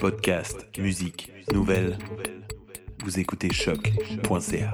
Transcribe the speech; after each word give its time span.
Podcast, 0.00 0.66
musique, 0.76 1.32
nouvelles. 1.52 1.96
Vous 3.04 3.20
écoutez 3.20 3.52
choc.ca. 3.52 4.72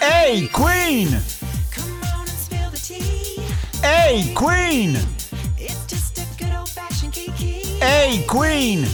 Hey 0.00 0.48
Queen! 0.48 1.08
Hey 3.84 4.34
Queen! 4.34 4.98
Hey 7.80 8.26
Queen! 8.26 8.84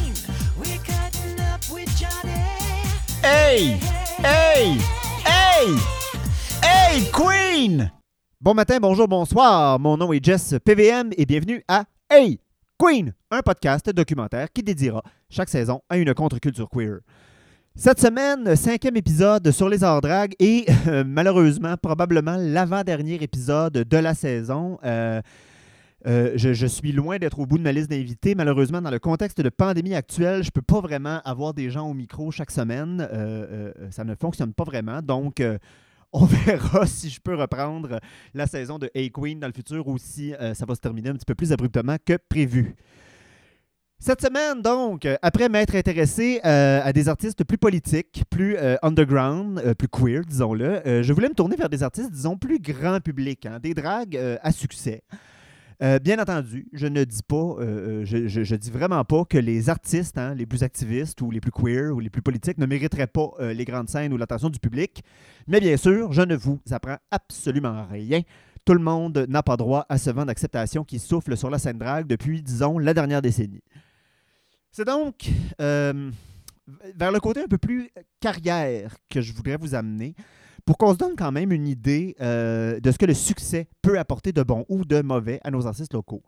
Hey! 3.22 3.78
Hey! 4.22 4.78
Hey! 5.24 5.76
Hey 6.62 7.10
Queen! 7.12 8.01
Bon 8.42 8.54
matin, 8.54 8.78
bonjour, 8.82 9.06
bonsoir. 9.06 9.78
Mon 9.78 9.96
nom 9.96 10.12
est 10.12 10.24
Jess 10.24 10.56
PVM 10.64 11.10
et 11.16 11.26
bienvenue 11.26 11.62
à 11.68 11.84
Hey 12.10 12.40
Queen, 12.76 13.14
un 13.30 13.40
podcast 13.40 13.88
documentaire 13.90 14.50
qui 14.52 14.64
dédiera 14.64 15.00
chaque 15.30 15.48
saison 15.48 15.80
à 15.88 15.96
une 15.96 16.12
contre-culture 16.12 16.68
queer. 16.68 16.98
Cette 17.76 18.00
semaine, 18.00 18.56
cinquième 18.56 18.96
épisode 18.96 19.48
sur 19.52 19.68
les 19.68 19.84
arts 19.84 20.00
drag 20.00 20.34
et 20.40 20.66
euh, 20.88 21.04
malheureusement, 21.06 21.76
probablement 21.76 22.34
l'avant-dernier 22.36 23.22
épisode 23.22 23.74
de 23.74 23.96
la 23.96 24.12
saison. 24.12 24.76
Euh, 24.82 25.22
euh, 26.08 26.32
je, 26.34 26.66
suis 26.66 26.90
loin 26.90 27.18
d'être 27.18 27.38
au 27.38 27.46
bout 27.46 27.58
de 27.58 27.62
ma 27.62 27.70
liste 27.70 27.90
d'invités. 27.90 28.34
Malheureusement, 28.34 28.82
dans 28.82 28.90
le 28.90 28.98
contexte 28.98 29.40
de 29.40 29.50
pandémie 29.50 29.94
actuelle, 29.94 30.42
je 30.42 30.48
ne 30.48 30.52
peux 30.52 30.62
pas 30.62 30.80
vraiment 30.80 31.20
avoir 31.24 31.54
des 31.54 31.70
gens 31.70 31.88
au 31.88 31.94
micro 31.94 32.32
chaque 32.32 32.50
semaine. 32.50 33.08
Ça 33.92 34.02
ne 34.02 34.16
fonctionne 34.16 34.52
pas 34.52 34.64
vraiment. 34.64 35.00
Donc, 35.00 35.40
on 36.12 36.24
verra 36.26 36.86
si 36.86 37.10
je 37.10 37.20
peux 37.20 37.34
reprendre 37.34 38.00
la 38.34 38.46
saison 38.46 38.78
de 38.78 38.90
A 38.94 39.08
Queen 39.08 39.40
dans 39.40 39.46
le 39.46 39.52
futur 39.52 39.86
ou 39.88 39.98
si 39.98 40.34
euh, 40.34 40.54
ça 40.54 40.66
va 40.66 40.74
se 40.74 40.80
terminer 40.80 41.10
un 41.10 41.14
petit 41.14 41.24
peu 41.24 41.34
plus 41.34 41.52
abruptement 41.52 41.96
que 42.04 42.16
prévu. 42.28 42.74
Cette 43.98 44.20
semaine, 44.20 44.62
donc, 44.62 45.06
euh, 45.06 45.16
après 45.22 45.48
m'être 45.48 45.76
intéressé 45.76 46.40
euh, 46.44 46.80
à 46.82 46.92
des 46.92 47.08
artistes 47.08 47.44
plus 47.44 47.58
politiques, 47.58 48.24
plus 48.28 48.56
underground, 48.82 49.74
plus 49.74 49.88
queer, 49.88 50.22
disons-le, 50.26 51.02
je 51.02 51.12
voulais 51.12 51.28
me 51.28 51.34
tourner 51.34 51.56
vers 51.56 51.68
des 51.68 51.82
artistes, 51.82 52.10
disons, 52.10 52.36
plus 52.36 52.58
grand 52.58 53.00
public, 53.00 53.46
hein, 53.46 53.60
des 53.60 53.74
dragues 53.74 54.18
à 54.42 54.50
succès. 54.50 55.02
Euh, 55.82 55.98
bien 55.98 56.20
entendu, 56.20 56.68
je 56.72 56.86
ne 56.86 57.02
dis 57.02 57.24
pas, 57.26 57.56
euh, 57.58 58.04
euh, 58.06 58.70
vraiment 58.70 59.04
pas 59.04 59.24
que 59.24 59.38
les 59.38 59.68
artistes, 59.68 60.16
hein, 60.16 60.32
les 60.32 60.46
plus 60.46 60.62
activistes 60.62 61.20
ou 61.22 61.32
les 61.32 61.40
plus 61.40 61.50
queer 61.50 61.92
ou 61.92 61.98
les 61.98 62.08
plus 62.08 62.22
politiques 62.22 62.58
ne 62.58 62.66
mériteraient 62.66 63.08
pas 63.08 63.32
les 63.40 63.64
grandes 63.64 63.88
scènes 63.88 64.12
ou 64.12 64.16
l'attention 64.16 64.48
du 64.48 64.60
public. 64.60 65.02
Mais 65.48 65.58
bien 65.58 65.76
sûr, 65.76 66.12
je 66.12 66.22
ne 66.22 66.36
vous 66.36 66.60
apprends 66.70 66.98
absolument 67.10 67.84
rien. 67.90 68.22
Tout 68.64 68.74
le 68.74 68.80
monde 68.80 69.26
n'a 69.28 69.42
pas 69.42 69.56
droit 69.56 69.84
à 69.88 69.98
ce 69.98 70.10
vent 70.10 70.24
d'acceptation 70.24 70.84
qui 70.84 71.00
souffle 71.00 71.36
sur 71.36 71.50
la 71.50 71.58
scène 71.58 71.78
drague 71.78 72.06
depuis, 72.06 72.42
disons, 72.42 72.78
la 72.78 72.94
dernière 72.94 73.20
décennie. 73.20 73.64
C'est 74.70 74.86
donc 74.86 75.28
vers 75.58 77.12
le 77.12 77.18
côté 77.18 77.40
un 77.40 77.48
peu 77.48 77.58
plus 77.58 77.90
carrière 78.20 78.94
que 79.10 79.20
je 79.20 79.32
voudrais 79.32 79.56
vous 79.56 79.74
amener 79.74 80.14
pour 80.64 80.78
qu'on 80.78 80.92
se 80.92 80.98
donne 80.98 81.16
quand 81.16 81.32
même 81.32 81.52
une 81.52 81.66
idée 81.66 82.16
euh, 82.20 82.80
de 82.80 82.90
ce 82.90 82.98
que 82.98 83.06
le 83.06 83.14
succès 83.14 83.68
peut 83.82 83.98
apporter 83.98 84.32
de 84.32 84.42
bon 84.42 84.64
ou 84.68 84.84
de 84.84 85.02
mauvais 85.02 85.40
à 85.44 85.50
nos 85.50 85.66
artistes 85.66 85.94
locaux. 85.94 86.22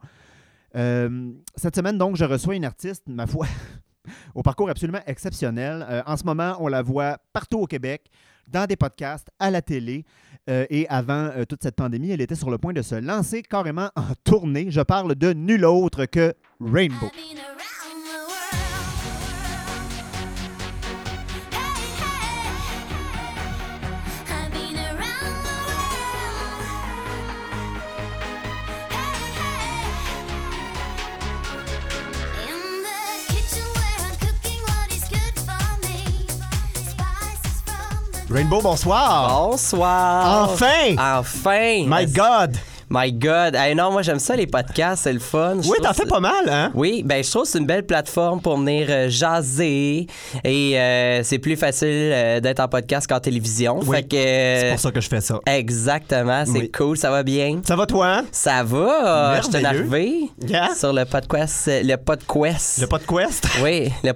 Euh, 0.76 1.30
cette 1.54 1.76
semaine, 1.76 1.98
donc, 1.98 2.16
je 2.16 2.24
reçois 2.24 2.56
une 2.56 2.64
artiste, 2.64 3.04
ma 3.06 3.26
foi, 3.26 3.46
au 4.34 4.42
parcours 4.42 4.68
absolument 4.68 5.02
exceptionnel. 5.06 5.86
Euh, 5.88 6.02
en 6.06 6.16
ce 6.16 6.24
moment, 6.24 6.56
on 6.60 6.68
la 6.68 6.82
voit 6.82 7.18
partout 7.32 7.60
au 7.60 7.66
Québec, 7.66 8.10
dans 8.48 8.66
des 8.66 8.76
podcasts, 8.76 9.28
à 9.38 9.50
la 9.50 9.62
télé. 9.62 10.04
Et 10.46 10.86
avant 10.90 11.30
toute 11.48 11.62
cette 11.62 11.76
pandémie, 11.76 12.10
elle 12.10 12.20
était 12.20 12.34
sur 12.34 12.50
le 12.50 12.58
point 12.58 12.74
de 12.74 12.82
se 12.82 12.96
lancer 12.96 13.42
carrément 13.42 13.88
en 13.96 14.12
tournée. 14.24 14.66
Je 14.68 14.82
parle 14.82 15.14
de 15.14 15.32
nul 15.32 15.64
autre 15.64 16.04
que 16.04 16.34
Rainbow. 16.60 17.08
Rainbow, 38.34 38.60
bonsoir! 38.60 39.28
Bonsoir. 39.28 40.50
Enfin! 40.50 40.96
Enfin. 40.98 41.86
My 41.86 42.04
God! 42.04 42.58
My 42.96 43.10
God. 43.12 43.56
Hey, 43.56 43.74
non, 43.74 43.90
moi, 43.90 44.02
j'aime 44.02 44.20
ça, 44.20 44.36
les 44.36 44.46
podcasts, 44.46 45.02
c'est 45.02 45.12
le 45.12 45.18
fun. 45.18 45.56
Je 45.60 45.68
Oui, 45.68 45.78
t'en 45.82 45.92
fais 45.92 46.06
pas 46.06 46.20
mal, 46.20 46.48
hein? 46.48 46.70
Oui, 46.74 47.02
ben 47.04 47.24
je 47.24 47.28
trouve 47.28 47.42
que 47.42 47.48
c'est 47.48 47.58
une 47.58 47.66
belle 47.66 47.84
plateforme 47.84 48.40
pour 48.40 48.56
venir 48.56 48.86
euh, 48.88 49.08
jaser 49.08 50.06
et 50.44 50.78
euh, 50.78 51.22
c'est 51.24 51.40
plus 51.40 51.56
facile 51.56 51.88
euh, 51.90 52.38
d'être 52.38 52.60
en 52.60 52.68
podcast 52.68 53.08
qu'en 53.08 53.18
télévision. 53.18 53.80
Oui, 53.84 53.96
fait 53.96 54.02
que 54.04 54.16
C'est 54.16 54.68
pour 54.70 54.78
ça 54.80 54.90
que 54.92 55.00
je 55.00 55.08
fais 55.08 55.20
ça. 55.20 55.40
exactement, 55.46 56.44
c'est 56.46 56.52
Oui. 56.52 56.70
cool, 56.70 56.96
ça 56.96 57.10
va 57.10 57.24
bien. 57.24 57.60
Ça 57.66 57.74
va 57.74 57.84
toi? 57.86 58.18
hein? 58.18 58.24
Ça 58.30 58.62
va, 58.62 59.40
je 59.40 59.42
suis 59.50 59.52
Merveilleux. 59.60 59.80
arrivé 59.80 60.30
Yeah. 60.46 60.74
sur 60.76 60.92
le 60.92 61.04
podcast, 61.04 61.68
le 61.82 61.96
podcast. 61.96 62.78
Le 62.80 62.86
quest? 62.86 63.48
Oui, 63.60 63.90
le. 64.04 64.12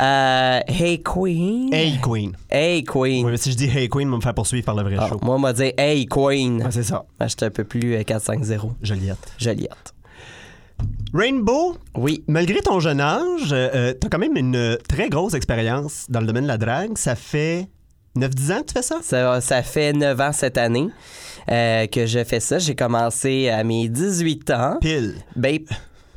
Euh, 0.00 0.60
hey 0.68 1.02
Queen. 1.02 1.68
Hey 1.72 1.98
Queen. 2.02 2.32
Hey 2.50 2.82
Queen. 2.82 3.24
Oui, 3.26 3.30
mais 3.32 3.36
si 3.36 3.50
je 3.52 3.56
dis 3.56 3.66
Hey 3.68 3.88
Queen, 3.90 4.08
on 4.08 4.12
va 4.12 4.16
me 4.16 4.22
faire 4.22 4.32
poursuivre 4.34 4.64
par 4.64 4.74
le 4.74 4.82
vrai 4.84 4.96
Ah, 4.98 5.08
show. 5.10 5.18
moi, 5.22 5.34
on 5.34 5.38
m'a 5.38 5.52
dit 5.52 5.72
Hey 5.76 6.06
Queen. 6.06 6.62
Ah, 6.64 6.70
c'est 6.70 6.82
ça. 6.82 7.04
Ah, 7.20 7.26
J'étais 7.28 7.46
un 7.46 7.50
peu 7.50 7.64
plus 7.64 7.73
euh, 7.84 8.02
4-5-0. 8.02 8.72
Joliette. 8.82 9.18
Joliette. 9.38 9.94
Rainbow, 11.12 11.76
Oui. 11.96 12.24
malgré 12.26 12.60
ton 12.60 12.80
jeune 12.80 13.00
âge, 13.00 13.50
euh, 13.52 13.92
t'as 13.94 14.08
quand 14.08 14.18
même 14.18 14.36
une 14.36 14.76
très 14.88 15.08
grosse 15.08 15.34
expérience 15.34 16.06
dans 16.08 16.20
le 16.20 16.26
domaine 16.26 16.42
de 16.44 16.48
la 16.48 16.58
drague. 16.58 16.98
Ça 16.98 17.14
fait 17.14 17.68
9-10 18.16 18.52
ans 18.52 18.60
que 18.62 18.66
tu 18.66 18.72
fais 18.74 18.82
ça? 18.82 18.96
Ça, 19.02 19.40
ça 19.40 19.62
fait 19.62 19.92
9 19.92 20.20
ans 20.20 20.32
cette 20.32 20.58
année 20.58 20.88
euh, 21.50 21.86
que 21.86 22.06
je 22.06 22.24
fais 22.24 22.40
ça. 22.40 22.58
J'ai 22.58 22.74
commencé 22.74 23.48
à 23.48 23.62
mes 23.62 23.88
18 23.88 24.50
ans. 24.50 24.76
Pile. 24.80 25.14
Ben, 25.36 25.58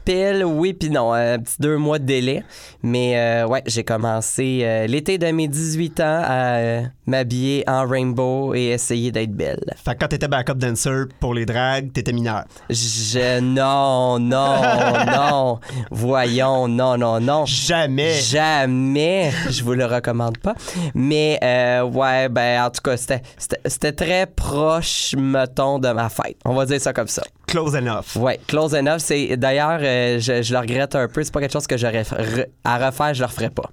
pile, 0.07 0.45
oui, 0.45 0.73
puis 0.73 0.90
non. 0.90 1.12
Un 1.12 1.40
petit 1.40 1.57
deux 1.59 1.78
mois 1.78 2.00
de 2.00 2.06
délai. 2.06 2.44
Mais 2.81 3.19
euh, 3.19 3.47
ouais, 3.47 3.62
j'ai 3.66 3.84
commencé 3.84 4.62
euh, 4.63 4.88
l'été 4.88 5.18
de 5.18 5.28
mes 5.28 5.50
18 5.50 6.00
ans 6.00 6.22
à 6.23 6.56
euh, 6.56 6.81
m'habiller 7.06 7.66
en 7.68 7.85
rainbow 7.85 8.56
et 8.56 8.68
essayer 8.68 9.12
d'être 9.12 9.34
belle. 9.34 9.59
Fait 9.75 9.95
que 9.95 10.00
quand 10.00 10.07
t'étais 10.07 10.29
backup 10.29 10.53
dancer 10.53 11.06
pour 11.19 11.34
les 11.34 11.45
dragues, 11.45 11.91
t'étais 11.91 12.13
mineur. 12.13 12.45
Je. 12.69 13.41
Non, 13.41 14.18
non, 14.19 14.56
non. 15.07 15.59
Voyons, 15.91 16.69
non, 16.69 16.97
non, 16.97 17.19
non. 17.19 17.45
Jamais. 17.45 18.13
Jamais, 18.13 19.31
je 19.50 19.62
vous 19.63 19.74
le 19.74 19.85
recommande 19.85 20.38
pas. 20.38 20.56
Mais 20.95 21.38
ouais, 21.84 22.29
ben 22.29 22.63
en 22.63 22.69
tout 22.69 22.81
cas, 22.81 22.95
c'était 22.97 23.91
très 23.91 24.25
proche, 24.25 25.16
mettons, 25.18 25.79
de 25.79 25.89
ma 25.89 26.07
fête. 26.07 26.38
On 26.45 26.53
va 26.53 26.66
dire 26.66 26.79
ça 26.79 26.94
comme 26.94 27.07
ça. 27.07 27.24
Close 27.47 27.75
enough. 27.75 28.15
Ouais, 28.17 28.39
close 28.47 28.73
enough. 28.75 28.99
C'est 28.99 29.37
d'ailleurs, 29.37 29.79
euh, 29.81 30.19
je, 30.19 30.41
je 30.41 30.53
le 30.53 30.59
regrette 30.59 30.95
un 30.95 31.07
peu. 31.07 31.23
C'est 31.23 31.33
pas 31.33 31.39
quelque 31.39 31.53
chose 31.53 31.65
que 31.67 31.77
j'aurais 31.77 32.01
re- 32.03 32.47
à 32.63 32.77
refaire. 32.87 33.13
Je 33.13 33.21
le 33.21 33.25
referais 33.25 33.49
pas. 33.49 33.69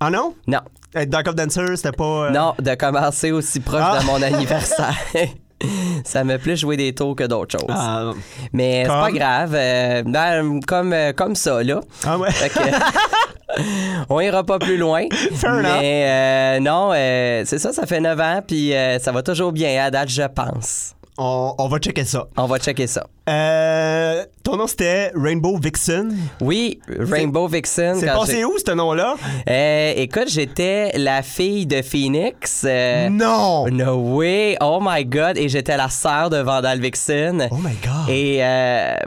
Ah 0.00 0.10
non? 0.10 0.34
Non, 0.46 0.60
Être 0.94 1.08
backup 1.10 1.32
dancer, 1.34 1.76
c'était 1.76 1.92
pas. 1.92 2.04
euh, 2.26 2.30
non, 2.30 2.54
de 2.58 2.74
commencer 2.74 3.32
aussi 3.32 3.60
proche 3.60 3.80
Ah. 3.82 3.98
de 4.00 4.06
mon 4.06 4.20
anniversaire. 4.22 4.94
Ça 6.04 6.24
me 6.24 6.36
plaît 6.36 6.56
jouer 6.56 6.76
des 6.76 6.94
tours 6.94 7.16
que 7.16 7.24
d'autres 7.24 7.58
choses. 7.58 7.70
Ah, 7.74 8.10
Mais 8.52 8.82
c'est 8.82 8.88
pas 8.88 9.10
grave. 9.10 9.54
euh, 9.54 10.02
ben, 10.04 10.60
comme, 10.66 10.94
comme 11.16 11.34
ça, 11.34 11.62
là. 11.62 11.80
ah 12.06 12.18
ouais. 12.18 12.28
On 14.10 14.20
ira 14.20 14.44
pas 14.44 14.58
plus 14.58 14.76
loin. 14.76 15.06
Fair 15.34 15.54
mais 15.62 16.56
euh, 16.58 16.60
non, 16.60 16.90
euh, 16.92 17.42
c'est 17.46 17.58
ça, 17.58 17.72
ça 17.72 17.86
fait 17.86 18.00
9 18.00 18.20
ans, 18.20 18.40
puis 18.46 18.72
ça 19.00 19.12
va 19.12 19.22
toujours 19.22 19.52
bien 19.52 19.82
à 19.82 19.90
date, 19.90 20.08
je 20.10 20.22
pense. 20.26 20.94
On, 21.16 21.54
on 21.56 21.68
va 21.68 21.78
checker 21.78 22.04
ça. 22.04 22.26
On 22.36 22.46
va 22.46 22.58
checker 22.58 22.88
ça. 22.88 23.06
Euh, 23.26 24.22
ton 24.42 24.58
nom 24.58 24.66
c'était 24.66 25.10
Rainbow 25.14 25.56
Vixen? 25.56 26.14
Oui, 26.42 26.78
Rainbow 26.88 27.48
Vixen. 27.48 27.96
C'est 27.98 28.06
passé 28.06 28.44
où 28.44 28.52
ce 28.58 28.72
nom-là? 28.72 29.14
Euh, 29.48 29.92
écoute, 29.96 30.28
j'étais 30.28 30.92
la 30.98 31.22
fille 31.22 31.64
de 31.64 31.80
Phoenix. 31.80 32.64
euh, 32.68 33.08
non! 33.08 33.66
No 33.68 33.94
way! 34.16 34.58
Oh 34.60 34.78
my 34.82 35.06
god! 35.06 35.38
Et 35.38 35.48
j'étais 35.48 35.78
la 35.78 35.88
sœur 35.88 36.28
de 36.28 36.36
Vandal 36.36 36.80
Vixen. 36.80 37.48
Oh 37.50 37.56
my 37.56 37.74
god! 37.82 38.10
Et 38.10 38.42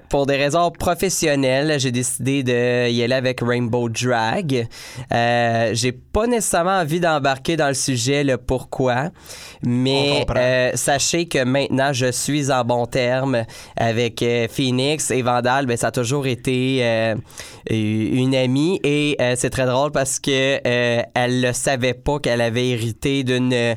pour 0.10 0.26
des 0.26 0.38
raisons 0.38 0.72
professionnelles, 0.72 1.80
j'ai 1.80 1.92
décidé 1.92 2.42
de 2.42 2.90
y 2.90 3.04
aller 3.04 3.14
avec 3.14 3.42
Rainbow 3.42 3.90
Drag. 3.90 4.68
J'ai 5.12 5.92
pas 5.92 6.26
nécessairement 6.26 6.80
envie 6.80 7.00
d'embarquer 7.00 7.56
dans 7.56 7.68
le 7.68 7.76
sujet, 7.76 8.24
le 8.24 8.38
pourquoi, 8.38 9.12
mais 9.62 10.26
sachez 10.74 11.28
que 11.28 11.44
maintenant 11.44 11.94
je 11.94 12.12
suis 12.12 12.52
en 12.52 12.64
bon 12.64 12.88
terme 12.88 13.44
avec 13.76 14.07
Phoenix 14.50 15.12
et 15.12 15.22
Vandal. 15.22 15.66
Ben, 15.66 15.78
ça 15.78 15.88
a 15.88 15.92
toujours 15.92 16.28
été 16.28 16.80
euh, 16.82 17.16
une 17.70 18.36
amie 18.36 18.80
et 18.84 19.16
euh, 19.22 19.34
c'est 19.38 19.50
très 19.50 19.66
drôle 19.66 19.92
parce 19.92 20.20
que 20.20 20.60
euh, 20.66 21.02
elle 21.14 21.42
le 21.42 21.54
savait 21.54 21.94
pas 21.94 22.20
qu'elle 22.20 22.42
avait 22.42 22.70
hérité 22.70 23.24
d'une 23.24 23.76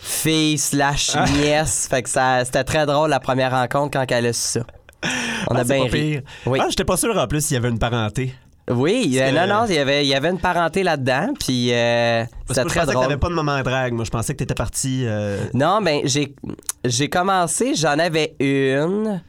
fille 0.00 0.58
slash 0.58 1.10
Ah. 1.14 1.24
nièce. 1.40 1.86
fait 1.90 2.02
que 2.02 2.08
ça, 2.08 2.44
c'était 2.44 2.64
très 2.64 2.86
drôle 2.86 3.10
la 3.10 3.20
première 3.20 3.50
rencontre 3.52 3.98
quand 3.98 4.06
elle 4.14 4.26
a 4.26 4.32
su 4.32 4.58
ça. 4.58 4.60
On 5.48 5.54
Ah, 5.54 5.60
a 5.60 5.64
bien 5.64 5.84
ri. 5.84 6.20
Oui. 6.46 6.58
Ah, 6.62 6.66
j'étais 6.68 6.84
pas 6.84 6.96
sûr 6.96 7.16
en 7.16 7.26
plus 7.26 7.44
s'il 7.44 7.54
y 7.54 7.58
avait 7.58 7.70
une 7.70 7.78
parenté. 7.78 8.34
Oui, 8.70 9.18
euh, 9.20 9.32
non, 9.32 9.52
non, 9.52 9.64
il 9.68 9.74
y 9.74 9.78
avait, 9.78 10.04
il 10.04 10.08
y 10.08 10.14
avait 10.14 10.28
une 10.28 10.38
parenté 10.38 10.84
là-dedans, 10.84 11.30
puis 11.40 11.72
euh, 11.72 12.22
c'était 12.46 12.62
que 12.62 12.68
je 12.68 12.74
très 12.74 12.80
pensais 12.80 12.86
que 12.86 12.92
drôle. 12.92 13.04
t'avais 13.06 13.16
pas 13.18 13.28
de 13.28 13.34
moment 13.34 13.60
drague. 13.62 13.94
Moi, 13.94 14.04
je 14.04 14.10
pensais 14.10 14.32
que 14.32 14.38
t'étais 14.38 14.54
parti. 14.54 15.02
euh, 15.06 15.40
Non, 15.54 15.80
ben 15.82 16.02
j'ai 16.04 16.34
j'ai 16.84 17.08
commencé, 17.08 17.74
j'en 17.74 17.98
avais 17.98 18.36
une. 18.38 19.22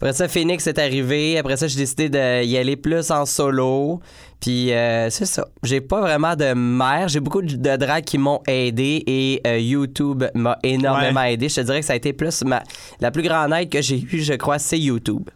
Après 0.00 0.14
ça, 0.14 0.28
Phoenix 0.28 0.66
est 0.66 0.78
arrivé. 0.78 1.36
Après 1.36 1.58
ça, 1.58 1.66
j'ai 1.66 1.76
décidé 1.76 2.08
d'y 2.08 2.56
aller 2.56 2.76
plus 2.76 3.10
en 3.10 3.26
solo. 3.26 4.00
Puis 4.40 4.72
euh, 4.72 5.10
c'est 5.10 5.26
ça. 5.26 5.46
J'ai 5.62 5.82
pas 5.82 6.00
vraiment 6.00 6.34
de 6.36 6.54
mère. 6.54 7.08
J'ai 7.08 7.20
beaucoup 7.20 7.42
de 7.42 7.54
de 7.56 7.76
drags 7.76 8.02
qui 8.04 8.16
m'ont 8.16 8.40
aidé 8.46 9.04
et 9.06 9.42
euh, 9.46 9.58
YouTube 9.58 10.24
m'a 10.34 10.56
énormément 10.62 11.22
aidé. 11.24 11.50
Je 11.50 11.56
te 11.56 11.60
dirais 11.60 11.80
que 11.80 11.86
ça 11.86 11.92
a 11.92 11.96
été 11.96 12.14
plus 12.14 12.42
ma 12.44 12.62
la 13.00 13.10
plus 13.10 13.22
grande 13.22 13.52
aide 13.52 13.68
que 13.68 13.82
j'ai 13.82 14.00
eue, 14.00 14.22
je 14.22 14.32
crois, 14.34 14.58
c'est 14.58 14.78
YouTube. 14.78 15.28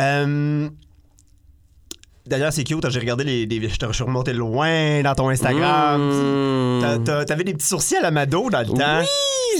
euh, 0.00 0.68
D'ailleurs, 2.28 2.52
c'est 2.52 2.64
cute. 2.64 2.88
J'ai 2.90 3.00
regardé 3.00 3.24
les, 3.24 3.46
les- 3.46 3.68
Je 3.68 3.92
suis 3.92 4.04
remonté 4.04 4.32
loin 4.32 5.02
dans 5.02 5.14
ton 5.14 5.28
Instagram. 5.30 6.00
Mmh. 6.00 7.04
T'avais 7.26 7.44
des 7.44 7.54
petits 7.54 7.66
sourcils 7.66 7.96
à 7.96 8.02
la 8.02 8.10
Mado 8.10 8.50
dans 8.50 8.60
le 8.60 8.66
temps. 8.66 9.00
Oui, 9.00 9.06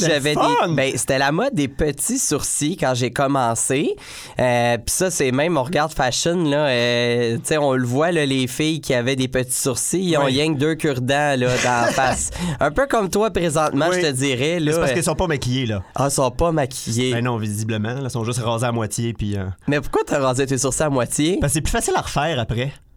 C'était 0.00 0.12
j'avais 0.14 0.34
des. 0.34 0.74
Ben, 0.74 0.92
c'était 0.96 1.18
la 1.18 1.32
mode 1.32 1.54
des 1.54 1.68
petits 1.68 2.18
sourcils 2.18 2.76
quand 2.76 2.92
j'ai 2.94 3.10
commencé. 3.10 3.96
Euh, 4.38 4.76
Puis 4.76 4.94
ça, 4.94 5.10
c'est 5.10 5.32
même, 5.32 5.56
on 5.56 5.62
regarde 5.62 5.92
fashion, 5.92 6.44
là. 6.44 6.66
euh, 6.68 7.36
tu 7.36 7.40
sais, 7.44 7.58
on 7.58 7.72
le 7.72 7.84
voit, 7.86 8.12
là, 8.12 8.24
les 8.26 8.46
filles 8.46 8.80
qui 8.80 8.94
avaient 8.94 9.16
des 9.16 9.28
petits 9.28 9.56
sourcils, 9.56 10.00
ils 10.02 10.16
ont 10.16 10.24
Oui. 10.24 10.32
rien 10.32 10.52
que 10.54 10.58
deux 10.58 10.74
cure-dents, 10.74 11.36
là, 11.38 11.48
dans 11.64 11.86
la 11.86 11.86
face. 11.92 12.30
Un 12.60 12.70
peu 12.70 12.86
comme 12.86 13.08
toi, 13.10 13.30
présentement, 13.30 13.86
Oui. 13.90 13.96
je 14.00 14.06
te 14.08 14.12
dirais, 14.12 14.60
là. 14.60 14.72
C'est 14.72 14.78
parce 14.78 14.90
euh, 14.90 14.94
qu'ils 14.94 15.02
sont 15.04 15.14
pas 15.14 15.26
maquillés, 15.26 15.66
là. 15.66 15.82
Ah, 15.94 16.08
ils 16.10 16.14
sont 16.14 16.30
pas 16.30 16.52
maquillés. 16.52 17.12
Ben 17.12 17.24
non, 17.24 17.36
visiblement. 17.38 17.94
là, 17.94 18.00
Ils 18.04 18.10
sont 18.10 18.24
juste 18.24 18.40
rasés 18.40 18.66
à 18.66 18.72
moitié. 18.72 19.12
Puis, 19.14 19.36
euh, 19.36 19.44
Mais 19.66 19.80
pourquoi 19.80 20.02
t'as 20.06 20.18
rasé 20.20 20.46
tes 20.46 20.58
sourcils 20.58 20.82
à 20.82 20.90
moitié? 20.90 21.38
Parce 21.40 21.52
que 21.52 21.54
c'est 21.54 21.60
plus 21.62 21.70
facile 21.72 21.94
à 21.96 22.02
refaire 22.02 22.38
après. 22.38 22.57
Okay. 22.58 22.87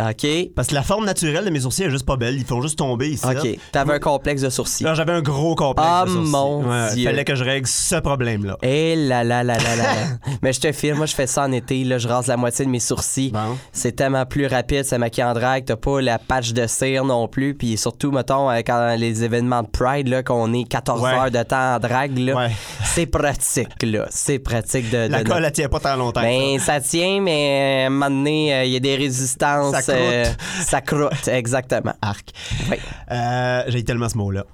OK. 0.00 0.26
Parce 0.54 0.68
que 0.68 0.74
la 0.74 0.82
forme 0.82 1.04
naturelle 1.06 1.44
de 1.44 1.50
mes 1.50 1.60
sourcils 1.60 1.84
est 1.84 1.90
juste 1.90 2.04
pas 2.06 2.16
belle. 2.16 2.36
Ils 2.36 2.44
font 2.44 2.60
juste 2.60 2.78
tomber 2.78 3.08
ici. 3.10 3.24
OK. 3.26 3.58
T'avais 3.72 3.94
un 3.94 3.98
complexe 3.98 4.42
de 4.42 4.50
sourcils. 4.50 4.84
Là, 4.84 4.94
j'avais 4.94 5.12
un 5.12 5.22
gros 5.22 5.54
complexe. 5.54 5.88
Ah, 5.90 6.04
de 6.06 6.10
sourcils. 6.10 6.30
mon 6.30 6.64
Ouais, 6.68 6.94
Dieu. 6.94 7.08
Fallait 7.08 7.24
que 7.24 7.34
je 7.34 7.44
règle 7.44 7.66
ce 7.66 7.96
problème-là. 7.96 8.58
Eh 8.62 8.94
là 8.96 9.24
là 9.24 9.42
là 9.42 9.56
là 9.56 9.76
là 9.76 9.76
là. 9.76 9.94
Mais 10.42 10.52
je 10.52 10.60
te 10.60 10.70
filme, 10.72 10.96
moi 10.98 11.06
je 11.06 11.14
fais 11.14 11.26
ça 11.26 11.44
en 11.44 11.52
été, 11.52 11.82
là, 11.84 11.98
je 11.98 12.08
rase 12.08 12.26
la 12.26 12.36
moitié 12.36 12.64
de 12.64 12.70
mes 12.70 12.80
sourcils. 12.80 13.30
Bon. 13.30 13.56
C'est 13.72 13.92
tellement 13.92 14.26
plus 14.26 14.46
rapide, 14.46 14.84
ça 14.84 14.98
maquille 14.98 15.24
en 15.24 15.32
drague, 15.32 15.64
t'as 15.64 15.76
pas 15.76 16.00
la 16.00 16.18
patch 16.18 16.52
de 16.52 16.66
cire 16.66 17.04
non 17.04 17.26
plus, 17.28 17.54
puis 17.54 17.76
surtout, 17.78 18.10
mettons, 18.10 18.50
euh, 18.50 18.60
quand 18.66 18.96
les 18.98 19.24
événements 19.24 19.62
de 19.62 19.68
Pride, 19.68 20.08
là, 20.08 20.22
qu'on 20.22 20.52
est 20.52 20.64
14 20.64 21.00
Ouais. 21.02 21.10
heures 21.10 21.30
de 21.30 21.42
temps 21.42 21.76
en 21.76 21.78
drague, 21.78 22.18
là, 22.18 22.36
Ouais. 22.36 22.50
c'est 22.84 23.06
pratique, 23.06 23.82
là, 23.82 24.06
c'est 24.10 24.38
pratique 24.38 24.90
de... 24.90 25.08
La 25.08 25.22
de- 25.22 25.28
colle, 25.28 25.44
elle 25.44 25.52
tient 25.52 25.68
pas 25.68 25.80
tant 25.80 25.96
longtemps. 25.96 26.20
ben, 26.20 26.58
ça. 26.58 26.74
ça 26.74 26.80
tient, 26.80 27.20
mais 27.20 27.82
à 27.84 27.86
un 27.86 27.90
moment 27.90 28.10
donné, 28.10 28.54
euh, 28.54 28.64
il 28.64 28.72
y 28.72 28.76
a 28.76 28.80
des 28.80 28.96
résistances. 28.96 29.74
Ça 29.74 29.85
croûte. 29.94 30.36
ça 30.66 30.80
croûte, 30.80 31.28
exactement. 31.28 31.92
Arc. 32.02 32.30
Oui. 32.70 32.76
Euh, 33.10 33.62
J'ai 33.68 33.84
tellement 33.84 34.08
ce 34.08 34.16
mot-là. 34.18 34.44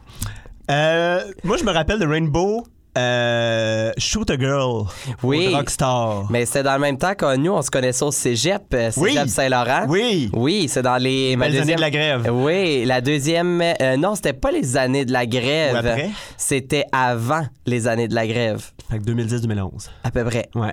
Euh, 0.71 1.21
moi, 1.45 1.57
je 1.57 1.65
me 1.65 1.73
rappelle 1.73 1.99
de 1.99 2.07
Rainbow 2.07 2.65
euh, 2.99 3.91
Shoot 3.97 4.31
a 4.31 4.37
Girl. 4.39 4.85
Oui. 5.23 5.49
au 5.49 5.57
Rockstar. 5.57 6.27
Mais 6.31 6.45
c'était 6.45 6.63
dans 6.63 6.75
le 6.75 6.81
même 6.81 6.99
temps 6.99 7.15
que 7.15 7.37
nous, 7.37 7.51
on 7.53 7.63
se 7.63 7.71
connaissait 7.71 8.05
au 8.05 8.11
cégep, 8.13 8.63
euh, 8.75 8.91
Oui. 8.99 9.13
cégep 9.15 9.29
Saint-Laurent. 9.29 9.87
Oui. 9.89 10.31
Oui, 10.35 10.67
c'est 10.69 10.83
dans 10.83 10.99
les... 10.99 11.33
années 11.35 11.59
deuxième- 11.59 11.77
de 11.77 11.81
la 11.81 11.91
grève. 11.91 12.29
Oui, 12.31 12.85
la 12.85 13.01
deuxième... 13.01 13.63
euh, 13.81 13.97
non, 13.97 14.15
c'était 14.15 14.35
pas 14.35 14.51
les 14.53 14.77
années 14.77 15.05
de 15.07 15.13
la 15.13 15.25
grève. 15.27 15.75
Ou 15.75 15.79
après? 15.79 16.11
C'était 16.37 16.85
avant 16.93 17.47
les 17.67 17.89
années 17.89 18.09
de 18.09 18.15
la 18.15 18.27
grève, 18.27 18.63
Fait 18.91 18.99
que 18.99 19.05
2010-2011. 19.05 19.89
à 20.05 20.11
peu 20.11 20.25
près. 20.25 20.49
Ouais. 20.55 20.73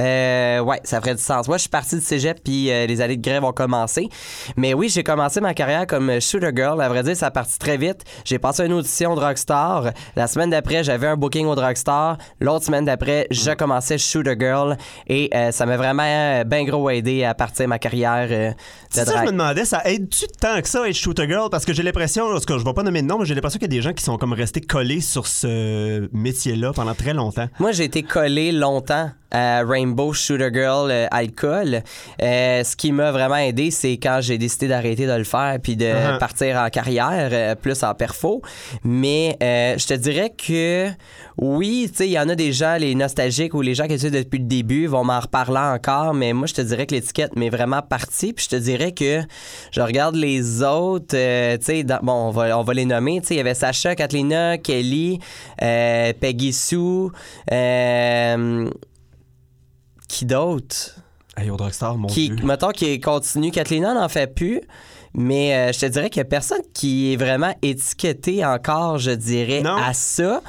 Euh, 0.00 0.60
ouais, 0.60 0.80
ça 0.84 1.00
ferait 1.00 1.16
du 1.16 1.22
sens. 1.22 1.48
Moi, 1.48 1.56
je 1.56 1.62
suis 1.62 1.70
parti 1.70 1.96
du 1.96 2.00
cégep, 2.00 2.40
puis 2.44 2.70
euh, 2.70 2.86
les 2.86 3.00
années 3.00 3.16
de 3.16 3.22
grève 3.22 3.42
ont 3.42 3.52
commencé. 3.52 4.08
Mais 4.56 4.72
oui, 4.72 4.88
j'ai 4.88 5.02
commencé 5.02 5.40
ma 5.40 5.54
carrière 5.54 5.88
comme 5.88 6.20
shooter 6.20 6.50
girl. 6.54 6.80
À 6.80 6.88
vrai 6.88 7.02
dire, 7.02 7.16
ça 7.16 7.26
a 7.26 7.30
parti 7.32 7.58
très 7.58 7.76
vite. 7.76 8.04
J'ai 8.24 8.38
passé 8.38 8.64
une 8.64 8.74
audition 8.74 9.16
de 9.16 9.20
Rockstar. 9.20 9.90
La 10.14 10.28
semaine 10.28 10.50
d'après, 10.50 10.84
j'avais 10.84 11.08
un 11.08 11.16
booking 11.16 11.46
au 11.46 11.54
Rockstar. 11.54 12.18
L'autre 12.40 12.64
semaine 12.64 12.84
d'après, 12.84 13.26
je 13.32 13.50
commençais 13.50 13.98
shooter 13.98 14.36
girl. 14.38 14.76
Et 15.08 15.30
euh, 15.34 15.50
ça 15.50 15.66
m'a 15.66 15.76
vraiment 15.76 16.04
euh, 16.04 16.44
bien 16.44 16.64
gros 16.64 16.88
aidé 16.90 17.24
à 17.24 17.34
partir 17.34 17.64
de 17.64 17.68
ma 17.68 17.80
carrière 17.80 18.28
de 18.28 18.54
C'est 18.90 19.04
ça, 19.04 19.20
je 19.20 19.26
me 19.26 19.32
demandais, 19.32 19.64
ça 19.64 19.82
aide-tu 19.84 20.26
tant 20.40 20.60
que 20.60 20.68
ça 20.68 20.88
être 20.88 20.94
Shoot 20.94 21.18
a 21.18 21.26
Girl? 21.26 21.50
Parce 21.50 21.64
que 21.64 21.72
j'ai 21.72 21.82
l'impression, 21.82 22.30
parce 22.30 22.46
que 22.46 22.56
je 22.56 22.64
vais 22.64 22.72
pas 22.72 22.84
nommer 22.84 23.02
de 23.02 23.06
nom, 23.08 23.18
mais 23.18 23.24
j'ai 23.24 23.34
l'impression 23.34 23.58
qu'il 23.58 23.72
y 23.72 23.74
a 23.74 23.76
des 23.76 23.82
gens 23.82 23.92
qui 23.92 24.04
sont 24.04 24.16
comme 24.16 24.32
restés 24.32 24.60
collés 24.60 25.00
sur 25.00 25.26
ce 25.26 26.08
métier-là 26.12 26.72
pendant 26.72 26.94
très 26.94 27.14
longtemps. 27.14 27.48
Moi, 27.58 27.72
j'ai 27.72 27.84
été 27.84 28.04
collé 28.04 28.52
longtemps 28.52 29.10
à 29.30 29.62
Rainbow 29.64 30.12
Shooter 30.12 30.50
Girl 30.52 30.90
euh, 30.90 31.06
alcool. 31.10 31.82
Euh, 32.22 32.64
ce 32.64 32.76
qui 32.76 32.92
m'a 32.92 33.12
vraiment 33.12 33.36
aidé, 33.36 33.70
c'est 33.70 33.92
quand 33.98 34.20
j'ai 34.20 34.38
décidé 34.38 34.68
d'arrêter 34.68 35.06
de 35.06 35.12
le 35.12 35.24
faire 35.24 35.58
puis 35.62 35.76
de 35.76 35.88
Uh-huh. 35.88 36.18
partir 36.18 36.56
en 36.56 36.68
carrière, 36.68 37.30
euh, 37.32 37.54
plus 37.54 37.82
en 37.82 37.94
perfo. 37.94 38.42
Mais 38.84 39.36
je 39.40 39.86
te 39.86 39.94
dirais 39.94 40.30
que 40.30 40.88
oui, 41.38 41.88
tu 41.90 41.96
sais, 41.96 42.06
il 42.08 42.12
y 42.12 42.18
en 42.18 42.28
a 42.28 42.34
des 42.34 42.52
gens, 42.52 42.76
les 42.76 42.94
nostalgiques 42.94 43.54
ou 43.54 43.62
les 43.62 43.74
gens 43.74 43.86
qui 43.86 43.94
étudient 43.94 44.20
depuis 44.20 44.38
le 44.38 44.44
début 44.44 44.86
vont 44.86 45.04
m'en 45.04 45.18
reparler 45.18 45.58
encore, 45.58 46.14
mais 46.14 46.32
moi, 46.32 46.46
je 46.46 46.54
te 46.54 46.60
dirais 46.60 46.86
que 46.86 46.94
l'étiquette 46.94 47.36
m'est 47.36 47.48
vraiment 47.48 47.80
partie. 47.82 48.32
Puis 48.32 48.44
je 48.50 48.56
te 48.56 48.60
dirais 48.62 48.92
que 48.92 49.22
je 49.72 49.80
regarde 49.80 50.14
les 50.14 50.62
autres, 50.62 51.06
tu 51.08 51.64
sais, 51.64 51.84
bon, 52.02 52.12
on 52.12 52.30
va, 52.30 52.58
on 52.58 52.62
va 52.62 52.74
les 52.74 52.84
nommer. 52.84 53.20
Tu 53.20 53.28
sais, 53.28 53.34
il 53.34 53.38
y 53.38 53.40
avait 53.40 53.54
Sacha, 53.54 53.94
Katlina, 53.94 54.58
Kelly, 54.58 55.20
Peggy 55.58 56.52
Sue, 56.52 57.08
euh, 57.52 58.70
qui 60.08 60.24
d'autre? 60.26 60.96
Hey, 61.36 61.50
au 61.50 61.56
Rockstar, 61.56 61.96
mon 61.96 62.08
Qui, 62.08 62.30
Dieu. 62.30 62.44
mettons, 62.44 62.70
qui 62.70 62.98
continue. 63.00 63.50
Kathleen 63.52 63.82
n'en 63.84 64.08
fait 64.08 64.26
plus. 64.34 64.60
Mais 65.14 65.54
euh, 65.54 65.72
je 65.72 65.80
te 65.80 65.86
dirais 65.86 66.10
qu'il 66.10 66.20
n'y 66.22 66.26
a 66.26 66.30
personne 66.30 66.60
qui 66.74 67.12
est 67.12 67.16
vraiment 67.16 67.54
étiqueté 67.62 68.44
encore, 68.44 68.98
je 68.98 69.10
dirais, 69.12 69.60
Non. 69.62 69.76
à 69.76 69.92
ça. 69.94 70.40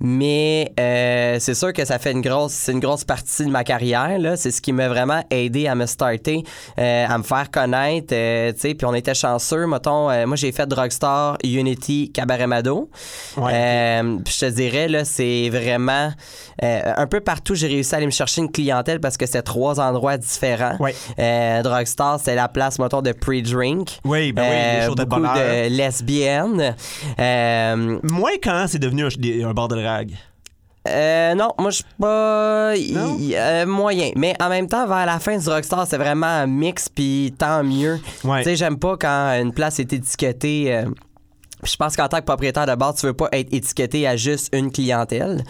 Mais 0.00 0.72
euh, 0.80 1.36
c'est 1.38 1.54
sûr 1.54 1.72
que 1.72 1.84
ça 1.84 1.98
fait 1.98 2.12
une 2.12 2.20
grosse, 2.22 2.52
c'est 2.52 2.72
une 2.72 2.80
grosse 2.80 3.04
partie 3.04 3.44
de 3.44 3.50
ma 3.50 3.62
carrière. 3.64 4.18
Là. 4.18 4.36
C'est 4.36 4.50
ce 4.50 4.60
qui 4.60 4.72
m'a 4.72 4.88
vraiment 4.88 5.22
aidé 5.30 5.68
à 5.68 5.74
me 5.74 5.86
starter, 5.86 6.42
euh, 6.78 7.06
à 7.08 7.18
me 7.18 7.22
faire 7.22 7.50
connaître. 7.50 8.12
euh, 8.12 8.52
tu 8.52 8.60
sais, 8.60 8.74
puis 8.74 8.84
on 8.86 8.94
était 8.94 9.14
chanceux. 9.14 9.66
Mettons, 9.66 10.10
euh, 10.10 10.26
moi, 10.26 10.36
j'ai 10.36 10.50
fait 10.52 10.66
Drugstore, 10.66 11.38
Unity, 11.44 12.10
Cabaret 12.12 12.46
Mado. 12.48 12.90
Ouais, 13.36 13.52
Euh, 13.54 14.18
puis 14.24 14.34
je 14.34 14.40
te 14.46 14.50
dirais, 14.50 14.88
là, 14.88 15.04
c'est 15.04 15.48
vraiment... 15.50 16.10
euh, 16.62 16.92
un 16.96 17.06
peu 17.06 17.20
partout, 17.20 17.54
j'ai 17.54 17.68
réussi 17.68 17.94
à 17.94 17.98
aller 17.98 18.06
me 18.06 18.10
chercher 18.12 18.40
une 18.40 18.50
clientèle 18.50 19.00
parce 19.00 19.16
que 19.16 19.26
c'était 19.26 19.42
trois 19.42 19.78
endroits 19.80 20.16
différents. 20.16 20.76
Ouais. 20.80 20.94
Euh, 21.18 21.62
Drugstore, 21.62 22.18
c'est 22.22 22.34
la 22.34 22.48
place, 22.48 22.78
mettons, 22.78 23.02
de 23.02 23.12
pre-drink. 23.12 24.00
Oui, 24.04 24.32
ben 24.32 24.42
oui, 24.42 24.48
les 24.48 24.82
Euh, 24.82 24.86
choses 24.86 24.94
de 24.96 25.04
beaucoup 25.04 25.20
bonheur. 25.20 25.34
de 25.36 25.68
lesbiennes. 25.76 26.74
Euh, 27.18 27.98
Moins 28.02 28.32
quand 28.42 28.64
c'est 28.68 28.78
devenu 28.78 29.04
un, 29.44 29.52
bar 29.54 29.68
de 29.68 29.76
drague. 29.76 30.12
euh, 30.88 31.34
non, 31.36 31.50
moi 31.58 31.70
je 31.70 31.76
suis 31.76 31.84
pas 32.00 32.72
y- 32.76 33.34
euh, 33.36 33.64
moyen, 33.66 34.10
mais 34.16 34.34
en 34.42 34.48
même 34.48 34.66
temps 34.66 34.86
vers 34.88 35.06
la 35.06 35.20
fin 35.20 35.38
du 35.38 35.48
Rockstar, 35.48 35.86
c'est 35.86 35.98
vraiment 35.98 36.26
un 36.26 36.46
mix 36.46 36.88
puis 36.88 37.32
tant 37.38 37.62
mieux. 37.62 38.00
Ouais. 38.24 38.38
Tu 38.38 38.44
sais, 38.50 38.56
j'aime 38.56 38.78
pas 38.78 38.96
quand 38.96 39.38
une 39.40 39.52
place 39.52 39.78
est 39.78 39.92
étiquetée 39.92 40.74
euh, 40.74 40.86
je 41.64 41.76
pense 41.76 41.96
qu'en 41.96 42.08
tant 42.08 42.18
que 42.18 42.24
propriétaire 42.24 42.66
de 42.66 42.74
bar, 42.74 42.94
tu 42.94 43.06
veux 43.06 43.12
pas 43.12 43.28
être 43.32 43.52
étiqueté 43.52 44.06
à 44.06 44.16
juste 44.16 44.48
une 44.54 44.70
clientèle. 44.72 45.44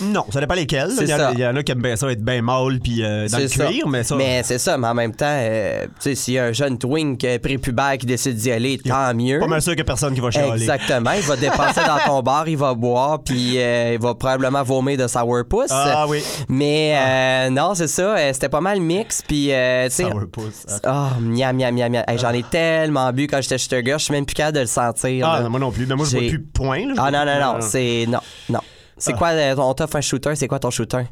Non, 0.00 0.24
ça 0.32 0.40
dépend 0.40 0.54
lesquels. 0.54 0.90
C'est 0.96 1.04
Il 1.04 1.10
y, 1.10 1.14
en 1.14 1.18
a- 1.20 1.32
il 1.32 1.38
y 1.40 1.46
en 1.46 1.56
a 1.56 1.62
qui 1.62 1.72
aiment 1.72 1.82
bien 1.82 1.96
ça, 1.96 2.10
être 2.10 2.22
bien 2.22 2.40
mâle 2.42 2.78
puis 2.80 3.02
euh, 3.04 3.28
dans 3.28 3.38
le 3.38 3.48
ça. 3.48 3.66
cuir, 3.66 3.88
mais 3.88 4.04
ça. 4.04 4.14
Mais 4.16 4.42
c'est 4.44 4.58
ça, 4.58 4.78
mais 4.78 4.86
en 4.88 4.94
même 4.94 5.14
temps, 5.14 5.26
euh, 5.28 5.84
tu 5.86 5.90
sais, 6.00 6.14
s'il 6.14 6.34
y 6.34 6.38
a 6.38 6.44
un 6.44 6.52
jeune 6.52 6.78
twink 6.78 7.26
prépubère 7.42 7.98
qui 7.98 8.06
décide 8.06 8.36
d'y 8.36 8.50
aller, 8.50 8.78
tant 8.78 9.12
mieux. 9.14 9.38
Pas 9.40 9.46
mal 9.46 9.62
sûr 9.62 9.74
a 9.78 9.84
personne 9.84 10.14
qui 10.14 10.20
va 10.20 10.30
chialer. 10.30 10.52
Exactement. 10.62 11.10
Il 11.12 11.22
va 11.22 11.36
dépasser 11.36 11.80
dans 11.86 11.98
ton 12.06 12.22
bar, 12.22 12.48
il 12.48 12.56
va 12.56 12.74
boire, 12.74 13.20
puis 13.22 13.54
euh, 13.60 13.94
il 13.94 14.00
va 14.00 14.14
probablement 14.14 14.62
vomir 14.62 14.96
de 14.98 15.06
sourpuss. 15.06 15.68
Ah 15.70 16.06
oui. 16.08 16.22
Mais 16.48 16.94
euh, 16.96 17.50
non, 17.50 17.74
c'est 17.74 17.88
ça. 17.88 18.16
C'était 18.32 18.48
pas 18.48 18.60
mal 18.60 18.80
mix, 18.80 19.22
puis 19.22 19.46
tu 19.46 19.50
sais. 19.50 19.90
Sourpuss. 20.10 20.66
Ah, 20.84 21.10
Oh, 21.16 21.20
miam, 21.20 21.56
miam, 21.56 21.74
miam, 21.74 21.90
miam. 21.92 22.04
Hey, 22.08 22.18
J'en 22.18 22.30
ai 22.32 22.42
tellement 22.42 23.12
bu 23.12 23.26
quand 23.26 23.40
j'étais 23.40 23.58
shooter 23.58 23.82
girl, 23.84 23.98
je 23.98 24.04
suis 24.04 24.12
même 24.14 24.24
plus 24.26 24.34
capable 24.34 24.56
de 24.56 24.60
le 24.62 24.66
sentir. 24.66 25.26
Ah, 25.28 25.48
moi 25.58 25.66
non 25.68 25.72
plus. 25.72 25.86
Mais 25.86 25.94
moi, 25.96 26.06
je 26.06 26.10
vois 26.12 26.20
J'ai- 26.20 26.28
plus 26.28 26.38
de 26.38 26.50
points. 26.52 26.86
là. 26.86 26.94
Ah 26.98 27.10
non, 27.10 27.24
non, 27.24 27.40
non, 27.54 27.60
c'est. 27.60 28.06
Non, 28.08 28.20
non. 28.48 28.60
C'est 28.96 29.12
Ah. 29.14 29.16
quoi 29.16 29.28
euh, 29.28 29.54
ton 29.54 29.74
top 29.74 29.94
un 29.94 30.00
shooter? 30.00 30.34
C'est 30.34 30.48
quoi 30.48 30.58
ton 30.58 30.70
shooter? 30.70 31.04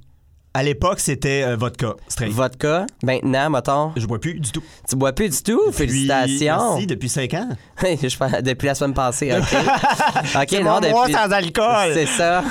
À 0.59 0.63
l'époque, 0.63 1.01
c'était 1.01 1.43
euh, 1.47 1.55
vodka 1.57 1.89
straight. 2.09 2.33
Vodka. 2.33 2.87
Maintenant, 3.03 3.51
mettons, 3.51 3.93
Je 3.95 4.07
bois 4.07 4.19
plus 4.19 4.33
du 4.41 4.51
tout. 4.51 4.63
tu 4.89 4.97
bois 4.97 5.13
plus 5.13 5.29
du 5.29 5.43
tout? 5.43 5.61
Depuis- 5.67 5.77
Félicitations. 5.77 6.71
Merci, 6.71 6.87
depuis 6.87 7.09
5 7.11 7.35
ans. 7.35 7.49
Je 7.83 8.17
pense- 8.17 8.43
depuis 8.43 8.67
la 8.67 8.75
semaine 8.75 8.95
passée, 8.95 9.33
OK. 9.37 9.43
OK, 10.35 10.53
non, 10.63 10.81
mon 10.81 10.91
mois 10.91 11.07
depuis... 11.09 11.13
sans 11.13 11.31
alcool. 11.31 11.91
C'est 11.93 12.07
ça. 12.07 12.43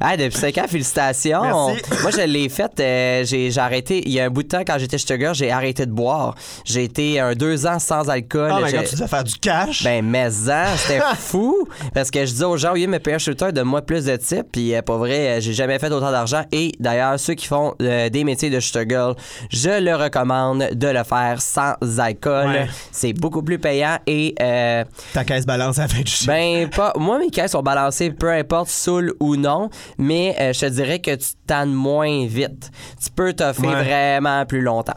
Ah, 0.00 0.16
depuis 0.16 0.38
5 0.38 0.58
ans, 0.58 0.64
félicitations. 0.68 1.42
Merci. 1.42 1.82
Moi, 2.02 2.10
je 2.12 2.20
l'ai 2.28 2.48
fait. 2.48 2.70
euh, 2.78 3.24
j'ai 3.24 3.50
j'ai 3.50 3.60
arrêté. 3.60 4.02
Il 4.06 4.12
y 4.12 4.20
a 4.20 4.26
un 4.26 4.30
bout 4.30 4.44
de 4.44 4.48
temps, 4.48 4.62
quand 4.64 4.78
j'étais 4.78 4.98
sugar, 4.98 5.34
j'ai 5.34 5.50
arrêté 5.50 5.84
de 5.84 5.90
boire. 5.90 6.36
J'ai 6.64 6.84
été 6.84 7.18
un 7.18 7.34
deux 7.34 7.66
ans 7.66 7.80
sans 7.80 8.08
alcool. 8.08 8.52
Oh 8.54 8.60
my 8.62 8.70
J'ai- 8.70 8.76
god, 8.76 8.86
tu 8.86 8.94
devais 8.94 9.08
faire 9.08 9.24
du 9.24 9.34
cash. 9.34 9.82
ben, 9.82 10.04
mais 10.04 10.28
hein, 10.48 10.64
c'était 10.76 11.00
fou. 11.18 11.66
Parce 11.92 12.12
que 12.12 12.20
je 12.24 12.30
disais 12.30 12.44
aux 12.44 12.56
gens, 12.56 12.72
oui, 12.74 12.86
mais 12.86 13.00
payer 13.00 13.16
un 13.16 13.18
shooter, 13.18 13.50
de 13.50 13.62
moi 13.62 13.82
plus 13.82 14.04
de 14.04 14.14
types. 14.14 14.46
Puis, 14.52 14.76
euh, 14.76 14.82
pour 14.82 14.98
vrai, 14.98 15.38
euh, 15.38 15.40
j'ai 15.40 15.54
jamais 15.54 15.78
fait 15.80 15.90
autant 15.90 16.12
d'argent. 16.12 16.44
Et 16.52 16.70
d'ailleurs, 16.78 17.18
ceux 17.18 17.34
qui 17.34 17.47
font 17.48 17.74
euh, 17.82 18.08
des 18.08 18.22
métiers 18.24 18.50
de 18.50 18.60
shooter 18.60 18.84
girl, 18.88 19.14
je 19.50 19.80
le 19.82 19.94
recommande 19.96 20.68
de 20.72 20.88
le 20.88 21.02
faire 21.04 21.40
sans 21.40 21.74
alcool. 21.98 22.46
Ouais. 22.48 22.66
C'est 22.92 23.12
beaucoup 23.12 23.42
plus 23.42 23.58
payant 23.58 23.98
et. 24.06 24.34
euh, 24.40 24.84
Ta 25.14 25.24
caisse 25.24 25.46
balance 25.46 25.78
à 25.78 25.82
la 25.82 25.88
fin 25.88 26.00
du 26.02 26.12
ben, 26.26 26.68
pas. 26.70 26.92
Moi, 26.96 27.18
mes 27.18 27.30
caisses 27.30 27.52
sont 27.52 27.62
balancées, 27.62 28.10
peu 28.10 28.30
importe, 28.30 28.68
saoul 28.68 29.14
ou 29.20 29.36
non, 29.36 29.70
mais 29.98 30.36
euh, 30.40 30.52
je 30.52 30.60
te 30.60 30.66
dirais 30.66 30.98
que 31.00 31.14
tu 31.14 31.28
tannes 31.46 31.72
moins 31.72 32.26
vite. 32.26 32.70
Tu 33.02 33.10
peux 33.10 33.32
t'offrir 33.32 33.70
Ouais. 33.70 33.82
vraiment 33.84 34.44
plus 34.46 34.60
longtemps. 34.62 34.94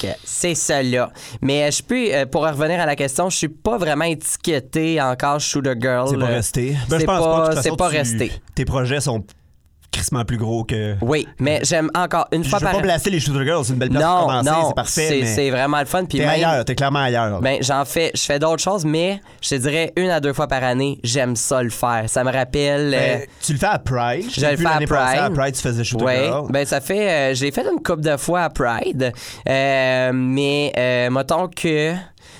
Que 0.00 0.08
c'est 0.24 0.82
là. 0.82 1.10
Mais 1.40 1.70
je 1.70 1.82
peux, 1.84 2.12
euh, 2.12 2.26
pour 2.26 2.42
revenir 2.46 2.80
à 2.80 2.84
la 2.86 2.96
question, 2.96 3.30
je 3.30 3.36
suis 3.36 3.48
pas 3.48 3.78
vraiment 3.78 4.04
étiqueté 4.06 5.00
encore 5.00 5.38
Shooter 5.40 5.74
Girl. 5.80 6.08
C'est 6.10 6.18
pas 6.18 6.26
resté. 6.26 6.76
Ben, 6.88 6.96
je 6.96 7.00
c'est 7.00 7.06
pense 7.06 7.24
pas- 7.54 7.62
c'est 7.62 7.76
pas 7.76 7.88
tu- 7.90 7.96
resté. 7.96 8.32
Tes 8.56 8.64
projets 8.64 9.00
sont 9.00 9.22
crissement 9.90 10.24
plus 10.24 10.36
gros 10.36 10.64
que. 10.64 10.94
Oui, 11.00 11.26
mais 11.40 11.60
j'aime 11.64 11.90
encore 11.94 12.28
une 12.32 12.44
Je 12.44 12.48
fois 12.48 12.58
veux 12.58 12.64
par 12.66 12.74
pas 12.74 12.80
blaster 12.82 13.10
les 13.10 13.20
Shooter 13.20 13.44
Girls, 13.44 13.64
c'est 13.64 13.72
une 13.72 13.78
belle 13.78 13.88
place 13.90 14.02
pour 14.02 14.12
Non, 14.12 14.26
commencer, 14.26 14.50
non, 14.50 14.68
c'est 14.68 14.74
parfait. 14.74 15.08
c'est 15.08 15.20
mais 15.20 15.26
c'est 15.26 15.50
vraiment 15.50 15.80
le 15.80 15.86
fun. 15.86 16.04
Puis 16.04 16.18
T'es 16.18 16.24
même- 16.26 16.34
ailleurs, 16.34 16.64
t'es 16.64 16.74
clairement 16.74 17.00
ailleurs. 17.00 17.40
Ben, 17.40 17.58
j'en 17.62 17.84
fais, 17.84 18.10
je 18.14 18.20
fais 18.22 18.38
d'autres 18.38 18.62
choses, 18.62 18.84
mais 18.84 19.20
je 19.40 19.48
te 19.50 19.54
dirais 19.56 19.92
une 19.96 20.10
à 20.10 20.20
deux 20.20 20.32
fois 20.32 20.46
par 20.46 20.62
année, 20.62 20.98
j'aime 21.02 21.34
ça 21.36 21.62
le 21.62 21.70
faire. 21.70 22.04
Ça 22.06 22.22
me 22.22 22.30
rappelle. 22.32 22.94
euh, 22.94 23.16
Ben, 23.18 23.26
tu 23.44 23.52
le 23.54 23.58
fais 23.58 23.66
à 23.66 23.78
Pride? 23.78 24.26
Je 24.30 24.40
le 24.46 24.56
fais 24.56 24.66
à 24.66 24.70
passée, 24.74 24.86
Pride. 24.86 25.18
À 25.20 25.30
Pride, 25.30 25.54
tu 25.54 25.62
faisais 25.62 25.84
Shooter 25.84 26.04
Ouais, 26.04 26.24
Girl. 26.26 26.46
ben 26.50 26.64
ça 26.66 26.80
fait, 26.80 27.10
euh, 27.10 27.34
j'ai 27.34 27.50
fait 27.50 27.62
une 27.62 27.82
coupe 27.82 28.00
de 28.00 28.16
fois 28.16 28.42
à 28.42 28.50
Pride, 28.50 29.12
Euh, 29.48 30.10
mais 30.14 30.72
euh, 30.76 31.10
mettons 31.10 31.48
que 31.48 31.92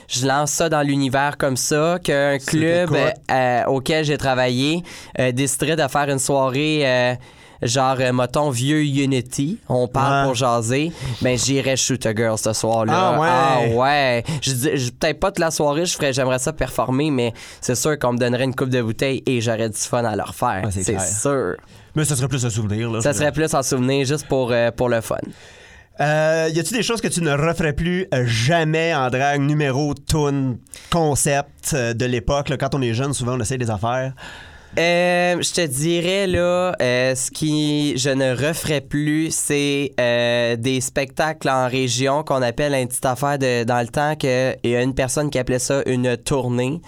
je 0.09 0.26
lance 0.26 0.50
ça 0.52 0.69
dans 0.69 0.83
l'univers 0.83 1.37
comme 1.38 1.57
ça, 1.57 1.99
qu'un 2.02 2.38
club 2.38 2.95
euh, 3.31 3.64
auquel 3.67 4.05
j'ai 4.05 4.17
travaillé 4.19 4.83
euh, 5.19 5.33
déciderait 5.33 5.76
de 5.76 5.87
faire 5.88 6.09
une 6.09 6.19
soirée. 6.19 6.81
euh, 6.85 7.14
Genre, 7.62 7.97
euh, 8.00 8.12
mettons, 8.12 8.50
vieux 8.50 8.83
Unity, 8.85 9.59
on 9.69 9.88
parle 9.88 10.21
Ouais. 10.21 10.25
pour 10.27 10.35
jaser, 10.37 10.93
ben 11.23 11.37
j'irais 11.37 11.77
Shooter 11.77 12.12
Girl 12.17 12.38
ce 12.38 12.53
soir-là. 12.53 12.93
Ah 13.17 13.21
ouais? 13.21 13.29
Ah 13.29 13.77
ouais. 13.77 14.25
Je 14.43 14.53
dis- 14.53 14.77
je- 14.77 14.91
Peut-être 14.93 15.19
pas 15.19 15.31
toute 15.33 15.41
la 15.41 15.50
soirée, 15.50 15.85
je 15.87 15.95
ferais, 15.95 16.12
j'aimerais 16.12 16.38
ça 16.38 16.53
performer, 16.53 17.11
mais 17.11 17.33
c'est 17.61 17.75
sûr 17.75 17.99
qu'on 17.99 18.12
me 18.12 18.19
donnerait 18.19 18.45
une 18.45 18.55
coupe 18.55 18.69
de 18.71 18.81
bouteille 18.83 19.23
et 19.27 19.41
j'aurais 19.41 19.69
du 19.69 19.77
fun 19.79 20.05
à 20.05 20.15
leur 20.15 20.35
faire. 20.35 20.62
Ouais, 20.65 20.71
c'est 20.71 20.99
sûr. 21.00 21.55
Mais 21.97 22.05
ça 22.05 22.15
serait 22.15 22.29
plus 22.29 22.45
un 22.47 22.50
souvenir. 22.50 22.91
Là, 22.91 23.00
Ça 23.00 23.12
serait 23.12 23.33
plus 23.33 23.53
en 23.55 23.62
souvenir 23.65 24.07
juste 24.07 24.27
pour, 24.29 24.53
euh, 24.53 24.71
pour 24.71 24.88
le 24.88 25.00
fun. 25.00 25.17
Euh, 26.00 26.49
y 26.55 26.61
a-tu 26.61 26.75
des 26.75 26.85
choses 26.85 27.00
que 27.00 27.09
tu 27.09 27.21
ne 27.23 27.33
referais 27.33 27.73
plus 27.73 28.07
jamais 28.25 28.95
en 28.95 29.11
drague, 29.11 29.41
numéro, 29.41 29.95
tune, 29.95 30.59
concept 30.91 31.73
euh, 31.75 31.93
de 31.93 32.05
l'époque? 32.05 32.53
Quand 32.61 32.77
on 32.77 32.83
est 32.83 32.95
jeune, 32.95 33.12
souvent 33.15 33.35
on 33.37 33.41
essaie 33.41 33.59
des 33.59 33.69
affaires. 33.71 34.12
Euh, 34.77 35.41
je 35.41 35.53
te 35.53 35.67
dirais 35.67 36.27
là, 36.27 36.75
euh, 36.81 37.15
ce 37.15 37.31
qui 37.31 37.97
je 37.97 38.11
ne 38.11 38.31
referais 38.31 38.81
plus, 38.81 39.35
c'est 39.35 39.93
euh, 39.99 40.57
des 40.57 40.81
spectacles 40.81 41.49
en 41.49 41.69
région 41.69 42.23
qu'on 42.23 42.43
appelle 42.43 42.75
une 42.75 42.87
petite 42.87 43.07
affaire 43.07 43.39
de 43.39 43.65
dans 43.65 43.81
le 43.81 43.89
temps 43.89 44.15
que 44.15 44.55
il 44.63 44.71
y 44.71 44.77
a 44.77 44.83
une 44.83 44.95
personne 44.95 45.31
qui 45.31 45.39
appelait 45.39 45.59
ça 45.59 45.83
une 45.87 46.17
tournée. 46.17 46.81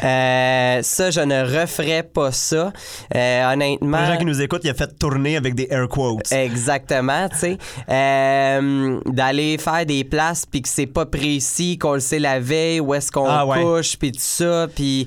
Ça, 0.00 1.10
je 1.10 1.20
ne 1.20 1.60
referais 1.60 2.02
pas 2.02 2.32
ça. 2.32 2.72
Honnêtement. 3.14 4.00
Les 4.00 4.06
gens 4.06 4.18
qui 4.18 4.24
nous 4.24 4.40
écoutent, 4.40 4.64
il 4.64 4.70
a 4.70 4.74
fait 4.74 4.98
tourner 4.98 5.36
avec 5.36 5.54
des 5.54 5.68
air 5.70 5.88
quotes. 5.88 6.32
Exactement, 6.32 7.28
tu 7.28 7.36
sais. 7.36 7.58
D'aller 7.88 9.58
faire 9.58 9.86
des 9.86 10.04
places 10.04 10.46
puis 10.46 10.62
que 10.62 10.68
c'est 10.68 10.86
pas 10.86 11.06
précis, 11.06 11.78
qu'on 11.78 11.94
le 11.94 12.00
sait 12.00 12.18
la 12.18 12.40
veille, 12.40 12.80
où 12.80 12.94
est-ce 12.94 13.12
qu'on 13.12 13.28
Ah 13.28 13.46
couche, 13.46 13.96
puis 13.96 14.12
tout 14.12 14.18
ça, 14.20 14.66
puis... 14.74 15.06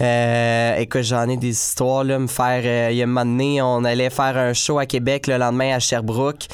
Euh, 0.00 0.76
écoute, 0.76 1.02
j'en 1.02 1.28
ai 1.28 1.36
des 1.36 1.48
histoires, 1.50 2.04
là, 2.04 2.18
me 2.18 2.26
faire... 2.28 2.62
euh, 2.64 2.90
il 2.92 2.96
y 2.98 3.00
a 3.00 3.04
un 3.04 3.08
moment 3.08 3.24
donné, 3.24 3.60
on 3.62 3.82
allait 3.84 4.10
faire 4.10 4.36
un 4.36 4.52
show 4.52 4.78
à 4.78 4.86
Québec 4.86 5.26
le 5.26 5.36
lendemain 5.38 5.74
à 5.74 5.80
Sherbrooke. 5.80 6.46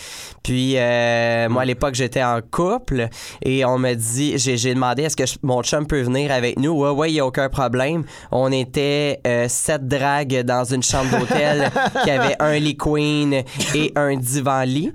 Puis, 0.43 0.75
euh, 0.77 1.49
moi, 1.51 1.63
à 1.63 1.65
l'époque, 1.65 1.95
j'étais 1.95 2.23
en 2.23 2.41
couple 2.51 3.09
et 3.43 3.65
on 3.65 3.79
me 3.79 3.95
dit... 3.95 4.39
J'ai 4.39 4.75
demandé, 4.75 5.03
est-ce 5.05 5.17
que 5.17 5.27
je- 5.27 5.37
mon 5.43 5.63
chum 5.63 5.87
peut 5.87 6.01
venir 6.03 6.33
avec 6.33 6.59
nous? 6.59 6.71
Ouais, 6.73 6.91
ouais, 6.91 7.11
il 7.11 7.15
n'y 7.15 7.21
a 7.21 7.27
aucun 7.27 7.49
problème. 7.49 8.05
On 8.33 8.51
était 8.51 9.21
euh, 9.27 9.47
sept 9.49 9.87
dragues 9.87 10.41
dans 10.43 10.65
une 10.65 10.83
chambre 10.83 11.19
d'hôtel 11.19 11.71
qui 12.05 12.11
avait 12.11 12.37
un 12.41 12.59
lit 12.59 12.77
queen 12.77 13.43
et 13.75 13.93
un 13.97 14.17
divan-lit. 14.17 14.93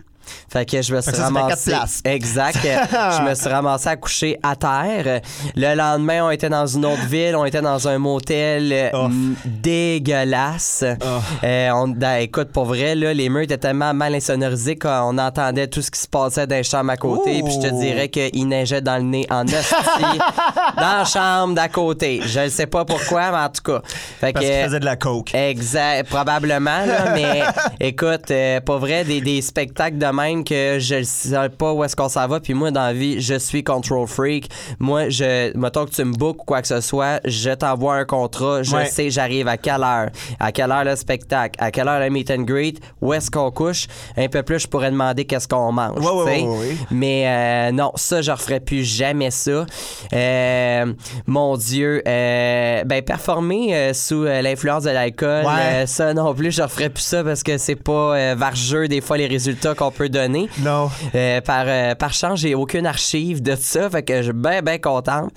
Fait 0.51 0.65
que 0.65 0.81
je 0.81 0.93
me 0.95 1.01
suis 1.01 1.11
ramassé. 1.21 1.71
Exact. 2.05 2.59
je 2.63 3.29
me 3.29 3.35
suis 3.35 3.49
ramassé 3.49 3.89
à 3.89 3.95
coucher 3.95 4.37
à 4.43 4.55
terre. 4.55 5.21
Le 5.55 5.75
lendemain, 5.75 6.25
on 6.25 6.31
était 6.31 6.49
dans 6.49 6.65
une 6.67 6.85
autre 6.85 7.05
ville. 7.07 7.35
On 7.35 7.45
était 7.45 7.61
dans 7.61 7.87
un 7.87 7.97
motel 7.97 8.71
euh, 8.71 8.89
m- 9.05 9.35
dégueulasse. 9.45 10.83
Oh. 11.01 11.05
Euh, 11.43 11.69
on, 11.71 11.87
da- 11.89 12.19
écoute, 12.21 12.49
pour 12.51 12.65
vrai, 12.65 12.95
là, 12.95 13.13
les 13.13 13.29
murs 13.29 13.41
étaient 13.41 13.57
tellement 13.57 13.93
mal 13.93 14.15
insonorisés 14.15 14.77
qu'on 14.77 15.17
entendait 15.17 15.67
tout 15.67 15.81
ce 15.81 15.91
qui 15.91 15.99
se 15.99 16.07
passait 16.07 16.47
dans 16.47 16.55
les 16.55 16.63
chambres 16.63 16.91
à 16.91 16.97
côté. 16.97 17.39
Oh. 17.41 17.45
Puis 17.45 17.55
je 17.61 17.67
te 17.69 17.79
dirais 17.79 18.09
qu'il 18.09 18.47
neigeait 18.47 18.81
dans 18.81 18.97
le 18.97 19.03
nez 19.03 19.27
en 19.29 19.43
hostie 19.45 19.73
dans 20.77 20.97
la 20.99 21.05
chambre 21.05 21.53
d'à 21.55 21.67
côté. 21.67 22.21
Je 22.25 22.41
ne 22.41 22.49
sais 22.49 22.67
pas 22.67 22.85
pourquoi, 22.85 23.31
mais 23.31 23.37
en 23.37 23.49
tout 23.49 23.61
cas. 23.63 23.81
Fait 24.19 24.33
Parce 24.33 24.45
qu'il 24.45 24.53
faisait 24.65 24.79
de 24.79 24.85
la 24.85 24.95
coke. 24.95 25.33
Exact, 25.33 26.07
probablement, 26.09 26.85
là, 26.85 27.13
mais 27.13 27.41
écoute, 27.79 28.31
euh, 28.31 28.59
pas 28.61 28.77
vrai, 28.77 29.03
des, 29.03 29.21
des 29.21 29.41
spectacles 29.41 29.97
de 29.97 30.07
même 30.19 30.43
que 30.43 30.77
je 30.79 30.95
ne 30.95 31.03
sais 31.03 31.49
pas 31.57 31.73
où 31.73 31.83
est-ce 31.83 31.95
qu'on 31.95 32.09
s'en 32.09 32.27
va, 32.27 32.39
puis 32.39 32.53
moi, 32.53 32.71
dans 32.71 32.81
la 32.83 32.93
vie, 32.93 33.21
je 33.21 33.35
suis 33.35 33.63
control 33.63 34.07
freak. 34.07 34.49
Moi, 34.79 35.09
je, 35.09 35.55
mettons 35.57 35.85
que 35.85 35.91
tu 35.91 36.03
me 36.03 36.13
bookes 36.13 36.41
ou 36.41 36.45
quoi 36.45 36.61
que 36.61 36.67
ce 36.67 36.81
soit, 36.81 37.19
je 37.25 37.51
t'envoie 37.51 37.95
un 37.95 38.05
contrat, 38.05 38.63
je 38.63 38.75
Ouais. 38.75 38.85
sais 38.85 39.09
j'arrive 39.09 39.47
à 39.47 39.57
quelle 39.57 39.81
heure, 39.83 40.09
à 40.39 40.51
quelle 40.51 40.71
heure 40.71 40.83
le 40.83 40.95
spectacle, 40.95 41.55
à 41.63 41.71
quelle 41.71 41.87
heure 41.87 41.99
le 41.99 42.09
meet 42.09 42.29
and 42.31 42.43
greet, 42.43 42.79
où 43.01 43.13
est-ce 43.13 43.29
qu'on 43.31 43.51
couche? 43.51 43.87
Un 44.17 44.27
peu 44.27 44.43
plus, 44.43 44.59
je 44.59 44.67
pourrais 44.67 44.91
demander 44.91 45.25
qu'est-ce 45.25 45.47
qu'on 45.47 45.71
mange, 45.71 45.99
Ouais, 45.99 46.43
ouais. 46.43 46.75
Mais 46.91 47.23
euh, 47.27 47.71
non, 47.71 47.91
ça, 47.95 48.21
je 48.21 48.31
referais 48.31 48.59
plus 48.59 48.83
jamais 48.83 49.31
ça. 49.31 49.65
Euh, 50.13 50.93
mon 51.27 51.57
Dieu, 51.57 52.01
euh, 52.07 52.83
ben 52.85 53.01
performer 53.01 53.93
sous 53.93 54.23
l'influence 54.23 54.83
de 54.83 54.89
l'alcool, 54.91 55.45
ça 55.85 56.13
non 56.13 56.33
plus, 56.33 56.51
je 56.51 56.61
referais 56.61 56.89
plus 56.89 57.03
ça 57.03 57.23
parce 57.23 57.43
que 57.43 57.57
c'est 57.57 57.75
pas 57.75 58.35
vargeux 58.35 58.87
des 58.87 59.01
fois 59.01 59.17
les 59.17 59.27
résultats 59.27 59.75
qu'on 59.75 59.91
peut 59.91 60.08
donner. 60.09 60.49
Non. 60.59 60.89
Euh, 61.15 61.41
par, 61.41 61.63
euh, 61.67 61.95
par 61.95 62.13
chance, 62.13 62.39
j'ai 62.39 62.55
aucune 62.55 62.85
archive 62.85 63.41
de 63.41 63.55
ça, 63.59 63.89
fait 63.89 64.03
que 64.03 64.17
je 64.17 64.23
suis 64.23 64.33
bien, 64.33 64.61
bien 64.61 64.77
contente. 64.77 65.31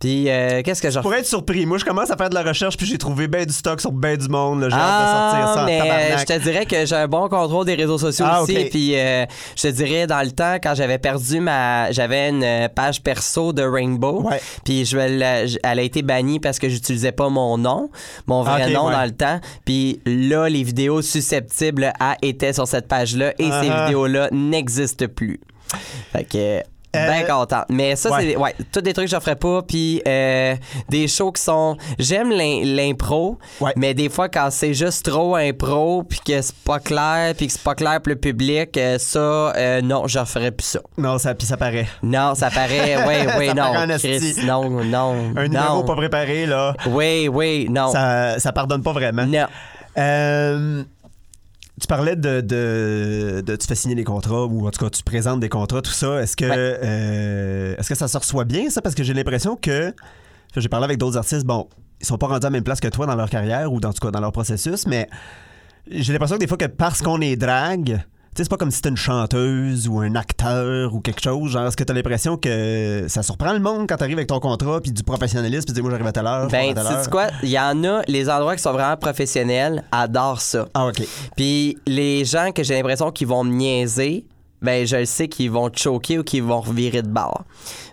Puis, 0.00 0.28
euh, 0.28 0.62
qu'est-ce 0.62 0.82
que 0.82 0.90
je 0.90 1.00
Pour 1.00 1.14
être 1.14 1.26
surpris, 1.26 1.66
moi 1.66 1.78
je 1.78 1.84
commence 1.84 2.10
à 2.10 2.16
faire 2.16 2.28
de 2.30 2.34
la 2.34 2.42
recherche 2.42 2.76
puis 2.76 2.86
j'ai 2.86 2.98
trouvé 2.98 3.28
ben 3.28 3.44
du 3.44 3.52
stock 3.52 3.80
sur 3.80 3.92
ben 3.92 4.16
du 4.16 4.28
monde. 4.28 4.60
là. 4.62 4.68
J'ai 4.68 4.76
hâte 4.76 5.02
de 5.02 5.40
sortir 5.40 5.54
ça 5.54 5.60
Ah, 5.60 5.64
mais 5.66 5.80
euh, 5.80 6.18
je 6.18 6.24
te 6.24 6.38
dirais 6.42 6.66
que 6.66 6.86
j'ai 6.86 6.96
un 6.96 7.08
bon 7.08 7.28
contrôle 7.28 7.64
des 7.66 7.74
réseaux 7.74 7.98
sociaux 7.98 8.26
Ah, 8.28 8.42
aussi. 8.42 8.54
Puis 8.70 8.92
je 8.92 9.62
te 9.62 9.68
dirais 9.68 10.06
dans 10.06 10.22
le 10.22 10.30
temps 10.32 10.56
quand 10.62 10.74
j'avais 10.74 10.98
perdu 10.98 11.40
ma, 11.40 11.90
j'avais 11.92 12.28
une 12.30 12.68
page 12.74 13.02
perso 13.02 13.52
de 13.52 13.62
Rainbow. 13.62 14.22
Ouais. 14.28 14.40
Puis 14.64 14.84
je 14.84 14.96
elle 14.98 15.78
a 15.78 15.82
été 15.82 16.02
bannie 16.02 16.40
parce 16.40 16.58
que 16.58 16.68
j'utilisais 16.68 17.12
pas 17.12 17.28
mon 17.28 17.58
nom, 17.58 17.90
mon 18.26 18.42
vrai 18.42 18.66
Ok, 18.66 18.72
nom 18.72 18.86
ouais. 18.86 18.92
dans 18.92 19.04
le 19.04 19.10
temps. 19.12 19.40
Puis 19.64 20.00
là, 20.06 20.48
les 20.48 20.62
vidéos 20.62 21.02
susceptibles 21.02 21.92
à 22.00 22.16
étaient 22.22 22.52
sur 22.52 22.66
cette 22.66 22.88
page-là 22.88 23.32
et 23.38 23.44
ces 23.50 23.66
Uh-huh. 23.66 23.88
Vidéos-là 24.06 24.28
n'existent 24.32 25.06
plus. 25.14 25.40
Fait 26.12 26.24
que. 26.24 26.62
Ben 26.94 27.24
Euh, 27.24 27.26
content. 27.26 27.62
Mais 27.68 27.94
ça, 27.94 28.10
ouais. 28.10 28.22
c'est 28.22 28.36
ouais, 28.38 28.54
tous 28.72 28.80
des 28.80 28.94
trucs 28.94 29.04
que 29.10 29.14
je 29.14 29.20
ferais 29.20 29.36
pas. 29.36 29.60
Puis 29.60 30.00
euh, 30.08 30.54
des 30.88 31.08
shows 31.08 31.30
qui 31.30 31.42
sont. 31.42 31.76
J'aime 31.98 32.30
l'im- 32.30 32.62
l'impro, 32.64 33.38
Ouais. 33.60 33.72
mais 33.76 33.92
des 33.92 34.08
fois, 34.08 34.30
quand 34.30 34.48
c'est 34.50 34.72
juste 34.72 35.04
trop 35.04 35.36
impro, 35.36 36.04
puis 36.04 36.20
que 36.24 36.40
c'est 36.40 36.54
pas 36.56 36.78
clair, 36.78 37.34
puis 37.36 37.48
que 37.48 37.52
c'est 37.52 37.62
pas 37.62 37.74
clair 37.74 38.00
pour 38.00 38.08
le 38.10 38.16
public, 38.16 38.78
euh, 38.78 38.96
ça, 38.98 39.18
euh, 39.18 39.82
non, 39.82 40.06
je 40.06 40.24
ferais 40.24 40.52
plus 40.52 40.64
ça. 40.68 40.80
Non, 40.96 41.18
ça, 41.18 41.34
puis 41.34 41.46
ça 41.46 41.58
paraît. 41.58 41.86
Non, 42.02 42.34
ça 42.34 42.48
paraît. 42.48 42.96
Oui, 43.06 43.30
oui, 43.40 43.54
non. 43.54 43.72
Chris, 43.98 44.36
non, 44.46 44.70
non. 44.82 45.32
Un 45.36 45.48
numéro 45.48 45.74
non. 45.80 45.84
pas 45.84 45.96
préparé, 45.96 46.46
là, 46.46 46.74
Oui, 46.86 47.28
oui, 47.30 47.66
non. 47.68 47.90
ça, 47.92 48.38
ça 48.38 48.52
pardonne 48.52 48.82
pas 48.82 48.92
vraiment. 48.92 49.26
Non. 49.26 49.46
Euh, 49.98 50.82
tu 51.80 51.86
parlais 51.86 52.16
de, 52.16 52.40
de, 52.40 53.42
de- 53.44 53.56
Tu 53.56 53.66
fais 53.66 53.74
signer 53.74 53.94
des 53.94 54.04
contrats 54.04 54.44
ou 54.46 54.66
en 54.66 54.70
tout 54.70 54.82
cas 54.84 54.90
tu 54.90 55.02
présentes 55.02 55.40
des 55.40 55.48
contrats, 55.48 55.82
tout 55.82 55.90
ça. 55.90 56.22
Est-ce 56.22 56.36
que, 56.36 56.44
Ouais. 56.46 56.54
euh, 56.56 57.76
est-ce 57.78 57.88
que 57.88 57.94
ça 57.94 58.08
se 58.08 58.16
reçoit 58.16 58.44
bien, 58.44 58.70
ça? 58.70 58.80
Parce 58.82 58.94
que 58.94 59.02
j'ai 59.02 59.14
l'impression 59.14 59.56
que. 59.56 59.94
J'ai 60.56 60.68
parlé 60.70 60.84
avec 60.84 60.96
d'autres 60.98 61.18
artistes, 61.18 61.44
bon, 61.44 61.68
ils 62.00 62.06
sont 62.06 62.16
pas 62.16 62.28
rendus 62.28 62.46
à 62.46 62.48
la 62.48 62.50
même 62.50 62.62
place 62.64 62.80
que 62.80 62.88
toi 62.88 63.04
dans 63.04 63.14
leur 63.14 63.28
carrière 63.28 63.70
ou 63.70 63.78
dans, 63.78 63.90
en 63.90 63.92
tout 63.92 64.00
cas 64.06 64.10
dans 64.10 64.20
leur 64.20 64.32
processus, 64.32 64.86
mais 64.86 65.06
j'ai 65.90 66.14
l'impression 66.14 66.36
que 66.36 66.40
des 66.40 66.46
fois 66.46 66.56
que 66.56 66.64
parce 66.64 67.02
qu'on 67.02 67.20
est 67.20 67.36
drague, 67.36 68.02
c'est 68.44 68.50
pas 68.50 68.56
comme 68.56 68.70
si 68.70 68.76
c'était 68.76 68.90
une 68.90 68.96
chanteuse 68.96 69.88
ou 69.88 70.00
un 70.00 70.14
acteur 70.14 70.94
ou 70.94 71.00
quelque 71.00 71.22
chose. 71.22 71.50
Genre, 71.52 71.66
est-ce 71.66 71.76
que 71.76 71.84
t'as 71.84 71.94
l'impression 71.94 72.36
que 72.36 73.06
ça 73.08 73.22
surprend 73.22 73.52
le 73.52 73.60
monde 73.60 73.86
quand 73.88 73.96
t'arrives 73.96 74.18
avec 74.18 74.28
ton 74.28 74.40
contrat 74.40 74.80
puis 74.80 74.92
du 74.92 75.02
professionnalisme 75.02 75.64
puis 75.64 75.72
tu 75.74 75.80
dis 75.80 75.82
moi 75.82 75.90
j'arrive 75.90 76.06
à 76.06 76.12
telle 76.12 76.26
heure, 76.26 76.48
Ben, 76.48 76.74
tu 76.74 77.10
quoi? 77.10 77.28
Il 77.42 77.50
y 77.50 77.58
en 77.58 77.82
a, 77.84 78.02
les 78.08 78.28
endroits 78.28 78.56
qui 78.56 78.62
sont 78.62 78.72
vraiment 78.72 78.96
professionnels 78.96 79.84
adorent 79.92 80.40
ça. 80.40 80.66
Ah, 80.74 80.86
OK. 80.86 81.02
Puis 81.36 81.78
les 81.86 82.24
gens 82.24 82.52
que 82.52 82.62
j'ai 82.62 82.74
l'impression 82.74 83.10
qu'ils 83.10 83.28
vont 83.28 83.44
me 83.44 83.52
niaiser, 83.52 84.26
ben 84.62 84.86
je 84.86 84.96
le 84.96 85.04
sais 85.04 85.28
qu'ils 85.28 85.50
vont 85.50 85.68
te 85.70 85.78
choquer 85.78 86.18
ou 86.18 86.24
qu'ils 86.24 86.42
vont 86.42 86.60
revirer 86.60 87.02
de 87.02 87.08
bord. 87.08 87.44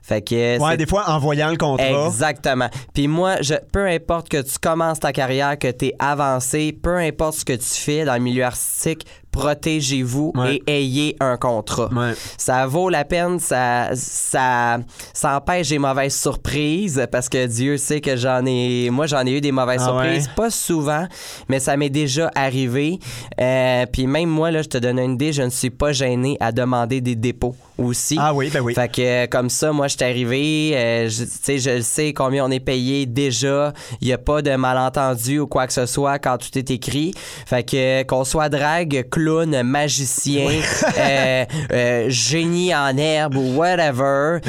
Fait 0.01 0.21
que 0.21 0.59
Ouais, 0.59 0.77
des 0.77 0.85
fois, 0.85 1.09
en 1.09 1.19
voyant 1.19 1.50
le 1.50 1.57
contrat. 1.57 2.07
Exactement. 2.07 2.69
Puis 2.93 3.07
moi, 3.07 3.41
je, 3.41 3.55
peu 3.71 3.88
importe 3.88 4.29
que 4.29 4.41
tu 4.41 4.59
commences 4.59 5.00
ta 5.00 5.13
carrière, 5.13 5.57
que 5.57 5.71
tu 5.71 5.88
es 5.88 5.95
avancé, 6.00 6.73
peu 6.73 6.97
importe 6.97 7.35
ce 7.35 7.45
que 7.45 7.53
tu 7.53 7.69
fais 7.69 8.05
dans 8.05 8.13
le 8.13 8.19
milieu 8.19 8.43
artistique, 8.43 9.05
protégez-vous 9.33 10.31
Ouais. 10.35 10.61
et 10.67 10.77
ayez 10.79 11.15
un 11.19 11.35
contrat. 11.37 11.89
Ouais. 11.93 12.13
Ça 12.37 12.65
vaut 12.65 12.89
la 12.89 13.03
peine, 13.03 13.39
ça, 13.39 13.89
ça, 13.93 14.77
ça 15.13 15.35
empêche 15.37 15.69
des 15.69 15.79
mauvaises 15.79 16.15
surprises 16.15 17.05
parce 17.11 17.27
que 17.27 17.45
Dieu 17.47 17.77
sait 17.77 17.99
que 17.99 18.15
j'en 18.15 18.45
ai, 18.45 18.89
moi 18.91 19.07
j'en 19.07 19.25
ai 19.25 19.31
eu 19.31 19.41
des 19.41 19.51
mauvaises 19.51 19.81
Ah 19.83 19.87
surprises, 19.89 20.27
ouais? 20.27 20.33
pas 20.35 20.49
souvent, 20.49 21.07
mais 21.49 21.59
ça 21.59 21.75
m'est 21.75 21.89
déjà 21.89 22.31
arrivé. 22.35 22.99
Euh, 23.41 23.85
Puis 23.91 24.07
même 24.07 24.29
moi 24.29 24.51
là, 24.51 24.61
je 24.61 24.69
te 24.69 24.77
donne 24.77 24.99
une 24.99 25.13
idée, 25.13 25.33
je 25.33 25.41
ne 25.41 25.49
suis 25.49 25.69
pas 25.71 25.91
gêné 25.91 26.37
à 26.39 26.51
demander 26.51 27.01
des 27.01 27.15
dépôts 27.15 27.55
aussi. 27.77 28.18
Ah 28.20 28.34
oui, 28.34 28.50
ben 28.53 28.62
oui. 28.62 28.74
Fait 28.74 28.88
que 28.89 29.01
euh, 29.01 29.27
comme 29.27 29.50
ça, 29.50 29.72
moi, 29.72 29.88
je 29.88 29.96
suis 29.96 30.03
arrivé, 30.03 30.72
euh, 30.75 31.10
je- 31.10 31.24
tu 31.24 31.30
sais, 31.42 31.58
je 31.60 31.82
sais 31.82 32.13
combien 32.13 32.46
on 32.46 32.51
est 32.51 32.60
payé 32.60 33.06
déjà. 33.06 33.74
Il 34.01 34.08
n'y 34.08 34.13
a 34.13 34.18
pas 34.18 34.42
de 34.42 34.56
malentendu 34.56 35.39
ou 35.39 35.48
quoi 35.48 35.68
que 35.68 35.74
ce 35.74 35.86
soit 35.86 36.20
quand 36.20 36.38
tout 36.38 36.58
est 36.58 36.70
écrit. 36.72 37.13
Fait 37.46 37.63
que 37.63 37.75
euh, 37.77 38.03
qu'on 38.03 38.24
soit 38.24 38.50
drague, 38.50 39.08
clown, 39.10 39.63
magicien, 39.63 40.50
euh, 40.98 41.46
euh, 41.72 42.06
génie 42.10 42.74
en 42.75 42.96
herbe 42.98 43.36
ou 43.38 43.56
whatever. 43.58 44.39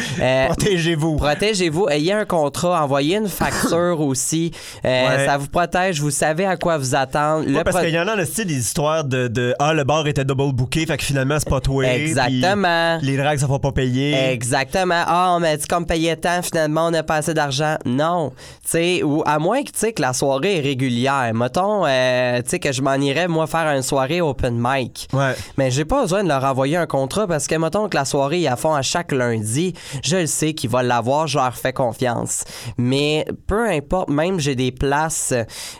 Protégez-vous. 0.48 1.16
Protégez-vous, 1.16 1.88
ayez 1.88 2.12
un 2.12 2.24
contrat, 2.24 2.82
envoyez 2.84 3.16
une 3.16 3.28
facture 3.28 4.00
aussi. 4.00 4.50
Ouais. 4.84 5.24
Ça 5.26 5.36
vous 5.36 5.48
protège, 5.48 6.00
vous 6.00 6.10
savez 6.10 6.44
à 6.46 6.56
quoi 6.56 6.78
vous 6.78 6.94
attendre. 6.94 7.44
Le 7.46 7.56
Ouais, 7.56 7.64
parce 7.64 7.76
pro- 7.76 7.84
qu'il 7.84 7.94
y 7.94 7.98
en 7.98 8.08
a, 8.08 8.24
c'est 8.24 8.44
des 8.44 8.58
histoires 8.58 9.04
de, 9.04 9.28
de 9.28 9.54
Ah, 9.58 9.72
le 9.74 9.84
bar 9.84 10.06
était 10.06 10.24
double 10.24 10.52
booké, 10.52 10.86
fait 10.86 10.96
que 10.96 11.04
finalement, 11.04 11.36
c'est 11.38 11.48
pas 11.48 11.60
toi. 11.60 11.84
Exactement. 11.86 12.98
puis 12.98 13.06
Les 13.08 13.13
drags, 13.16 13.38
ça 13.38 13.46
va 13.46 13.58
pas 13.58 13.72
payer. 13.72 14.14
Exactement. 14.30 15.02
Ah, 15.06 15.34
on 15.36 15.40
m'a 15.40 15.56
dit 15.56 15.66
qu'on 15.66 15.80
me 15.80 15.86
payait 15.86 16.16
tant, 16.16 16.42
finalement, 16.42 16.86
on 16.86 16.90
n'a 16.90 17.02
pas 17.02 17.16
assez 17.16 17.34
d'argent. 17.34 17.76
Non. 17.84 18.30
Tu 18.62 18.70
sais, 18.70 19.02
ou 19.02 19.22
à 19.26 19.38
moins 19.38 19.62
que, 19.62 19.70
tu 19.70 19.92
que 19.92 20.02
la 20.02 20.12
soirée 20.12 20.58
est 20.58 20.60
régulière. 20.60 21.32
Mettons, 21.34 21.84
euh, 21.86 22.40
tu 22.42 22.50
sais, 22.50 22.58
que 22.58 22.72
je 22.72 22.82
m'en 22.82 22.94
irais, 22.94 23.28
moi, 23.28 23.46
faire 23.46 23.66
une 23.74 23.82
soirée 23.82 24.20
open 24.20 24.56
mic. 24.58 25.08
Ouais. 25.12 25.34
Mais 25.56 25.70
j'ai 25.70 25.84
pas 25.84 26.02
besoin 26.02 26.22
de 26.22 26.28
leur 26.28 26.44
envoyer 26.44 26.76
un 26.76 26.86
contrat 26.86 27.26
parce 27.26 27.46
que, 27.46 27.54
mettons, 27.54 27.88
que 27.88 27.96
la 27.96 28.04
soirée, 28.04 28.40
ils 28.40 28.44
la 28.44 28.56
font 28.56 28.74
à 28.74 28.82
chaque 28.82 29.12
lundi. 29.12 29.74
Je 30.02 30.16
le 30.16 30.26
sais 30.26 30.54
qu'ils 30.54 30.70
vont 30.70 30.80
l'avoir, 30.80 31.26
je 31.26 31.38
leur 31.38 31.56
fais 31.56 31.72
confiance. 31.72 32.44
Mais 32.76 33.24
peu 33.46 33.68
importe, 33.68 34.10
même 34.10 34.40
j'ai 34.40 34.54
des 34.54 34.72
places, 34.72 35.34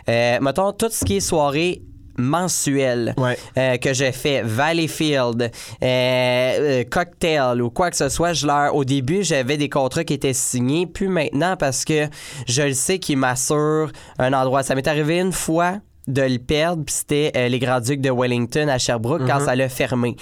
euh, 0.09 0.39
mettons, 0.41 0.71
tout 0.71 0.89
ce 0.89 1.05
qui 1.05 1.17
est 1.17 1.21
soirée 1.21 1.81
mensuelle 2.17 3.13
Ouais. 3.17 3.37
euh, 3.57 3.77
que 3.77 3.93
j'ai 3.93 4.11
fait 4.11 4.41
Valleyfield, 4.43 5.41
euh, 5.41 5.49
euh, 5.83 6.83
Cocktail 6.89 7.61
ou 7.61 7.69
quoi 7.69 7.89
que 7.89 7.97
ce 7.97 8.09
soit, 8.09 8.33
je 8.33 8.45
leur, 8.47 8.75
au 8.75 8.83
début, 8.85 9.23
j'avais 9.23 9.57
des 9.57 9.69
contrats 9.69 10.03
qui 10.03 10.13
étaient 10.13 10.33
signés, 10.33 10.87
puis 10.87 11.07
maintenant, 11.07 11.55
parce 11.57 11.85
que 11.85 12.07
je 12.47 12.61
le 12.61 12.73
sais 12.73 12.99
qu'ils 12.99 13.17
m'assurent 13.17 13.91
un 14.19 14.33
endroit. 14.33 14.63
Ça 14.63 14.75
m'est 14.75 14.87
arrivé 14.87 15.19
une 15.19 15.31
fois 15.33 15.77
de 16.07 16.21
le 16.21 16.37
perdre, 16.37 16.83
puis 16.85 16.93
c'était 16.93 17.31
euh, 17.35 17.47
les 17.47 17.57
Grands-Ducs 17.57 17.99
de 18.01 18.11
Wellington 18.11 18.67
à 18.67 18.77
Sherbrooke 18.77 19.25
quand 19.25 19.39
ça 19.39 19.55
l'a 19.55 19.69
fermé. 19.69 20.15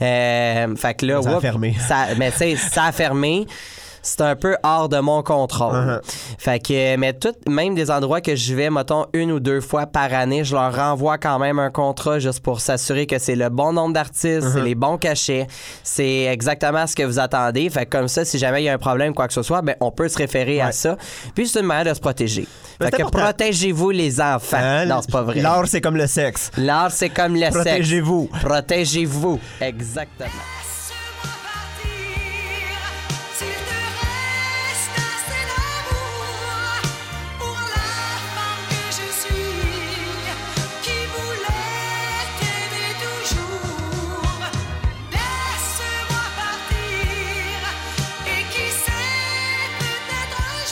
Fait 0.00 0.94
que 0.96 1.06
là, 1.06 1.22
Ça 1.22 1.36
a 1.36 1.40
fermé. 1.40 1.76
ça- 1.78 2.06
mais 2.16 2.30
tu 2.32 2.38
sais, 2.38 2.56
ça 2.56 2.84
a 2.86 2.92
fermé. 2.92 3.46
C'est 4.08 4.22
un 4.22 4.36
peu 4.36 4.56
hors 4.62 4.88
de 4.88 4.98
mon 4.98 5.22
contrôle. 5.22 5.74
Uh-huh. 5.74 6.00
Fait 6.38 6.58
que, 6.58 6.96
mais 6.96 7.12
tout, 7.12 7.34
même 7.46 7.74
des 7.74 7.90
endroits 7.90 8.20
que 8.20 8.34
je 8.34 8.54
vais, 8.54 8.70
mettons, 8.70 9.06
une 9.12 9.32
ou 9.32 9.38
deux 9.40 9.60
fois 9.60 9.86
par 9.86 10.12
année, 10.14 10.44
je 10.44 10.54
leur 10.54 10.74
renvoie 10.74 11.18
quand 11.18 11.38
même 11.38 11.58
un 11.58 11.70
contrat 11.70 12.18
juste 12.18 12.40
pour 12.40 12.60
s'assurer 12.60 13.06
que 13.06 13.18
c'est 13.18 13.36
le 13.36 13.48
bon 13.50 13.72
nombre 13.72 13.92
d'artistes, 13.94 14.18
Uh-huh. 14.18 14.52
c'est 14.52 14.62
les 14.62 14.74
bons 14.74 14.98
cachets, 14.98 15.46
c'est 15.82 16.24
exactement 16.24 16.86
ce 16.86 16.94
que 16.94 17.02
vous 17.02 17.18
attendez. 17.18 17.68
Fait 17.70 17.86
que 17.86 17.96
comme 17.96 18.08
ça, 18.08 18.24
si 18.24 18.38
jamais 18.38 18.62
il 18.62 18.64
y 18.66 18.68
a 18.68 18.72
un 18.72 18.78
problème, 18.78 19.14
quoi 19.14 19.26
que 19.28 19.34
ce 19.34 19.42
soit, 19.42 19.62
ben, 19.62 19.76
on 19.80 19.90
peut 19.90 20.08
se 20.08 20.16
référer 20.18 20.60
à 20.60 20.72
ça. 20.72 20.96
Puis 21.34 21.46
c'est 21.48 21.60
une 21.60 21.66
manière 21.66 21.92
de 21.92 21.94
se 21.94 22.00
protéger. 22.00 22.46
Fait 22.80 22.90
que 22.90 23.02
protégez-vous 23.02 23.90
les 23.90 24.20
enfants. 24.20 24.56
Hein, 24.60 24.86
non, 24.86 25.00
c'est 25.02 25.12
pas 25.12 25.22
vrai. 25.22 25.40
L'art, 25.40 25.66
c'est 25.66 25.80
comme 25.80 25.96
le 25.96 26.06
sexe. 26.06 26.50
L'art, 26.56 26.90
c'est 26.90 27.10
comme 27.10 27.34
le 27.34 27.40
sexe. 27.40 27.54
Protégez-vous. 27.56 28.30
Protégez-vous. 28.42 29.38
Exactement. 29.60 30.28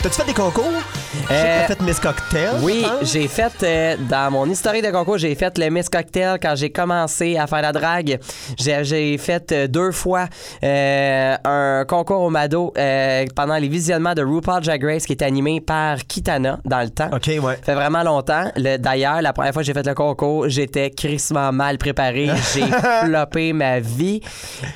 T'as-tu 0.06 0.20
fait 0.20 0.26
des 0.28 0.34
concours? 0.34 0.95
Euh, 1.30 1.66
fait 1.66 1.80
Miss 1.82 1.98
Cocktail. 1.98 2.50
Oui, 2.62 2.84
j'ai 3.02 3.26
fait 3.26 3.52
euh, 3.64 3.96
dans 4.08 4.30
mon 4.30 4.46
historique 4.48 4.84
de 4.84 4.92
concours, 4.92 5.18
j'ai 5.18 5.34
fait 5.34 5.58
le 5.58 5.70
Miss 5.70 5.88
Cocktail 5.88 6.38
quand 6.40 6.54
j'ai 6.54 6.70
commencé 6.70 7.36
à 7.36 7.48
faire 7.48 7.62
la 7.62 7.72
drague. 7.72 8.20
J'ai, 8.58 9.18
fait 9.18 9.50
euh, 9.50 9.66
deux 9.66 9.90
fois 9.90 10.26
euh, 10.62 11.36
un 11.44 11.84
concours 11.84 12.20
au 12.20 12.30
Mado 12.30 12.72
pendant 13.34 13.56
les 13.56 13.66
visionnements 13.68 14.14
de 14.14 14.22
RuPaul 14.22 14.62
Drag 14.62 14.84
Race 14.84 15.04
qui 15.06 15.12
est 15.14 15.22
animé 15.22 15.60
par 15.60 15.98
Kitana 16.06 16.60
dans 16.64 16.80
le 16.80 16.90
temps. 16.90 17.10
OK, 17.12 17.26
ouais. 17.26 17.56
Ça 17.56 17.62
fait 17.64 17.74
vraiment 17.74 18.04
longtemps. 18.04 18.44
Le- 18.56 18.76
D'ailleurs, 18.76 19.20
la 19.20 19.32
première 19.32 19.52
fois 19.52 19.62
que 19.62 19.66
j'ai 19.66 19.74
fait 19.74 19.86
le 19.86 19.94
concours, 19.94 20.48
j'étais 20.48 20.90
crissement 20.90 21.50
mal 21.50 21.78
préparé. 21.78 22.30
J'ai 22.54 22.64
floppé 23.04 23.52
ma 23.52 23.80
vie. 23.80 24.20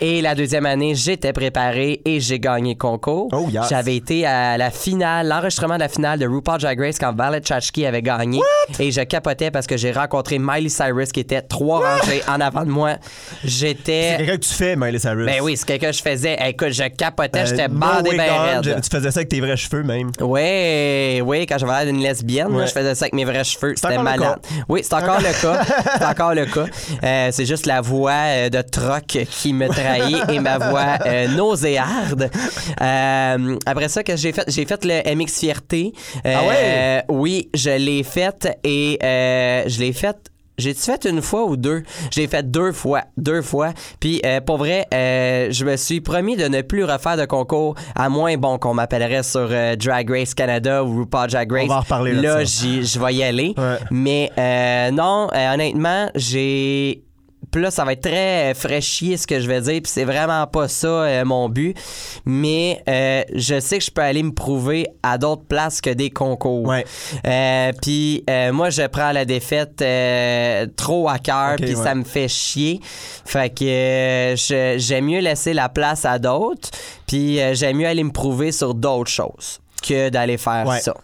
Et 0.00 0.20
la 0.20 0.34
deuxième 0.34 0.66
année, 0.66 0.94
j'étais 0.94 1.32
préparé 1.32 2.00
et 2.04 2.18
j'ai 2.18 2.40
gagné 2.40 2.72
le 2.72 2.78
concours. 2.78 3.28
Oh, 3.32 3.46
yes. 3.50 3.68
J'avais 3.70 3.96
été 3.96 4.26
à 4.26 4.56
la 4.58 4.70
finale, 4.70 5.28
l'enregistrement 5.28 5.74
de 5.74 5.80
la 5.80 5.88
finale 5.88 6.18
de 6.18 6.26
RuPaul 6.26 6.39
Drag 6.42 6.78
Race 6.80 6.98
quand 6.98 7.14
Valet 7.14 7.40
Chachki 7.44 7.86
avait 7.86 8.02
gagné. 8.02 8.40
Et 8.78 8.90
je 8.90 9.00
capotais 9.02 9.50
parce 9.50 9.66
que 9.66 9.76
j'ai 9.76 9.92
rencontré 9.92 10.38
Miley 10.38 10.68
Cyrus 10.68 11.12
qui 11.12 11.20
était 11.20 11.42
trois 11.42 11.80
rangées 11.80 12.22
en 12.28 12.40
avant 12.40 12.64
de 12.64 12.70
moi. 12.70 12.96
C'est 13.42 13.48
J'étais... 13.48 14.14
quelqu'un 14.18 14.36
que 14.36 14.44
tu 14.46 14.54
fais, 14.54 14.76
Miley 14.76 14.98
Cyrus. 14.98 15.26
Ben 15.26 15.40
oui, 15.42 15.56
c'est 15.56 15.66
quelque 15.66 15.86
chose 15.86 16.00
que 16.02 16.08
je 16.10 16.16
faisais. 16.16 16.36
Écoute, 16.48 16.70
je 16.72 16.88
capotais, 16.88 17.40
Euh, 17.40 17.46
j'étais 17.46 17.68
no 17.68 17.78
bandé 17.78 18.10
raide. 18.10 18.80
Tu 18.82 18.90
faisais 18.90 19.10
ça 19.10 19.18
avec 19.20 19.28
tes 19.28 19.40
vrais 19.40 19.56
cheveux, 19.56 19.82
même. 19.82 20.10
Oui, 20.20 21.20
oui, 21.22 21.46
quand 21.46 21.58
j'avais 21.58 21.72
l'air 21.84 21.92
d'une 21.92 22.02
lesbienne, 22.02 22.48
moi, 22.48 22.66
je 22.66 22.72
faisais 22.72 22.94
ça 22.94 23.04
avec 23.04 23.14
mes 23.14 23.24
vrais 23.24 23.44
cheveux. 23.44 23.74
C'était 23.76 23.98
malade. 23.98 24.38
Oui, 24.68 24.80
c'est 24.82 24.94
encore 24.94 25.20
le 25.20 25.40
cas. 25.40 25.62
C'est 25.98 26.04
encore 26.06 26.34
le 26.34 26.46
cas. 26.46 26.66
Euh, 27.04 27.28
c'est 27.32 27.46
juste 27.46 27.66
la 27.66 27.80
voix 27.80 28.12
euh, 28.12 28.48
de 28.48 28.60
troc 28.62 29.04
qui 29.30 29.52
me 29.52 29.68
trahit 29.68 30.28
et 30.30 30.38
ma 30.38 30.58
voix 30.58 30.98
euh, 31.06 31.28
nauséarde. 31.28 32.30
Après 32.78 33.88
ça, 33.88 34.02
que 34.02 34.16
j'ai 34.16 34.32
fait, 34.32 34.44
j'ai 34.48 34.64
fait 34.64 34.84
le 34.84 35.14
MX 35.14 35.38
Fierté. 35.40 35.92
Euh, 36.30 36.36
Ah 36.38 36.48
ouais? 36.48 37.04
Oui, 37.08 37.50
je 37.54 37.70
l'ai 37.70 38.02
fait 38.02 38.48
et 38.64 38.98
euh, 39.02 39.64
je 39.66 39.80
l'ai 39.80 39.92
fait. 39.92 40.16
J'ai-tu 40.58 40.80
fait 40.82 41.06
une 41.06 41.22
fois 41.22 41.46
ou 41.46 41.56
deux? 41.56 41.82
J'ai 42.10 42.26
fait 42.26 42.42
deux 42.50 42.72
fois. 42.72 43.04
Deux 43.16 43.40
fois. 43.40 43.72
Puis, 43.98 44.20
euh, 44.26 44.42
pour 44.42 44.58
vrai, 44.58 44.84
euh, 44.92 45.48
je 45.50 45.64
me 45.64 45.74
suis 45.76 46.02
promis 46.02 46.36
de 46.36 46.48
ne 46.48 46.60
plus 46.60 46.84
refaire 46.84 47.16
de 47.16 47.24
concours 47.24 47.76
à 47.94 48.10
moins 48.10 48.36
bon 48.36 48.58
qu'on 48.58 48.74
m'appellerait 48.74 49.22
sur 49.22 49.48
euh, 49.50 49.74
Drag 49.76 50.10
Race 50.10 50.34
Canada 50.34 50.84
ou 50.84 50.98
RuPaul 50.98 51.28
Drag 51.30 51.50
Race. 51.50 51.66
va 51.66 51.76
en 51.76 51.80
reparler 51.80 52.12
Là, 52.12 52.44
j'y- 52.44 52.84
je 52.84 52.98
vais 53.00 53.14
y 53.14 53.22
aller. 53.22 53.54
Ouais. 53.56 53.78
Mais 53.90 54.30
euh, 54.36 54.90
non, 54.90 55.28
honnêtement, 55.32 56.10
j'ai. 56.14 57.04
Puis 57.50 57.60
là, 57.62 57.70
ça 57.70 57.84
va 57.84 57.92
être 57.94 58.02
très 58.02 58.54
fraîchier 58.54 59.16
ce 59.16 59.26
que 59.26 59.40
je 59.40 59.48
vais 59.48 59.60
dire, 59.60 59.80
puis 59.82 59.90
c'est 59.92 60.04
vraiment 60.04 60.46
pas 60.46 60.68
ça 60.68 60.86
euh, 60.86 61.24
mon 61.24 61.48
but. 61.48 61.76
Mais 62.24 62.82
euh, 62.88 63.22
je 63.34 63.58
sais 63.60 63.78
que 63.78 63.84
je 63.84 63.90
peux 63.90 64.02
aller 64.02 64.22
me 64.22 64.32
prouver 64.32 64.86
à 65.02 65.18
d'autres 65.18 65.44
places 65.44 65.80
que 65.80 65.90
des 65.90 66.10
concours. 66.10 66.66
Ouais. 66.68 66.84
Euh, 67.26 67.72
puis 67.82 68.24
euh, 68.30 68.52
moi, 68.52 68.70
je 68.70 68.86
prends 68.86 69.12
la 69.12 69.24
défaite 69.24 69.82
euh, 69.82 70.66
trop 70.76 71.08
à 71.08 71.18
cœur, 71.18 71.56
puis 71.56 71.74
ouais. 71.74 71.82
ça 71.82 71.94
me 71.94 72.04
fait 72.04 72.28
chier. 72.28 72.80
Fait 73.24 73.50
que 73.52 73.64
euh, 73.64 74.76
j'aime 74.78 75.06
mieux 75.06 75.20
laisser 75.20 75.52
la 75.52 75.68
place 75.68 76.04
à 76.04 76.18
d'autres, 76.18 76.70
puis 77.06 77.40
euh, 77.40 77.54
j'aime 77.54 77.78
mieux 77.78 77.86
aller 77.86 78.04
me 78.04 78.12
prouver 78.12 78.52
sur 78.52 78.74
d'autres 78.74 79.10
choses 79.10 79.60
que 79.86 80.08
d'aller 80.10 80.36
faire 80.38 80.66
Ouais. 80.66 80.80
ça. 80.80 80.94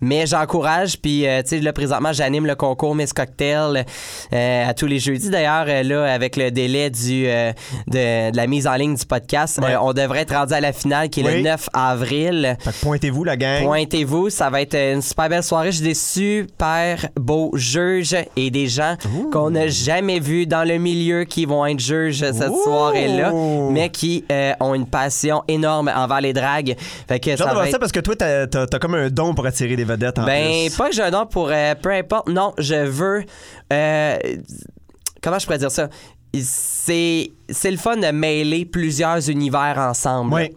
Mais 0.00 0.26
j'encourage, 0.26 0.98
puis 1.00 1.26
euh, 1.26 1.42
tu 1.42 1.48
sais, 1.50 1.58
là, 1.60 1.72
présentement, 1.72 2.12
j'anime 2.12 2.46
le 2.46 2.54
concours 2.54 2.94
Miss 2.94 3.12
Cocktail 3.12 3.84
euh, 4.32 4.68
à 4.68 4.74
tous 4.74 4.86
les 4.86 4.98
jeudis. 4.98 5.30
D'ailleurs, 5.30 5.64
euh, 5.68 5.82
là, 5.82 6.12
avec 6.12 6.36
le 6.36 6.50
délai 6.50 6.90
du, 6.90 7.24
de, 7.24 8.30
de 8.30 8.36
la 8.36 8.46
mise 8.46 8.66
en 8.66 8.74
ligne 8.74 8.94
du 8.96 9.04
podcast, 9.06 9.60
Ouais. 9.62 9.76
on 9.80 9.92
devrait 9.92 10.20
être 10.20 10.34
rendu 10.34 10.54
à 10.54 10.60
la 10.60 10.72
finale 10.72 11.08
qui 11.08 11.20
est 11.20 11.24
Oui. 11.24 11.36
le 11.36 11.42
9 11.42 11.68
avril. 11.72 12.56
Fait 12.60 12.70
que 12.70 12.76
pointez-vous, 12.82 13.24
la 13.24 13.36
gang. 13.36 13.62
Pointez-vous, 13.64 14.30
ça 14.30 14.50
va 14.50 14.60
être 14.62 14.74
une 14.76 15.02
super 15.02 15.28
belle 15.28 15.42
soirée. 15.42 15.72
J'ai 15.72 15.84
des 15.84 15.94
super 15.94 17.06
beaux 17.18 17.50
juges 17.54 18.16
et 18.36 18.50
des 18.50 18.66
gens 18.66 18.96
qu'on 19.32 19.50
n'a 19.50 19.68
jamais 19.68 20.18
vus 20.20 20.46
dans 20.46 20.66
le 20.66 20.78
milieu 20.78 21.24
qui 21.24 21.44
vont 21.44 21.64
être 21.66 21.80
juges 21.80 22.18
cette 22.20 22.48
Ouh. 22.50 22.62
soirée-là, 22.64 23.32
mais 23.70 23.88
qui 23.90 24.24
ont 24.60 24.74
une 24.74 24.86
passion 24.86 25.42
énorme 25.48 25.90
envers 25.94 26.20
les 26.20 26.32
dragues. 26.32 26.76
Fait 27.08 27.20
que 27.20 27.36
ça 27.36 27.52
va 27.54 27.64
être... 27.66 27.72
ça 27.72 27.78
parce 27.78 27.92
que 27.92 28.00
toi, 28.00 28.14
t'as 28.16 28.46
t'as- 28.46 28.66
t'as 28.66 28.78
comme 28.78 28.94
un 28.94 29.08
don 29.10 29.34
pour 29.34 29.46
attirer 29.46 29.71
des 29.76 29.84
vedettes 29.84 30.18
en 30.18 30.24
Ben, 30.24 30.66
plus. 30.68 30.76
pas 30.76 30.88
que 30.88 30.94
j'ai 30.94 31.02
un 31.02 31.10
don 31.10 31.26
pour 31.26 31.48
euh, 31.50 31.74
peu 31.74 31.90
importe. 31.90 32.28
Non, 32.28 32.52
je 32.58 32.74
veux. 32.86 33.24
euh, 33.72 34.16
comment 35.22 35.38
je 35.38 35.46
pourrais 35.46 35.58
dire 35.58 35.70
ça? 35.70 35.88
C'est, 36.40 37.30
c'est 37.50 37.70
le 37.70 37.76
fun 37.76 37.96
de 37.96 38.10
mêler 38.10 38.64
plusieurs 38.64 39.28
univers 39.28 39.76
ensemble. 39.78 40.32
Oui. 40.34 40.50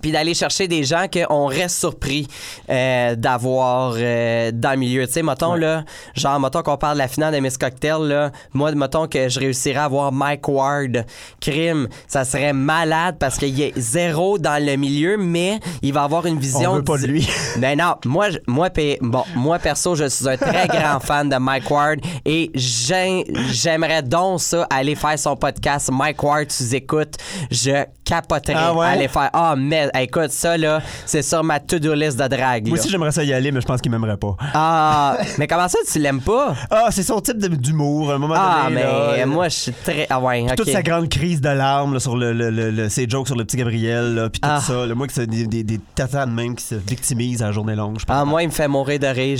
Puis 0.00 0.12
d'aller 0.12 0.34
chercher 0.34 0.68
des 0.68 0.84
gens 0.84 1.06
qu'on 1.12 1.46
reste 1.46 1.78
surpris 1.78 2.26
euh, 2.70 3.14
d'avoir 3.16 3.94
euh, 3.96 4.50
dans 4.52 4.70
le 4.70 4.76
milieu. 4.76 5.06
Tu 5.06 5.12
sais, 5.14 5.22
mettons, 5.22 5.54
là, 5.54 5.84
genre, 6.14 6.38
mettons 6.40 6.62
qu'on 6.62 6.76
parle 6.76 6.94
de 6.94 6.98
la 6.98 7.08
finale 7.08 7.34
de 7.34 7.40
Miss 7.40 7.58
Cocktail, 7.58 8.02
là, 8.06 8.30
moi, 8.52 8.72
mettons 8.72 9.06
que 9.06 9.28
je 9.28 9.40
réussirais 9.40 9.78
à 9.78 9.84
avoir 9.84 10.12
Mike 10.12 10.48
Ward, 10.48 11.04
crime, 11.40 11.88
ça 12.06 12.24
serait 12.24 12.52
malade 12.52 13.16
parce 13.18 13.38
qu'il 13.38 13.60
est 13.60 13.72
zéro 13.78 14.38
dans 14.38 14.64
le 14.64 14.76
milieu, 14.76 15.16
mais 15.16 15.60
il 15.82 15.92
va 15.92 16.02
avoir 16.04 16.26
une 16.26 16.38
vision. 16.38 16.72
On 16.72 16.76
veut 16.76 16.84
pas 16.84 16.98
de 16.98 17.06
lui. 17.06 17.28
ben 17.58 17.78
non, 17.78 17.94
moi, 18.04 18.28
moi, 18.46 18.68
bon, 19.00 19.24
moi 19.34 19.58
perso, 19.58 19.94
je 19.94 20.08
suis 20.08 20.28
un 20.28 20.36
très 20.36 20.66
grand 20.68 21.00
fan 21.00 21.28
de 21.28 21.36
Mike 21.36 21.70
Ward 21.70 21.98
et 22.24 22.50
j'ai- 22.54 23.24
j'aimerais 23.50 24.02
donc 24.02 24.40
ça 24.40 24.66
aller 24.70 24.94
faire 24.94 25.18
son 25.18 25.36
podcast. 25.36 25.90
Mike 25.92 26.22
Ward, 26.22 26.46
tu 26.48 26.74
écoutes, 26.74 27.14
je 27.50 27.84
capoterais 28.08 28.54
Ah 28.56 28.72
ouais? 28.74 28.86
aller 28.86 29.08
faire. 29.08 29.30
Ah, 29.32 29.54
mais 29.56 29.88
écoute, 30.00 30.30
ça 30.30 30.56
là, 30.56 30.80
c'est 31.06 31.22
sur 31.22 31.44
ma 31.44 31.60
to-do 31.60 31.92
list 31.94 32.18
de 32.18 32.26
drague. 32.26 32.66
Moi 32.66 32.76
là. 32.76 32.80
aussi, 32.82 32.90
j'aimerais 32.90 33.12
ça 33.12 33.22
y 33.24 33.32
aller, 33.32 33.52
mais 33.52 33.60
je 33.60 33.66
pense 33.66 33.80
qu'il 33.80 33.90
m'aimerait 33.92 34.16
pas. 34.16 34.34
Ah, 34.54 35.18
mais 35.38 35.46
comment 35.46 35.68
ça, 35.68 35.78
tu 35.90 35.98
l'aimes 35.98 36.20
pas? 36.22 36.54
Ah, 36.70 36.88
c'est 36.90 37.02
son 37.02 37.20
type 37.20 37.38
d'humour. 37.38 38.10
À 38.10 38.14
un 38.14 38.18
moment 38.18 38.34
Ah, 38.36 38.64
donné. 38.68 38.76
mais 38.76 39.18
là, 39.18 39.26
moi, 39.26 39.48
je 39.48 39.54
suis 39.56 39.72
très. 39.72 40.06
Ah, 40.10 40.20
ouais, 40.20 40.42
ok. 40.48 40.56
Toute 40.56 40.70
sa 40.70 40.82
grande 40.82 41.08
crise 41.08 41.40
de 41.40 41.48
larmes 41.50 41.94
là, 41.94 42.00
sur 42.00 42.16
le, 42.16 42.32
le- 42.32 42.50
le- 42.50 42.70
le- 42.70 42.88
ses 42.88 43.08
jokes 43.08 43.26
sur 43.26 43.36
le 43.36 43.44
petit 43.44 43.56
Gabriel, 43.56 44.14
là, 44.14 44.30
puis 44.30 44.40
tout 44.40 44.48
Ah. 44.50 44.60
ça. 44.60 44.86
là. 44.86 44.94
moi, 44.94 45.06
que 45.06 45.12
c'est 45.12 45.26
des, 45.26 45.46
des, 45.46 45.62
des 45.64 45.78
tatanes 45.94 46.32
même 46.32 46.54
qui 46.54 46.64
se 46.64 46.74
victimisent 46.74 47.42
à 47.42 47.46
la 47.46 47.52
journée 47.52 47.74
longue. 47.76 47.98
je 48.00 48.04
pense. 48.04 48.16
Ah, 48.18 48.24
moi, 48.24 48.42
il 48.42 48.46
me 48.48 48.52
fait 48.52 48.68
mourir 48.68 48.98
de 48.98 49.06
rire. 49.06 49.38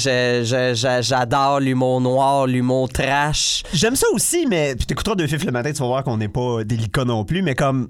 J'adore 1.02 1.60
l'humour 1.60 2.00
noir, 2.00 2.46
l'humour 2.46 2.88
trash. 2.88 3.62
J'aime 3.72 3.96
ça 3.96 4.06
aussi, 4.12 4.46
mais 4.48 4.74
puis 4.76 4.86
t'écouteras 4.86 5.14
deux 5.16 5.26
fifs 5.26 5.44
le 5.44 5.52
matin, 5.52 5.70
tu 5.72 5.78
vas 5.80 5.86
voir 5.86 6.04
qu'on 6.04 6.16
n'est 6.16 6.28
pas 6.28 6.64
délicat 6.64 7.04
non 7.04 7.24
plus, 7.24 7.42
mais 7.42 7.54
comme. 7.54 7.88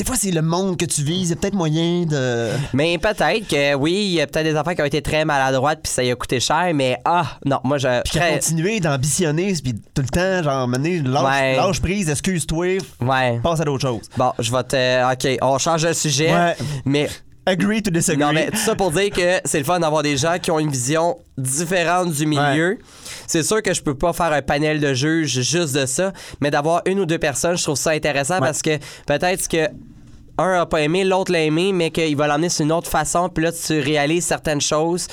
Des 0.00 0.06
fois, 0.06 0.16
c'est 0.16 0.30
le 0.30 0.40
monde 0.40 0.78
que 0.78 0.86
tu 0.86 1.02
vises. 1.02 1.28
Il 1.28 1.30
y 1.30 1.32
a 1.34 1.36
peut-être 1.36 1.52
moyen 1.52 2.06
de. 2.06 2.48
Mais 2.72 2.96
peut-être 2.96 3.46
que 3.46 3.74
oui, 3.74 3.92
il 3.92 4.12
y 4.12 4.20
a 4.22 4.26
peut-être 4.26 4.46
des 4.46 4.56
affaires 4.56 4.74
qui 4.74 4.80
ont 4.80 4.86
été 4.86 5.02
très 5.02 5.26
maladroites 5.26 5.80
puis 5.82 5.92
ça 5.92 6.02
y 6.02 6.10
a 6.10 6.14
coûté 6.16 6.40
cher, 6.40 6.70
mais 6.74 6.96
ah, 7.04 7.26
non, 7.44 7.60
moi 7.64 7.76
je. 7.76 8.00
Puis 8.04 8.18
très- 8.18 8.32
continuer 8.38 8.80
d'ambitionner, 8.80 9.52
puis 9.62 9.74
tout 9.94 10.00
le 10.00 10.08
temps, 10.08 10.42
genre, 10.42 10.66
mener, 10.66 11.00
lâche, 11.00 11.22
Ouais. 11.22 11.54
lâche 11.56 11.82
prise, 11.82 12.08
excuse-toi, 12.08 12.78
Ouais. 13.02 13.40
passe 13.42 13.60
à 13.60 13.64
d'autres 13.64 13.86
choses. 13.86 14.08
Bon, 14.16 14.32
je 14.38 14.50
vais 14.50 14.62
te. 14.62 15.12
Ok, 15.12 15.38
on 15.42 15.58
change 15.58 15.82
de 15.82 15.92
sujet. 15.92 16.32
Ouais. 16.32 16.56
Mais. 16.86 17.06
Agree 17.46 17.82
to 17.82 17.90
disagree. 17.90 18.22
Non, 18.24 18.32
mais 18.32 18.50
tout 18.50 18.58
ça 18.58 18.74
pour 18.76 18.90
dire 18.92 19.10
que 19.10 19.40
c'est 19.44 19.58
le 19.58 19.64
fun 19.64 19.80
d'avoir 19.80 20.02
des 20.02 20.16
gens 20.16 20.36
qui 20.40 20.50
ont 20.50 20.58
une 20.58 20.70
vision 20.70 21.16
différente 21.38 22.12
du 22.12 22.26
milieu. 22.26 22.78
C'est 23.26 23.42
sûr 23.42 23.62
que 23.62 23.72
je 23.72 23.80
peux 23.82 23.94
pas 23.96 24.12
faire 24.12 24.30
un 24.32 24.42
panel 24.42 24.78
de 24.78 24.92
juges 24.92 25.40
juste 25.40 25.74
de 25.74 25.86
ça, 25.86 26.12
mais 26.40 26.50
d'avoir 26.50 26.82
une 26.84 27.00
ou 27.00 27.06
deux 27.06 27.18
personnes, 27.18 27.56
je 27.56 27.62
trouve 27.64 27.76
ça 27.78 27.90
intéressant 27.90 28.38
parce 28.40 28.60
que 28.60 28.76
peut-être 29.06 29.48
que 29.48 29.68
un 30.42 30.60
a 30.60 30.66
pas 30.66 30.80
aimé, 30.80 31.04
l'autre 31.04 31.32
l'a 31.32 31.40
aimé, 31.42 31.72
mais 31.72 31.90
qu'il 31.90 32.16
va 32.16 32.26
l'emmener 32.26 32.48
sur 32.48 32.64
une 32.64 32.72
autre 32.72 32.88
façon, 32.90 33.28
puis 33.28 33.44
là, 33.44 33.52
tu 33.52 33.78
réalises 33.80 34.24
certaines 34.26 34.60
choses, 34.60 35.06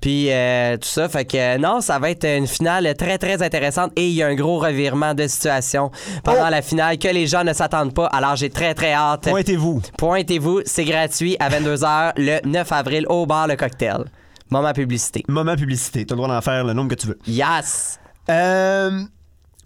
puis 0.00 0.30
euh, 0.30 0.76
tout 0.76 0.88
ça. 0.88 1.08
Fait 1.08 1.24
que 1.24 1.36
euh, 1.36 1.58
non, 1.58 1.80
ça 1.80 1.98
va 1.98 2.10
être 2.10 2.24
une 2.26 2.46
finale 2.46 2.94
très, 2.96 3.18
très 3.18 3.42
intéressante 3.42 3.92
et 3.96 4.06
il 4.06 4.14
y 4.14 4.22
a 4.22 4.26
un 4.26 4.34
gros 4.34 4.58
revirement 4.58 5.14
de 5.14 5.26
situation 5.26 5.90
pendant 6.22 6.46
Oh! 6.46 6.50
la 6.50 6.62
finale 6.62 6.98
que 6.98 7.08
les 7.08 7.26
gens 7.26 7.44
ne 7.44 7.52
s'attendent 7.52 7.94
pas. 7.94 8.06
Alors, 8.06 8.36
j'ai 8.36 8.50
très, 8.50 8.74
très 8.74 8.92
hâte. 8.92 9.28
Pointez-vous. 9.28 9.82
Pointez-vous, 9.98 10.60
c'est 10.66 10.84
gratuit 10.84 11.36
à 11.40 11.48
22h 11.48 12.12
le 12.16 12.40
9 12.46 12.72
avril 12.72 13.06
au 13.08 13.26
bar 13.26 13.46
Le 13.46 13.56
Cocktail. 13.56 14.04
Moment 14.50 14.72
publicité. 14.72 15.24
Moment 15.28 15.56
publicité. 15.56 16.04
T'as 16.04 16.14
le 16.14 16.18
droit 16.18 16.28
d'en 16.28 16.40
faire 16.40 16.64
le 16.64 16.72
nombre 16.74 16.90
que 16.90 16.94
tu 16.96 17.06
veux. 17.06 17.18
Yes! 17.26 17.98
Euh. 18.30 19.00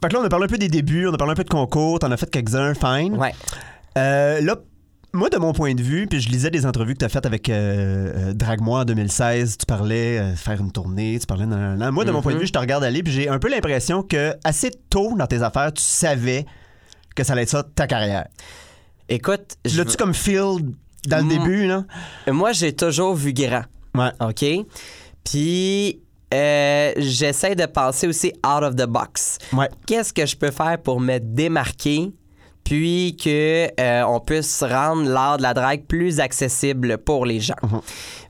Fait 0.01 0.09
que 0.09 0.15
là, 0.15 0.21
on 0.21 0.25
a 0.25 0.29
parlé 0.29 0.45
un 0.45 0.49
peu 0.49 0.59
des 0.59 0.69
débuts, 0.69 1.09
on 1.09 1.15
a 1.15 1.19
parlé 1.19 1.33
un 1.33 1.37
peu 1.37 1.43
de 1.45 1.49
concours, 1.51 1.99
t'en 1.99 2.11
as 2.13 2.17
fait 2.17 2.31
quelques-uns, 2.31 2.75
fine. 2.75 3.17
Ouais. 3.17 3.35
Euh, 3.97 4.41
là, 4.41 4.55
moi, 5.19 5.29
de 5.29 5.37
mon 5.37 5.53
point 5.53 5.75
de 5.75 5.83
vue, 5.83 6.07
puis 6.07 6.21
je 6.21 6.29
lisais 6.31 6.51
des 6.51 6.65
entrevues 6.65 6.95
que 6.95 7.01
tu 7.01 7.05
as 7.05 7.09
faites 7.09 7.27
avec 7.27 7.49
euh, 7.49 8.31
euh, 8.31 8.33
Drague-moi 8.35 8.81
en 8.81 8.85
2016, 8.85 9.59
tu 9.59 9.67
parlais 9.67 10.19
euh, 10.19 10.35
faire 10.37 10.61
une 10.61 10.73
tournée, 10.73 11.19
tu 11.21 11.27
parlais... 11.27 11.45
nan, 11.47 11.59
nan, 11.59 11.79
nan. 11.79 11.91
Moi, 11.93 12.05
de 12.05 12.11
mon 12.11 12.23
point 12.23 12.33
de 12.35 12.39
vue, 12.39 12.47
je 12.47 12.53
te 12.53 12.59
regarde 12.59 12.85
aller, 12.85 13.03
puis 13.03 13.13
j'ai 13.13 13.29
un 13.29 13.39
peu 13.39 13.49
l'impression 13.51 14.03
que 14.03 14.35
assez 14.45 14.71
tôt 14.91 15.15
dans 15.17 15.27
tes 15.27 15.43
affaires, 15.43 15.73
tu 15.73 15.83
savais 15.83 16.47
que 17.15 17.25
ça 17.25 17.33
allait 17.35 17.43
être 17.43 17.49
ça, 17.51 17.63
ta 17.63 17.87
carrière. 17.87 18.27
Écoute, 19.09 19.57
je- 19.65 19.79
L'as-tu 19.79 19.97
comme 19.97 20.15
feel 20.15 20.59
dans 21.09 21.19
le 21.27 21.29
début, 21.29 21.67
là? 21.67 21.85
moi, 22.31 22.53
j'ai 22.53 22.73
toujours 22.73 23.15
vu 23.15 23.33
grand. 23.33 23.65
Ouais. 23.95 24.11
OK? 24.21 24.45
Puis, 25.25 26.01
euh, 26.35 26.93
j'essaie 26.97 27.55
de 27.55 27.67
penser 27.67 28.07
aussi 28.07 28.33
out 28.47 28.63
of 28.63 28.77
the 28.77 28.87
box. 28.87 29.39
Ouais. 29.53 29.69
Qu'est-ce 29.87 30.13
que 30.13 30.27
je 30.27 30.37
peux 30.37 30.51
faire 30.51 30.79
pour 30.83 31.01
me 31.01 31.19
démarquer? 31.19 32.13
Puis 32.69 33.17
que 33.17 33.69
euh, 33.81 34.03
on 34.07 34.21
puisse 34.21 34.63
rendre 34.63 35.09
l'art 35.09 35.39
de 35.39 35.43
la 35.43 35.55
drague 35.55 35.85
plus 35.87 36.21
accessible 36.21 36.99
pour 36.99 37.25
les 37.25 37.41
gens. 37.41 37.55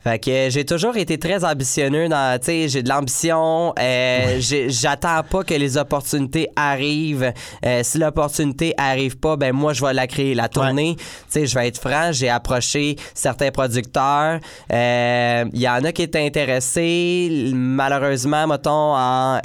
Fait 0.05 0.21
que 0.21 0.31
euh, 0.31 0.49
j'ai 0.51 0.65
toujours 0.65 0.97
été 0.97 1.19
très 1.19 1.45
ambitionneux 1.45 2.09
dans, 2.09 2.39
tu 2.39 2.47
sais, 2.47 2.69
j'ai 2.69 2.85
de 2.85 2.89
l'ambition. 2.89 3.75
euh, 3.81 4.39
J'attends 4.69 5.25
pas 5.29 5.43
que 5.43 5.55
les 5.55 5.77
opportunités 5.77 6.49
arrivent. 6.55 7.33
Euh, 7.67 7.81
si 7.83 7.99
l'opportunité 7.99 8.75
arrive 8.79 9.19
pas, 9.19 9.37
ben 9.37 9.53
moi 9.53 9.73
je 9.73 9.85
vais 9.85 9.93
la 9.93 10.07
créer, 10.07 10.37
la 10.37 10.49
tournée. 10.49 10.95
Tu 10.97 11.05
sais, 11.31 11.47
je 11.47 11.59
vais 11.59 11.67
être 11.67 11.81
franc, 11.81 12.13
j'ai 12.13 12.29
approché 12.29 12.95
certains 13.15 13.51
producteurs. 13.51 14.39
Euh, 14.73 15.45
Il 15.53 15.61
y 15.61 15.69
en 15.69 15.83
a 15.83 15.91
qui 15.91 16.03
étaient 16.03 16.25
intéressés. 16.25 17.51
Malheureusement, 17.53 18.47
mettons 18.47 18.95
en 18.95 19.41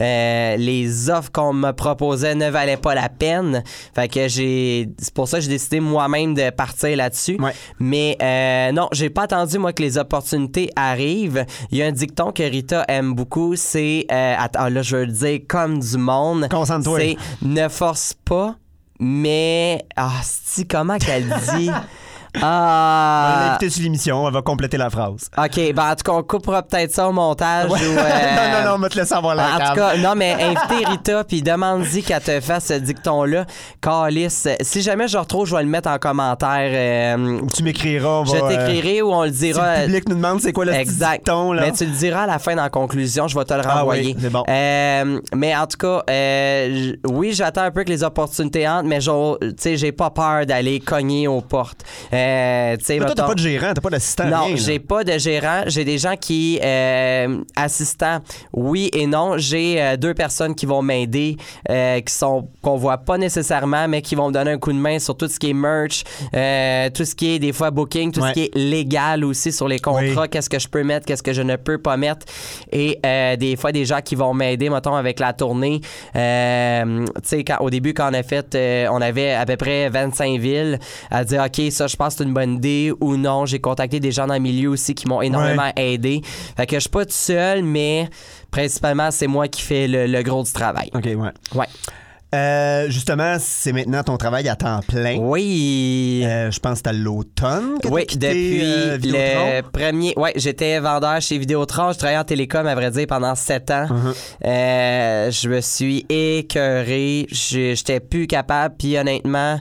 euh, 0.00 0.56
les 0.56 1.10
offres 1.10 1.30
qu'on 1.32 1.52
me 1.52 1.72
proposait 1.72 2.34
ne 2.34 2.48
valaient 2.50 2.76
pas 2.76 2.94
la 2.94 3.08
peine. 3.08 3.62
Fait 3.94 4.08
que 4.08 4.28
j'ai. 4.28 4.88
C'est 4.98 5.12
pour 5.14 5.28
ça 5.28 5.38
que 5.38 5.44
j'ai 5.44 5.50
décidé 5.50 5.80
moi-même 5.80 6.34
de 6.34 6.50
partir 6.50 6.96
là-dessus. 6.96 7.36
Ouais. 7.40 7.52
Mais 7.78 8.16
euh, 8.22 8.72
non, 8.72 8.88
j'ai 8.92 9.10
pas 9.10 9.22
attendu, 9.22 9.58
moi, 9.58 9.72
que 9.72 9.82
les 9.82 9.98
opportunités 9.98 10.70
arrivent. 10.76 11.44
Il 11.70 11.78
y 11.78 11.82
a 11.82 11.86
un 11.86 11.92
dicton 11.92 12.32
que 12.32 12.42
Rita 12.42 12.84
aime 12.88 13.14
beaucoup, 13.14 13.56
c'est. 13.56 14.06
euh, 14.10 14.34
attends, 14.38 14.68
là, 14.68 14.82
je 14.82 14.96
veux 14.96 15.04
le 15.04 15.12
dire 15.12 15.40
comme 15.48 15.78
du 15.80 15.96
monde. 15.98 16.48
Concentre-toi. 16.50 16.98
C'est 17.00 17.16
ne 17.42 17.68
force 17.68 18.14
pas, 18.24 18.56
mais. 18.98 19.84
Ah, 19.96 20.12
c'est 20.22 20.66
comment 20.68 20.98
qu'elle 20.98 21.28
dit? 21.56 21.70
On 22.36 22.40
Ah. 22.42 23.46
l'inviter 23.46 23.70
sur 23.70 23.82
l'émission, 23.82 24.26
elle 24.26 24.32
va 24.34 24.42
compléter 24.42 24.76
la 24.76 24.90
phrase. 24.90 25.30
OK, 25.36 25.72
ben 25.74 25.90
en 25.90 25.94
tout 25.94 26.04
cas, 26.04 26.12
on 26.12 26.22
coupera 26.22 26.62
peut-être 26.62 26.92
ça 26.92 27.08
au 27.08 27.12
montage. 27.12 27.70
Ouais. 27.70 27.78
ou, 27.78 27.98
euh, 27.98 28.02
non, 28.52 28.58
non, 28.64 28.68
non, 28.70 28.74
on 28.76 28.78
va 28.78 28.88
te 28.88 28.98
laisser 28.98 29.14
avoir 29.14 29.34
la 29.34 29.54
en 29.54 29.58
cam. 29.58 29.68
tout 29.68 29.74
cas, 29.74 29.96
non, 29.96 30.14
mais 30.16 30.32
invitez 30.32 30.84
Rita 30.86 31.24
puis 31.24 31.42
demande-y 31.42 32.02
qu'elle 32.02 32.20
te 32.22 32.40
fasse 32.40 32.66
ce 32.66 32.74
dicton-là. 32.74 33.46
Calice, 33.80 34.48
si 34.60 34.82
jamais 34.82 35.08
je 35.08 35.18
retrouve, 35.18 35.46
je 35.46 35.56
vais 35.56 35.62
le 35.62 35.68
mettre 35.68 35.88
en 35.88 35.98
commentaire. 35.98 36.70
euh, 37.16 37.40
Ou 37.40 37.46
tu 37.54 37.62
m'écriras, 37.62 38.20
on 38.20 38.24
je 38.24 38.32
t'écrirai 38.48 39.02
ou 39.02 39.12
on 39.12 39.22
le 39.24 39.30
euh, 39.30 39.32
si 39.32 39.38
dira. 39.52 39.76
le 39.78 39.84
public 39.86 40.08
nous 40.08 40.14
demande 40.16 40.40
c'est 40.40 40.52
quoi 40.52 40.64
le 40.64 40.72
Exact. 40.72 41.24
dicton, 41.24 41.52
là. 41.52 41.62
Mais 41.62 41.72
tu 41.72 41.84
le 41.84 41.90
diras 41.92 42.22
à 42.22 42.26
la 42.26 42.38
fin 42.38 42.54
la 42.54 42.68
conclusion, 42.70 43.26
je 43.28 43.38
vais 43.38 43.44
te 43.44 43.54
le 43.54 43.62
Ah 43.64 43.80
renvoyer. 43.80 44.14
oui, 44.14 44.16
c'est 44.20 44.30
bon. 44.30 44.44
Euh, 44.48 45.20
mais 45.34 45.56
en 45.56 45.66
tout 45.66 45.78
cas, 45.78 46.02
euh, 46.08 46.92
oui, 47.08 47.32
j'attends 47.32 47.62
un 47.62 47.70
peu 47.70 47.84
que 47.84 47.88
les 47.90 48.04
opportunités 48.04 48.68
entrent, 48.68 48.86
mais 48.88 48.98
tu 49.00 49.54
sais, 49.58 49.76
j'ai 49.76 49.92
pas 49.92 50.10
peur 50.10 50.46
d'aller 50.46 50.80
cogner 50.80 51.26
aux 51.28 51.40
portes. 51.40 51.80
Euh, 52.12 52.19
tu 52.78 52.84
sais, 52.84 52.98
Mais 52.98 53.06
toi, 53.06 53.14
t'as 53.14 53.26
pas 53.26 53.34
de 53.34 53.38
gérant, 53.40 53.72
t'as 53.74 53.80
pas 53.80 53.90
d'assistant, 53.90 54.26
non, 54.26 54.56
j'ai 54.56 54.78
pas 54.78 55.04
de 55.04 55.18
gérant. 55.18 55.62
J'ai 55.66 55.84
des 55.84 55.98
gens 55.98 56.16
qui 56.16 56.58
euh, 56.62 57.38
assistants. 57.56 58.20
Oui 58.52 58.90
et 58.92 59.06
non. 59.06 59.38
J'ai 59.38 59.80
euh, 59.82 59.96
deux 59.96 60.14
personnes 60.14 60.54
qui 60.54 60.66
vont 60.66 60.82
m'aider, 60.82 61.36
euh, 61.68 62.00
qui 62.00 62.12
sont 62.12 62.48
qu'on 62.62 62.76
voit 62.76 62.98
pas 62.98 63.18
nécessairement, 63.18 63.88
mais 63.88 64.02
qui 64.02 64.14
vont 64.14 64.28
me 64.28 64.32
donner 64.32 64.52
un 64.52 64.58
coup 64.58 64.72
de 64.72 64.78
main 64.78 64.98
sur 64.98 65.16
tout 65.16 65.28
ce 65.28 65.38
qui 65.38 65.50
est 65.50 65.54
merch, 65.54 66.04
euh, 66.34 66.90
tout 66.90 67.04
ce 67.04 67.14
qui 67.14 67.34
est 67.34 67.38
des 67.38 67.52
fois 67.52 67.70
booking, 67.70 68.12
tout 68.12 68.20
Ouais. 68.20 68.28
ce 68.28 68.32
qui 68.34 68.42
est 68.44 68.54
légal 68.56 69.24
aussi 69.24 69.52
sur 69.52 69.66
les 69.68 69.78
contrats. 69.78 70.00
Oui. 70.22 70.28
Qu'est-ce 70.30 70.50
que 70.50 70.58
je 70.58 70.68
peux 70.68 70.82
mettre, 70.82 71.06
qu'est-ce 71.06 71.22
que 71.22 71.32
je 71.32 71.42
ne 71.42 71.56
peux 71.56 71.78
pas 71.78 71.96
mettre. 71.96 72.26
Et 72.72 72.98
des 73.38 73.56
fois 73.56 73.72
des 73.72 73.84
gens 73.84 74.00
qui 74.02 74.14
vont 74.14 74.34
m'aider, 74.34 74.68
mettons 74.70 74.94
avec 74.94 75.20
la 75.20 75.32
tournée. 75.32 75.80
Tu 76.12 76.18
sais, 77.24 77.44
au 77.60 77.70
début 77.70 77.94
quand 77.94 78.10
on 78.10 78.14
a 78.14 78.22
fait, 78.22 78.56
on 78.90 79.00
avait 79.00 79.32
à 79.32 79.46
peu 79.46 79.56
près 79.56 79.88
25 79.88 80.38
villes 80.38 80.78
à 81.10 81.24
dire 81.24 81.44
ok 81.44 81.70
ça 81.70 81.86
je 81.86 81.96
pense 81.96 82.09
pense 82.10 82.14
que 82.16 82.24
c'est 82.24 82.28
une 82.28 82.34
bonne 82.34 82.54
idée 82.54 82.92
ou 83.00 83.16
non. 83.16 83.46
J'ai 83.46 83.60
contacté 83.60 84.00
des 84.00 84.12
gens 84.12 84.26
dans 84.26 84.34
le 84.34 84.40
milieu 84.40 84.70
aussi 84.70 84.94
qui 84.94 85.06
m'ont 85.06 85.22
énormément 85.22 85.70
aidé. 85.76 86.22
Fait 86.56 86.66
que 86.66 86.76
je 86.76 86.80
suis 86.80 86.90
pas 86.90 87.04
tout 87.04 87.12
seul, 87.12 87.62
mais 87.62 88.08
principalement, 88.50 89.10
c'est 89.10 89.26
moi 89.26 89.48
qui 89.48 89.62
fais 89.62 89.86
le, 89.86 90.06
le 90.06 90.22
gros 90.22 90.42
du 90.42 90.52
travail. 90.52 90.90
OK, 90.94 91.04
ouais. 91.04 91.14
Ouais. 91.54 91.66
Euh, 92.32 92.88
justement, 92.90 93.36
c'est 93.40 93.72
maintenant 93.72 94.04
ton 94.04 94.16
travail 94.16 94.48
à 94.48 94.54
temps 94.54 94.80
plein. 94.86 95.16
Oui. 95.18 96.22
Euh, 96.24 96.50
je 96.52 96.60
pense 96.60 96.74
que 96.74 96.78
c'est 96.84 96.88
à 96.90 96.92
l'automne 96.92 97.78
que 97.82 97.88
Oui, 97.88 98.06
quitté, 98.06 98.28
depuis 98.28 98.60
euh, 98.62 98.96
Vidéotron. 99.00 99.50
le 99.56 99.62
premier. 99.62 100.14
Ouais, 100.16 100.32
j'étais 100.36 100.78
vendeur 100.78 101.20
chez 101.20 101.38
Vidéotron. 101.38 101.90
Je 101.92 101.98
travaillais 101.98 102.18
en 102.20 102.24
télécom, 102.24 102.66
à 102.66 102.74
vrai 102.76 102.90
dire, 102.92 103.06
pendant 103.08 103.34
sept 103.34 103.70
ans. 103.72 103.86
Uh-huh. 103.86 104.14
Euh, 104.46 105.30
je 105.32 105.48
me 105.48 105.60
suis 105.60 106.06
écœuré. 106.08 107.26
Je- 107.32 107.74
J'étais 107.74 107.98
plus 108.00 108.26
capable. 108.28 108.76
Puis 108.78 108.96
honnêtement, 108.96 109.58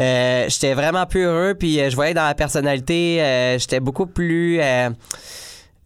euh, 0.00 0.44
j'étais 0.48 0.74
vraiment 0.74 1.06
plus 1.06 1.22
heureux. 1.24 1.54
Puis 1.54 1.78
je 1.88 1.94
voyais 1.94 2.14
dans 2.14 2.22
ma 2.22 2.34
personnalité, 2.34 3.22
euh, 3.22 3.58
j'étais 3.58 3.78
beaucoup 3.80 4.06
plus. 4.06 4.60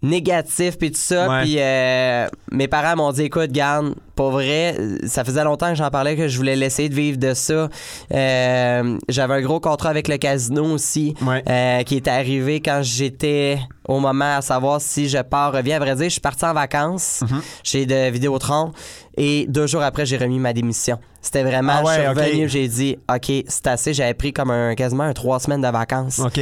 Négatif 0.04 0.78
puis 0.78 0.90
tout 0.92 1.00
ça 1.00 1.28
Ouais. 1.28 1.42
puis 1.42 1.56
euh, 1.58 2.26
mes 2.52 2.68
parents 2.68 2.96
m'ont 2.96 3.12
dit 3.12 3.22
écoute 3.22 3.50
garde 3.52 3.94
pour 4.14 4.30
vrai 4.30 4.76
ça 5.06 5.24
faisait 5.24 5.42
longtemps 5.44 5.70
que 5.70 5.74
j'en 5.76 5.90
parlais 5.90 6.14
que 6.16 6.28
je 6.28 6.36
voulais 6.36 6.56
laisser 6.56 6.88
de 6.88 6.94
vivre 6.94 7.18
de 7.18 7.34
ça 7.34 7.68
Euh, 8.12 8.98
j'avais 9.08 9.34
un 9.34 9.40
gros 9.42 9.60
contrat 9.60 9.90
avec 9.90 10.08
le 10.08 10.16
casino 10.18 10.64
aussi 10.66 11.14
Ouais. 11.22 11.42
euh, 11.48 11.82
qui 11.82 11.96
est 11.96 12.08
arrivé 12.08 12.60
quand 12.60 12.80
j'étais 12.82 13.58
au 13.88 13.98
moment 13.98 14.36
à 14.36 14.42
savoir 14.42 14.80
si 14.80 15.08
je 15.08 15.18
pars 15.18 15.52
reviens 15.52 15.76
à 15.76 15.78
vrai 15.80 15.94
dire 15.96 16.04
je 16.04 16.10
suis 16.10 16.20
parti 16.20 16.44
en 16.44 16.54
vacances 16.54 17.22
Mhm. 17.22 17.40
chez 17.62 17.86
de 17.86 18.10
Vidéotron 18.10 18.72
et 19.16 19.46
deux 19.48 19.66
jours 19.66 19.82
après 19.82 20.06
j'ai 20.06 20.16
remis 20.16 20.38
ma 20.38 20.52
démission 20.52 20.98
c'était 21.24 21.42
vraiment 21.42 21.72
Ah 21.78 21.82
ouais, 21.82 21.94
je 21.94 22.00
suis 22.00 22.08
revenu 22.08 22.48
j'ai 22.48 22.68
dit 22.68 22.98
ok 23.12 23.32
c'est 23.48 23.66
assez 23.66 23.94
j'avais 23.94 24.14
pris 24.14 24.32
comme 24.32 24.50
un 24.50 24.74
quasiment 24.74 25.04
un 25.04 25.14
trois 25.14 25.40
semaines 25.40 25.62
de 25.62 25.68
vacances 25.68 26.18
OK. 26.20 26.38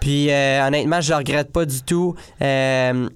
puis 0.00 0.30
euh, 0.30 0.66
honnêtement, 0.66 1.00
je 1.00 1.10
le 1.10 1.16
regrette 1.16 1.52
pas 1.52 1.64
du 1.64 1.82
tout. 1.82 2.14
Euh, 2.40 3.08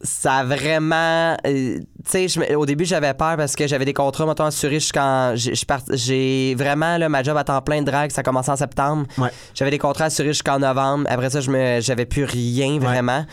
ça 0.00 0.34
a 0.36 0.44
vraiment. 0.44 1.36
euh, 1.46 1.78
tu 2.10 2.28
sais, 2.28 2.54
au 2.54 2.66
début, 2.66 2.84
j'avais 2.84 3.12
peur 3.14 3.36
parce 3.36 3.56
que 3.56 3.66
j'avais 3.66 3.84
des 3.84 3.92
contrats, 3.92 4.26
mettons, 4.26 4.44
assurés 4.44 4.80
jusqu'en. 4.80 5.34
J'ai 5.34 6.54
vraiment, 6.56 6.96
là, 6.98 7.08
ma 7.08 7.22
job 7.22 7.36
à 7.36 7.44
temps 7.44 7.60
plein 7.62 7.80
de 7.80 7.86
drague, 7.86 8.10
ça 8.10 8.20
a 8.20 8.24
commencé 8.24 8.50
en 8.50 8.56
septembre. 8.56 9.06
Ouais. 9.18 9.30
J'avais 9.54 9.70
des 9.70 9.78
contrats 9.78 10.06
assurés 10.06 10.28
jusqu'en 10.28 10.60
novembre. 10.60 11.06
Après 11.08 11.30
ça, 11.30 11.40
j'avais 11.40 12.06
plus 12.06 12.24
rien 12.24 12.78
vraiment. 12.78 13.24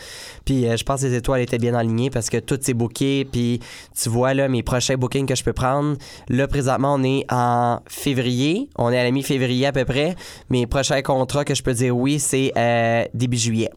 Puis 0.44 0.66
euh, 0.66 0.76
je 0.76 0.84
pense 0.84 1.00
que 1.02 1.06
les 1.06 1.14
étoiles 1.14 1.40
étaient 1.40 1.58
bien 1.58 1.74
alignées 1.74 2.10
parce 2.10 2.30
que 2.30 2.38
tout 2.38 2.58
s'est 2.60 2.74
booké. 2.74 3.24
Puis 3.30 3.60
tu 4.00 4.08
vois, 4.08 4.34
là, 4.34 4.48
mes 4.48 4.62
prochains 4.62 4.96
bookings 4.96 5.26
que 5.26 5.34
je 5.34 5.44
peux 5.44 5.52
prendre. 5.52 5.96
Là, 6.28 6.48
présentement, 6.48 6.94
on 6.94 7.02
est 7.02 7.24
en 7.30 7.80
février. 7.88 8.68
On 8.76 8.90
est 8.90 8.98
à 8.98 9.04
la 9.04 9.10
mi-février 9.10 9.66
à 9.66 9.72
peu 9.72 9.84
près. 9.84 10.16
Mes 10.50 10.66
prochains 10.66 11.02
contrats 11.02 11.44
que 11.44 11.54
je 11.54 11.62
peux 11.62 11.74
dire 11.74 11.96
oui, 11.96 12.18
c'est 12.18 12.52
euh, 12.56 13.04
début 13.14 13.36
juillet. 13.36 13.70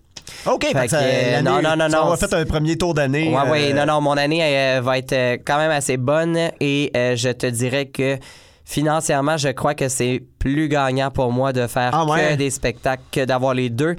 OK, 0.45 0.65
fait 0.71 0.87
ça- 0.87 0.99
que, 0.99 1.03
euh, 1.05 1.41
non, 1.41 1.61
non, 1.61 1.75
non, 1.75 1.89
non, 1.89 2.09
vas 2.09 2.15
c'est- 2.17 2.27
fait 2.29 2.35
un 2.35 2.45
premier 2.45 2.77
tour 2.77 2.93
d'année. 2.93 3.27
Ouais, 3.33 3.49
ouais, 3.49 3.71
euh, 3.71 3.73
non, 3.73 3.85
non, 3.93 4.01
mon 4.01 4.17
année 4.17 4.39
euh, 4.43 4.81
va 4.81 4.97
être 4.97 5.13
euh, 5.13 5.37
quand 5.45 5.57
même 5.57 5.71
assez 5.71 5.97
bonne 5.97 6.37
et 6.59 6.91
je 6.93 7.31
te 7.31 7.45
dirais 7.47 7.87
que 7.87 8.17
financièrement, 8.69 9.35
je 9.35 9.49
crois 9.49 9.73
que 9.73 9.89
c'est 9.89 10.21
plus 10.37 10.67
gagnant 10.69 11.09
pour 11.09 11.31
moi 11.31 11.51
de 11.53 11.65
faire 11.65 11.89
Ah 11.91 12.05
ouais? 12.05 12.29
que 12.29 12.35
des 12.35 12.51
spectacles 12.51 13.01
que 13.11 13.25
d'avoir 13.25 13.55
les 13.55 13.69
deux. 13.71 13.95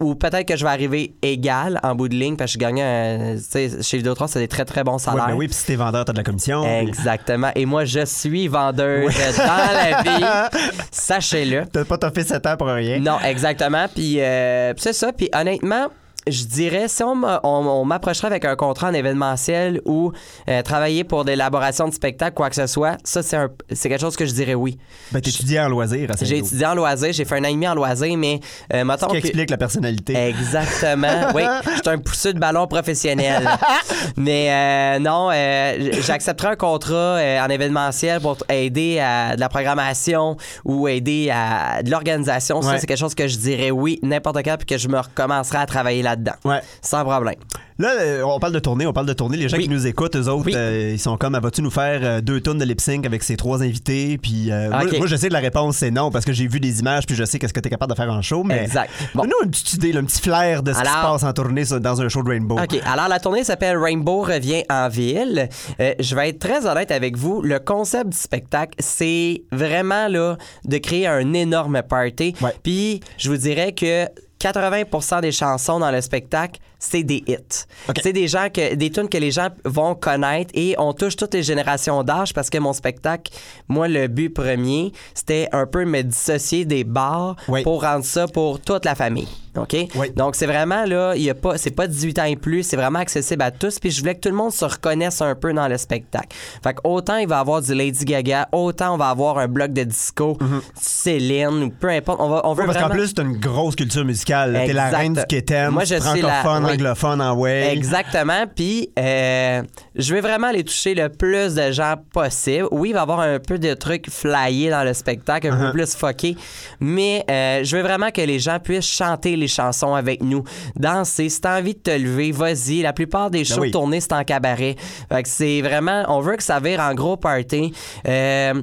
Ou 0.00 0.14
peut-être 0.14 0.46
que 0.46 0.56
je 0.56 0.64
vais 0.64 0.70
arriver 0.70 1.14
égal 1.20 1.80
en 1.82 1.96
bout 1.96 2.08
de 2.08 2.14
ligne 2.14 2.36
parce 2.36 2.52
que 2.52 2.54
je 2.54 2.58
gagnais, 2.58 2.84
euh, 2.84 3.36
tu 3.36 3.42
sais, 3.42 3.82
chez 3.82 3.96
Vidéotron, 3.96 4.28
c'est 4.28 4.38
des 4.38 4.46
très 4.48 4.64
très 4.64 4.84
bons 4.84 4.92
Ouais, 4.94 4.98
salaires. 5.00 5.26
ben 5.26 5.34
oui, 5.34 5.46
puis 5.48 5.56
si 5.56 5.66
t'es 5.66 5.74
vendeur, 5.76 6.04
t'as 6.04 6.12
de 6.12 6.18
la 6.18 6.22
commission. 6.24 6.64
Exactement. 6.64 7.50
Et 7.56 7.66
moi, 7.66 7.84
je 7.84 8.04
suis 8.06 8.46
vendeur 8.46 9.08
dans 9.10 9.72
la 9.74 10.02
vie. 10.02 10.58
Sachez-le. 10.92 11.64
T'as 11.66 11.84
pas 11.84 11.98
toffé 11.98 12.22
7 12.22 12.46
ans 12.46 12.56
pour 12.56 12.68
rien. 12.68 13.00
Non, 13.00 13.18
exactement. 13.20 13.86
Puis 13.92 14.16
euh, 14.20 14.72
puis 14.74 14.82
c'est 14.82 14.92
ça. 14.92 15.12
Puis 15.12 15.28
honnêtement, 15.34 15.88
je 16.28 16.44
dirais, 16.44 16.86
si 16.88 17.02
on 17.02 17.14
m'a- 17.16 17.40
on- 17.42 17.48
on 17.66 17.84
m'approcherait 17.84 18.28
avec 18.28 18.44
un 18.44 18.54
contrat 18.56 18.88
en 18.88 18.94
événementiel 18.94 19.80
ou 19.84 20.12
euh, 20.48 20.62
travailler 20.62 21.02
pour 21.04 21.24
des 21.24 21.32
élaborations 21.32 21.88
de 21.88 21.94
spectacles, 21.94 22.34
quoi 22.34 22.48
que 22.48 22.56
ce 22.56 22.66
soit, 22.66 22.96
ça, 23.04 23.22
c'est 23.22 23.36
un- 23.36 23.50
c'est 23.72 23.88
quelque 23.88 24.00
chose 24.00 24.16
que 24.16 24.24
je 24.26 24.32
dirais 24.32 24.54
oui. 24.54 24.78
Ben, 25.10 25.20
t'étudiais 25.20 25.60
en 25.60 25.68
loisir 25.68 26.10
à 26.10 26.24
J'ai 26.24 26.38
étudié 26.38 26.66
en 26.66 26.74
loisir, 26.74 27.12
j'ai 27.12 27.24
fait 27.24 27.36
un 27.36 27.44
an 27.44 27.48
et 27.48 27.52
demi 27.52 27.66
en 27.66 27.74
loisir, 27.74 28.16
mais 28.16 28.40
euh, 28.72 28.84
mettons 28.84 29.08
Ce 29.08 29.14
qui 29.14 29.20
que- 29.22 29.26
explique 29.28 29.50
la 29.50 29.56
personnalité. 29.56 30.14
Exactement. 30.28 31.08
Oui, 31.34 31.42
je 31.64 31.70
suis 31.70 31.88
un 31.90 31.98
pousseux 31.98 32.32
de 32.34 32.38
ballon 32.38 32.66
professionnel. 32.66 33.48
Mais 34.16 34.50
euh, 34.50 34.98
non, 34.98 35.30
euh, 35.32 35.90
j'accepterai 36.00 36.48
un 36.48 36.56
contrat 36.56 37.18
en 37.44 37.48
événementiel 37.48 38.20
pour 38.20 38.36
aider 38.48 38.98
à 39.00 39.34
de 39.36 39.40
la 39.40 39.48
programmation 39.48 40.36
ou 40.64 40.88
aider 40.88 41.30
à 41.32 41.82
de 41.82 41.90
l'organisation. 41.90 42.58
Ouais. 42.60 42.64
Ça, 42.64 42.78
c'est 42.78 42.86
quelque 42.86 42.98
chose 42.98 43.14
que 43.14 43.26
je 43.28 43.36
dirais 43.38 43.70
oui 43.70 43.98
n'importe 44.02 44.42
quand 44.44 44.56
puis 44.58 44.66
que 44.66 44.78
je 44.78 44.88
me 44.88 44.98
recommencerai 44.98 45.58
à 45.58 45.66
travailler 45.66 46.02
là-dedans. 46.12 46.32
Ouais. 46.44 46.60
Sans 46.80 47.04
problème. 47.04 47.34
Là, 47.78 47.90
euh, 48.00 48.22
on 48.22 48.38
parle 48.38 48.52
de 48.52 48.58
tournée, 48.58 48.86
on 48.86 48.92
parle 48.92 49.06
de 49.06 49.12
tournée. 49.12 49.36
Les 49.36 49.48
gens 49.48 49.56
Oui. 49.56 49.64
qui 49.64 49.68
nous 49.68 49.86
écoutent, 49.86 50.14
eux 50.14 50.28
autres, 50.28 50.46
Oui. 50.46 50.52
euh, 50.54 50.90
ils 50.92 50.98
sont 51.00 51.16
comme, 51.16 51.34
ah, 51.34 51.40
vas-tu 51.40 51.62
nous 51.62 51.70
faire 51.70 52.00
euh, 52.04 52.20
deux 52.20 52.40
tonnes 52.40 52.58
de 52.58 52.64
lip 52.64 52.80
sync 52.80 53.04
avec 53.06 53.22
ces 53.22 53.36
trois 53.36 53.62
invités? 53.62 54.18
Puis 54.18 54.52
euh, 54.52 54.68
moi, 54.70 54.82
moi, 54.98 55.06
je 55.06 55.16
sais 55.16 55.28
que 55.28 55.32
la 55.32 55.40
réponse, 55.40 55.78
c'est 55.78 55.90
non, 55.90 56.10
parce 56.10 56.24
que 56.24 56.32
j'ai 56.32 56.46
vu 56.46 56.60
des 56.60 56.80
images, 56.80 57.06
puis 57.06 57.16
je 57.16 57.24
sais 57.24 57.38
qu'est-ce 57.38 57.52
que 57.54 57.60
tu 57.60 57.66
es 57.68 57.70
capable 57.70 57.90
de 57.92 57.96
faire 57.96 58.10
en 58.12 58.22
show. 58.22 58.44
Mais 58.44 58.64
Exact. 58.64 58.90
Bon. 59.14 59.22
Donne-nous 59.22 59.44
une 59.46 59.50
petite 59.50 59.72
idée, 59.74 59.92
là, 59.92 60.00
un 60.00 60.04
petit 60.04 60.20
flair 60.20 60.62
de 60.62 60.72
ce 60.72 60.78
qui 60.80 60.86
se 60.86 60.92
passe 60.92 61.22
en 61.24 61.32
tournée 61.32 61.64
dans 61.80 62.00
un 62.00 62.08
show 62.08 62.22
de 62.22 62.28
Rainbow. 62.28 62.58
OK. 62.60 62.80
Alors, 62.86 63.08
la 63.08 63.18
tournée 63.18 63.42
s'appelle 63.42 63.76
Rainbow 63.78 64.20
revient 64.22 64.62
en 64.70 64.88
ville. 64.88 65.48
Je 65.80 66.14
vais 66.14 66.28
être 66.28 66.38
très 66.38 66.66
honnête 66.66 66.90
avec 66.90 67.16
vous. 67.16 67.40
Le 67.42 67.58
concept 67.58 68.10
du 68.10 68.16
spectacle, 68.18 68.74
c'est 68.78 69.42
vraiment 69.50 70.08
là 70.08 70.36
de 70.66 70.78
créer 70.78 71.06
un 71.06 71.32
énorme 71.32 71.82
party. 71.82 72.34
Ouais. 72.42 72.54
Puis, 72.62 73.00
je 73.18 73.30
vous 73.30 73.36
dirais 73.38 73.72
que 73.72 74.06
80% 74.42 75.20
des 75.20 75.30
chansons 75.30 75.78
dans 75.78 75.92
le 75.92 76.00
spectacle, 76.00 76.60
c'est 76.84 77.04
des 77.04 77.22
hits. 77.28 77.64
C'est 78.02 78.12
des 78.12 78.26
gens 78.26 78.48
que 78.52 78.74
des 78.74 78.90
tunes 78.90 79.08
que 79.08 79.16
les 79.18 79.30
gens 79.30 79.48
vont 79.64 79.94
connaître 79.94 80.50
et 80.54 80.74
on 80.78 80.92
touche 80.92 81.14
toutes 81.14 81.32
les 81.34 81.44
générations 81.44 82.02
d'âge 82.02 82.34
parce 82.34 82.50
que 82.50 82.58
mon 82.58 82.72
spectacle, 82.72 83.32
moi 83.68 83.86
le 83.86 84.08
but 84.08 84.30
premier, 84.30 84.92
c'était 85.14 85.48
un 85.52 85.66
peu 85.66 85.84
me 85.84 86.02
dissocier 86.02 86.64
des 86.64 86.82
bars 86.82 87.36
Oui. 87.46 87.62
pour 87.62 87.82
rendre 87.82 88.04
ça 88.04 88.26
pour 88.26 88.58
toute 88.60 88.84
la 88.84 88.96
famille. 88.96 89.28
OK? 89.56 89.76
Oui. 89.96 90.10
Donc 90.16 90.34
c'est 90.34 90.46
vraiment 90.46 90.84
là, 90.86 91.12
il 91.14 91.22
y 91.22 91.30
a 91.30 91.34
pas 91.34 91.56
c'est 91.58 91.70
pas 91.70 91.86
18 91.86 92.18
ans 92.18 92.24
et 92.24 92.36
plus, 92.36 92.62
c'est 92.64 92.76
vraiment 92.76 92.98
accessible 92.98 93.42
à 93.42 93.50
tous 93.50 93.78
puis 93.78 93.90
je 93.90 94.00
voulais 94.00 94.14
que 94.16 94.20
tout 94.20 94.30
le 94.30 94.34
monde 94.34 94.50
se 94.52 94.64
reconnaisse 94.64 95.20
un 95.20 95.34
peu 95.36 95.52
dans 95.52 95.68
le 95.68 95.76
spectacle. 95.78 96.34
Fait 96.64 96.74
que 96.74 96.80
autant 96.84 97.18
il 97.18 97.28
va 97.28 97.36
y 97.36 97.40
avoir 97.40 97.60
du 97.62 97.74
Lady 97.74 98.04
Gaga, 98.04 98.48
autant 98.50 98.94
on 98.94 98.96
va 98.96 99.10
avoir 99.10 99.38
un 99.38 99.46
bloc 99.48 99.72
de 99.72 99.84
disco, 99.84 100.36
Céline 100.80 101.62
ou 101.64 101.70
peu 101.70 101.90
importe, 101.90 102.20
on 102.20 102.28
va 102.28 102.40
on 102.44 102.54
veut 102.54 102.62
Ouais, 102.62 102.66
parce 102.72 102.78
qu'en 102.84 102.90
plus, 102.90 103.12
t'as 103.14 103.22
une 103.24 103.36
grosse 103.38 103.76
culture 103.76 104.04
musicale. 104.04 104.62
T'es 104.66 104.72
la 104.72 104.88
reine 104.88 105.14
du 105.14 105.24
Kétem, 105.28 105.70
Moi, 105.72 105.84
je 105.84 105.96
suis 105.96 106.22
la- 106.22 106.42
oui. 106.60 106.71
Anglophone 106.72 107.20
en 107.20 107.34
way. 107.34 107.72
Exactement. 107.72 108.44
Puis, 108.54 108.90
euh, 108.98 109.62
je 109.94 110.14
vais 110.14 110.20
vraiment 110.20 110.48
aller 110.48 110.64
toucher 110.64 110.94
le 110.94 111.08
plus 111.08 111.54
de 111.54 111.70
gens 111.72 111.94
possible. 112.12 112.66
Oui, 112.70 112.90
il 112.90 112.92
va 112.92 113.00
y 113.00 113.02
avoir 113.02 113.20
un 113.20 113.38
peu 113.38 113.58
de 113.58 113.74
trucs 113.74 114.10
flyés 114.10 114.70
dans 114.70 114.84
le 114.84 114.92
spectacle, 114.94 115.48
un 115.48 115.52
Uh-huh. 115.52 115.66
peu 115.66 115.72
plus 115.72 115.94
fucké. 115.94 116.36
Mais 116.80 117.24
euh, 117.30 117.60
je 117.62 117.76
veux 117.76 117.82
vraiment 117.82 118.10
que 118.10 118.20
les 118.22 118.38
gens 118.38 118.58
puissent 118.58 118.84
chanter 118.86 119.36
les 119.36 119.48
chansons 119.48 119.94
avec 119.94 120.22
nous, 120.22 120.44
danser. 120.76 121.28
Si 121.28 121.40
t'as 121.40 121.58
envie 121.58 121.74
de 121.74 121.80
te 121.80 121.90
lever, 121.90 122.32
vas-y. 122.32 122.82
La 122.82 122.92
plupart 122.92 123.30
des 123.30 123.44
shows 123.44 123.56
Ben 123.56 123.62
oui. 123.62 123.70
tournés, 123.70 124.00
c'est 124.00 124.12
en 124.12 124.24
cabaret. 124.24 124.76
Fait 125.10 125.22
que 125.22 125.28
c'est 125.28 125.60
vraiment... 125.62 126.04
On 126.08 126.20
veut 126.20 126.36
que 126.36 126.42
ça 126.42 126.58
vire 126.60 126.80
en 126.80 126.94
gros 126.94 127.16
party. 127.16 127.72
Euh, 128.08 128.62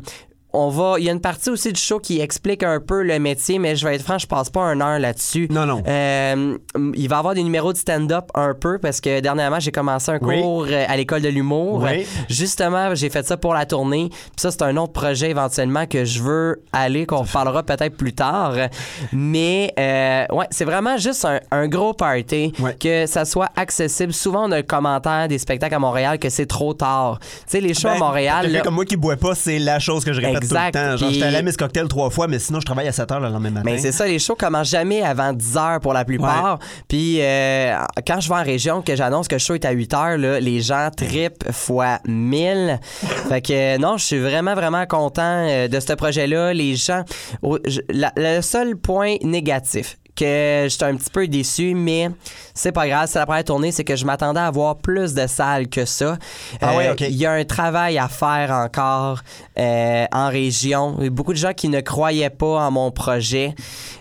on 0.51 0.69
va, 0.69 0.95
il 0.97 1.05
y 1.05 1.09
a 1.09 1.11
une 1.11 1.21
partie 1.21 1.49
aussi 1.51 1.71
du 1.71 1.79
show 1.79 1.99
qui 1.99 2.19
explique 2.21 2.63
un 2.63 2.79
peu 2.79 3.03
le 3.03 3.19
métier, 3.19 3.59
mais 3.59 3.75
je 3.75 3.85
vais 3.87 3.95
être 3.95 4.01
franc, 4.03 4.17
je 4.17 4.25
passe 4.27 4.49
pas 4.49 4.61
un 4.61 4.81
heure 4.81 4.97
là-dessus. 4.99 5.47
Non, 5.51 5.65
non. 5.65 5.83
Euh, 5.87 6.57
il 6.95 7.07
va 7.07 7.15
y 7.15 7.19
avoir 7.19 7.35
des 7.35 7.43
numéros 7.43 7.71
de 7.71 7.77
stand-up 7.77 8.25
un 8.33 8.53
peu 8.53 8.79
parce 8.79 8.99
que 8.99 9.19
dernièrement, 9.19 9.59
j'ai 9.59 9.71
commencé 9.71 10.11
un 10.11 10.17
Oui. 10.21 10.41
cours 10.41 10.65
euh, 10.69 10.85
à 10.87 10.97
l'école 10.97 11.21
de 11.21 11.29
l'humour. 11.29 11.83
Oui. 11.83 12.05
Justement, 12.29 12.95
j'ai 12.95 13.09
fait 13.09 13.25
ça 13.25 13.37
pour 13.37 13.53
la 13.53 13.65
tournée. 13.65 14.09
Puis 14.09 14.19
ça, 14.37 14.49
c'est 14.51 14.63
un 14.63 14.75
autre 14.77 14.93
projet 14.93 15.29
éventuellement 15.29 15.85
que 15.85 16.03
je 16.05 16.21
veux 16.23 16.61
aller, 16.73 17.05
qu'on 17.05 17.21
reparlera 17.23 17.61
peut-être 17.63 17.95
plus 17.95 18.13
tard. 18.13 18.53
Mais 19.11 19.73
euh, 19.79 20.25
ouais, 20.35 20.45
c'est 20.51 20.65
vraiment 20.65 20.97
juste 20.97 21.25
un, 21.25 21.39
un 21.51 21.67
gros 21.67 21.93
party, 21.93 22.53
que 22.79 23.05
ça 23.05 23.25
soit 23.25 23.49
accessible. 23.55 24.13
Souvent, 24.13 24.47
on 24.47 24.51
a 24.51 24.57
le 24.57 24.63
commentaire 24.63 25.27
des 25.27 25.37
spectacles 25.37 25.75
à 25.75 25.79
Montréal 25.79 26.19
que 26.19 26.29
c'est 26.29 26.45
trop 26.45 26.73
tard. 26.73 27.19
Tu 27.21 27.27
sais, 27.47 27.61
les 27.61 27.73
shows 27.73 27.89
à 27.89 27.93
Ben, 27.93 27.99
Montréal. 27.99 28.51
Là- 28.51 28.61
comme 28.61 28.75
moi 28.75 28.85
qui 28.85 28.95
boit 28.97 29.15
pas, 29.17 29.35
c'est 29.35 29.59
la 29.59 29.79
chose 29.79 30.03
que 30.03 30.13
je 30.13 30.21
répète 30.21 30.38
Exact, 30.43 30.71
tout 30.73 30.79
le 30.79 30.89
temps. 30.91 30.97
Genre, 30.97 31.09
j'étais 31.11 31.35
à 31.35 31.41
Miss 31.41 31.57
Cocktail 31.57 31.87
trois 31.87 32.09
fois, 32.09 32.27
mais 32.27 32.39
sinon, 32.39 32.59
je 32.59 32.65
travaille 32.65 32.87
à 32.87 32.91
7 32.91 33.11
heures 33.11 33.19
le 33.19 33.27
lendemain 33.29 33.51
matin. 33.51 33.61
Mais 33.65 33.77
c'est 33.77 33.91
ça, 33.91 34.07
les 34.07 34.19
shows 34.19 34.35
commencent 34.35 34.69
jamais 34.69 35.01
avant 35.03 35.33
10 35.33 35.57
heures 35.57 35.79
pour 35.79 35.93
la 35.93 36.05
plupart. 36.05 36.59
Puis 36.87 37.17
euh, 37.21 37.75
quand 38.07 38.19
je 38.19 38.29
vais 38.29 38.35
en 38.35 38.43
région, 38.43 38.81
que 38.81 38.95
j'annonce 38.95 39.27
que 39.27 39.35
le 39.35 39.39
show 39.39 39.53
est 39.55 39.65
à 39.65 39.71
8 39.71 39.93
heures, 39.93 40.17
là, 40.17 40.39
les 40.39 40.61
gens 40.61 40.89
tripent 40.95 41.51
fois 41.51 41.99
1000. 42.07 42.79
fait 43.29 43.41
que 43.41 43.53
euh, 43.53 43.77
non, 43.77 43.97
je 43.97 44.05
suis 44.05 44.19
vraiment, 44.19 44.55
vraiment 44.55 44.85
content 44.87 45.45
euh, 45.47 45.67
de 45.67 45.79
ce 45.79 45.93
projet-là. 45.93 46.53
Les 46.53 46.75
gens... 46.75 47.03
je- 47.65 47.81
la- 47.89 48.13
le 48.17 48.41
seul 48.41 48.75
point 48.75 49.15
négatif 49.23 49.98
que 50.19 50.67
j'étais 50.69 50.85
un 50.85 50.95
petit 50.95 51.09
peu 51.09 51.27
déçu, 51.27 51.73
mais 51.75 52.09
c'est 52.53 52.71
pas 52.71 52.87
grave, 52.87 53.07
c'est 53.09 53.19
la 53.19 53.25
première 53.25 53.43
tournée, 53.43 53.71
c'est 53.71 53.83
que 53.83 53.95
je 53.95 54.05
m'attendais 54.05 54.39
à 54.39 54.47
avoir 54.47 54.77
plus 54.77 55.13
de 55.13 55.25
salles 55.27 55.67
que 55.69 55.85
ça. 55.85 56.17
Ah 56.61 56.75
ouais, 56.75 56.89
ok. 56.91 57.01
Il 57.01 57.15
y 57.15 57.25
a 57.25 57.31
un 57.31 57.45
travail 57.45 57.97
à 57.97 58.07
faire 58.07 58.51
encore 58.51 59.19
euh, 59.57 60.05
en 60.11 60.27
région. 60.29 60.95
Il 60.99 61.03
y 61.05 61.07
a 61.07 61.09
beaucoup 61.09 61.33
de 61.33 61.37
gens 61.37 61.53
qui 61.53 61.69
ne 61.69 61.79
croyaient 61.81 62.29
pas 62.29 62.67
en 62.67 62.71
mon 62.71 62.91
projet. 62.91 63.55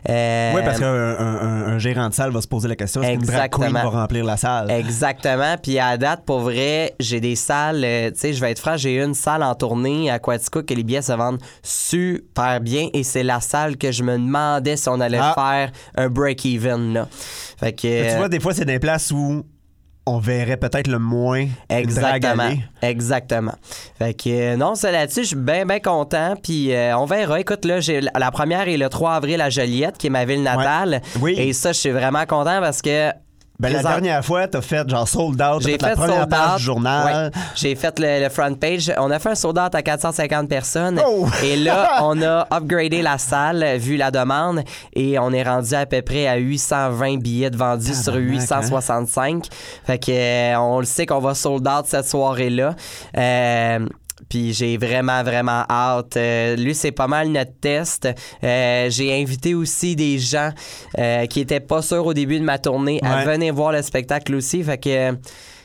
Euh, 0.08 0.52
Oui, 0.54 0.62
parce 0.64 0.78
qu'un 0.80 0.86
un, 0.86 1.18
un- 1.18 1.66
un 1.74 1.78
gérant 1.78 2.08
de 2.08 2.14
salle 2.14 2.30
va 2.30 2.40
se 2.40 2.48
poser 2.48 2.68
la 2.68 2.76
question 2.76 3.02
est-ce 3.02 3.10
qu'une 3.12 3.20
drag 3.20 3.50
queen 3.50 3.64
Exactement. 3.66 3.90
va 3.90 4.00
remplir 4.00 4.24
la 4.24 4.36
salle? 4.36 4.70
Exactement. 4.70 5.56
Puis 5.62 5.78
à 5.78 5.96
date, 5.96 6.24
pour 6.24 6.40
vrai, 6.40 6.94
j'ai 7.00 7.20
des 7.20 7.36
salles. 7.36 7.82
euh, 7.84 8.10
tu 8.10 8.18
sais, 8.18 8.32
je 8.32 8.40
vais 8.40 8.50
être 8.50 8.58
franc, 8.58 8.76
j'ai 8.76 8.96
une 9.02 9.14
salle 9.14 9.42
en 9.42 9.54
tournée 9.54 10.10
à 10.10 10.18
Quatico 10.18 10.62
que 10.62 10.74
les 10.74 10.82
billets 10.82 11.02
se 11.02 11.12
vendent 11.12 11.38
super 11.62 12.60
bien. 12.60 12.88
Et 12.92 13.02
c'est 13.02 13.22
la 13.22 13.40
salle 13.40 13.76
que 13.76 13.92
je 13.92 14.02
me 14.02 14.14
demandais 14.18 14.76
si 14.76 14.88
on 14.88 15.00
allait 15.00 15.18
Ah. 15.20 15.34
faire 15.34 15.70
un 15.96 16.07
break-even. 16.08 16.92
là. 16.94 17.08
Fait 17.58 17.72
que. 17.72 17.86
Mais 17.86 18.08
Tu 18.08 18.14
euh, 18.14 18.16
vois, 18.18 18.28
des 18.28 18.40
fois, 18.40 18.54
c'est 18.54 18.64
des 18.64 18.78
places 18.78 19.10
où 19.10 19.44
on 20.08 20.18
verrait 20.18 20.56
peut-être 20.56 20.86
le 20.88 20.98
moins 20.98 21.46
Exactement. 21.68 22.50
Exactement. 22.80 23.54
Fait 23.98 24.14
que 24.14 24.30
euh, 24.30 24.56
non, 24.56 24.74
ça 24.74 24.90
là-dessus, 24.90 25.22
je 25.22 25.28
suis 25.28 25.36
bien, 25.36 25.66
bien 25.66 25.80
content. 25.80 26.34
Puis 26.42 26.72
euh, 26.72 26.96
on 26.96 27.04
verra. 27.04 27.40
Écoute, 27.40 27.64
là, 27.64 27.80
j'ai 27.80 28.00
la 28.00 28.10
la 28.18 28.30
première 28.30 28.68
est 28.68 28.76
le 28.76 28.88
3 28.88 29.12
avril 29.12 29.40
à 29.40 29.50
Joliette, 29.50 29.98
qui 29.98 30.06
est 30.06 30.10
ma 30.10 30.24
ville 30.24 30.42
natale. 30.42 31.02
Oui. 31.20 31.34
Et 31.36 31.52
ça, 31.52 31.72
je 31.72 31.78
suis 31.78 31.90
vraiment 31.90 32.24
content 32.26 32.60
parce 32.60 32.82
que. 32.82 33.10
Ben, 33.60 33.72
la 33.72 33.82
dernière 33.82 34.24
fois, 34.24 34.46
t'as 34.46 34.60
fait 34.60 34.88
genre 34.88 35.08
sold 35.08 35.42
out, 35.42 35.62
J'ai 35.62 35.72
fait 35.72 35.82
la 35.82 35.88
fait 35.88 35.94
première 35.96 36.16
sold 36.18 36.30
page 36.30 36.50
out. 36.52 36.56
du 36.58 36.62
journal. 36.62 37.32
Ouais. 37.34 37.40
J'ai 37.56 37.74
fait 37.74 37.98
le, 37.98 38.22
le 38.22 38.28
front 38.28 38.54
page. 38.54 38.92
On 38.98 39.10
a 39.10 39.18
fait 39.18 39.30
un 39.30 39.34
sold 39.34 39.58
out 39.58 39.74
à 39.74 39.82
450 39.82 40.48
personnes. 40.48 41.00
Oh! 41.04 41.26
Et 41.42 41.56
là, 41.56 41.98
on 42.02 42.22
a 42.22 42.46
upgradé 42.52 43.02
la 43.02 43.18
salle 43.18 43.78
vu 43.78 43.96
la 43.96 44.12
demande 44.12 44.62
et 44.94 45.18
on 45.18 45.32
est 45.32 45.42
rendu 45.42 45.74
à 45.74 45.86
peu 45.86 46.02
près 46.02 46.28
à 46.28 46.36
820 46.36 47.18
billets 47.18 47.50
de 47.50 47.56
vendus 47.56 47.94
sur 47.94 48.12
Tabarnak, 48.12 48.30
865. 48.30 49.46
Fait 49.84 49.98
que 49.98 50.12
euh, 50.12 50.60
on 50.60 50.78
le 50.78 50.86
sait 50.86 51.06
qu'on 51.06 51.18
va 51.18 51.34
sold 51.34 51.66
out 51.66 51.86
cette 51.86 52.06
soirée-là. 52.06 52.76
Euh, 53.16 53.80
puis 54.28 54.52
j'ai 54.52 54.76
vraiment, 54.76 55.22
vraiment 55.22 55.64
hâte. 55.68 56.16
Euh, 56.16 56.56
lui, 56.56 56.74
c'est 56.74 56.92
pas 56.92 57.06
mal 57.06 57.28
notre 57.28 57.58
test. 57.60 58.08
Euh, 58.42 58.90
j'ai 58.90 59.20
invité 59.20 59.54
aussi 59.54 59.96
des 59.96 60.18
gens 60.18 60.50
euh, 60.98 61.26
qui 61.26 61.40
étaient 61.40 61.60
pas 61.60 61.82
sûrs 61.82 62.06
au 62.06 62.14
début 62.14 62.38
de 62.38 62.44
ma 62.44 62.58
tournée 62.58 63.00
à 63.02 63.24
venir 63.24 63.54
voir 63.54 63.72
le 63.72 63.82
spectacle 63.82 64.34
aussi. 64.34 64.62
Fait 64.62 64.78
que 64.78 65.16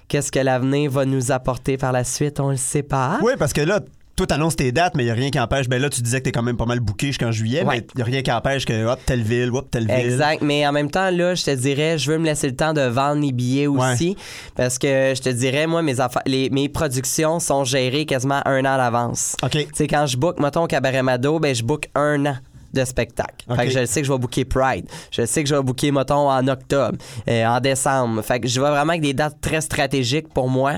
qu'est-ce 0.07 0.31
que 0.31 0.39
l'avenir 0.39 0.91
va 0.91 1.05
nous 1.05 1.31
apporter 1.31 1.77
par 1.77 1.91
la 1.91 2.03
suite, 2.03 2.39
on 2.39 2.49
le 2.49 2.57
sait 2.57 2.83
pas. 2.83 3.19
Oui, 3.21 3.33
parce 3.37 3.53
que 3.53 3.61
là, 3.61 3.79
toi, 4.15 4.27
t'annonces 4.27 4.55
tes 4.55 4.71
dates, 4.71 4.93
mais 4.95 5.03
il 5.03 5.05
n'y 5.07 5.11
a 5.11 5.15
rien 5.15 5.29
qui 5.31 5.39
empêche. 5.39 5.67
Ben 5.67 5.81
là, 5.81 5.89
tu 5.89 6.01
disais 6.01 6.19
que 6.19 6.25
t'es 6.25 6.31
quand 6.31 6.43
même 6.43 6.57
pas 6.57 6.65
mal 6.65 6.79
booké 6.79 7.07
jusqu'en 7.07 7.31
juillet, 7.31 7.63
Ouais. 7.63 7.77
mais 7.77 7.87
il 7.95 7.97
n'y 7.97 8.01
a 8.01 8.05
rien 8.05 8.21
qui 8.21 8.31
empêche 8.31 8.65
que, 8.65 8.85
hop, 8.85 8.99
telle 9.05 9.23
ville, 9.23 9.49
hop, 9.53 9.69
telle 9.71 9.87
ville. 9.87 10.05
Exact, 10.13 10.41
mais 10.43 10.67
en 10.67 10.71
même 10.71 10.91
temps, 10.91 11.09
là, 11.09 11.33
je 11.33 11.43
te 11.43 11.51
dirais, 11.51 11.97
je 11.97 12.11
veux 12.11 12.17
me 12.19 12.25
laisser 12.25 12.47
le 12.47 12.55
temps 12.55 12.73
de 12.73 12.81
vendre 12.81 13.21
les 13.21 13.31
billets 13.31 13.67
aussi. 13.67 14.15
Parce 14.55 14.77
que 14.77 15.13
je 15.15 15.21
te 15.21 15.29
dirais, 15.29 15.65
moi, 15.67 15.81
mes, 15.81 15.99
affaires, 15.99 16.21
les, 16.25 16.49
mes 16.51 16.69
productions 16.69 17.39
sont 17.39 17.63
gérées 17.63 18.05
quasiment 18.05 18.41
un 18.45 18.61
an 18.65 18.73
à 18.73 18.77
l'avance. 18.77 19.35
OK. 19.43 19.51
Tu 19.51 19.67
sais, 19.73 19.87
quand 19.87 20.05
je 20.05 20.17
book, 20.17 20.39
mettons, 20.39 20.63
au 20.63 20.67
Cabaret 20.67 21.01
Mado, 21.03 21.39
ben, 21.39 21.55
je 21.55 21.63
book 21.63 21.89
un 21.95 22.25
an 22.27 22.35
de 22.73 22.83
spectacle. 22.85 23.45
Fait 23.55 23.65
que 23.65 23.71
je 23.71 23.85
sais 23.85 24.01
que 24.01 24.07
je 24.07 24.11
vais 24.11 24.17
booker 24.19 24.45
Pride. 24.45 24.85
Je 25.11 25.25
sais 25.25 25.43
que 25.43 25.49
je 25.49 25.55
vais 25.55 25.61
booker, 25.61 25.91
mettons, 25.91 26.29
en 26.29 26.47
octobre, 26.47 26.97
euh, 27.27 27.45
en 27.45 27.59
décembre. 27.59 28.21
Fait 28.21 28.39
que 28.39 28.47
je 28.47 28.59
vais 28.59 28.69
vraiment 28.69 28.91
avec 28.91 29.01
des 29.01 29.13
dates 29.13 29.39
très 29.41 29.61
stratégiques 29.61 30.29
pour 30.33 30.49
moi, 30.49 30.73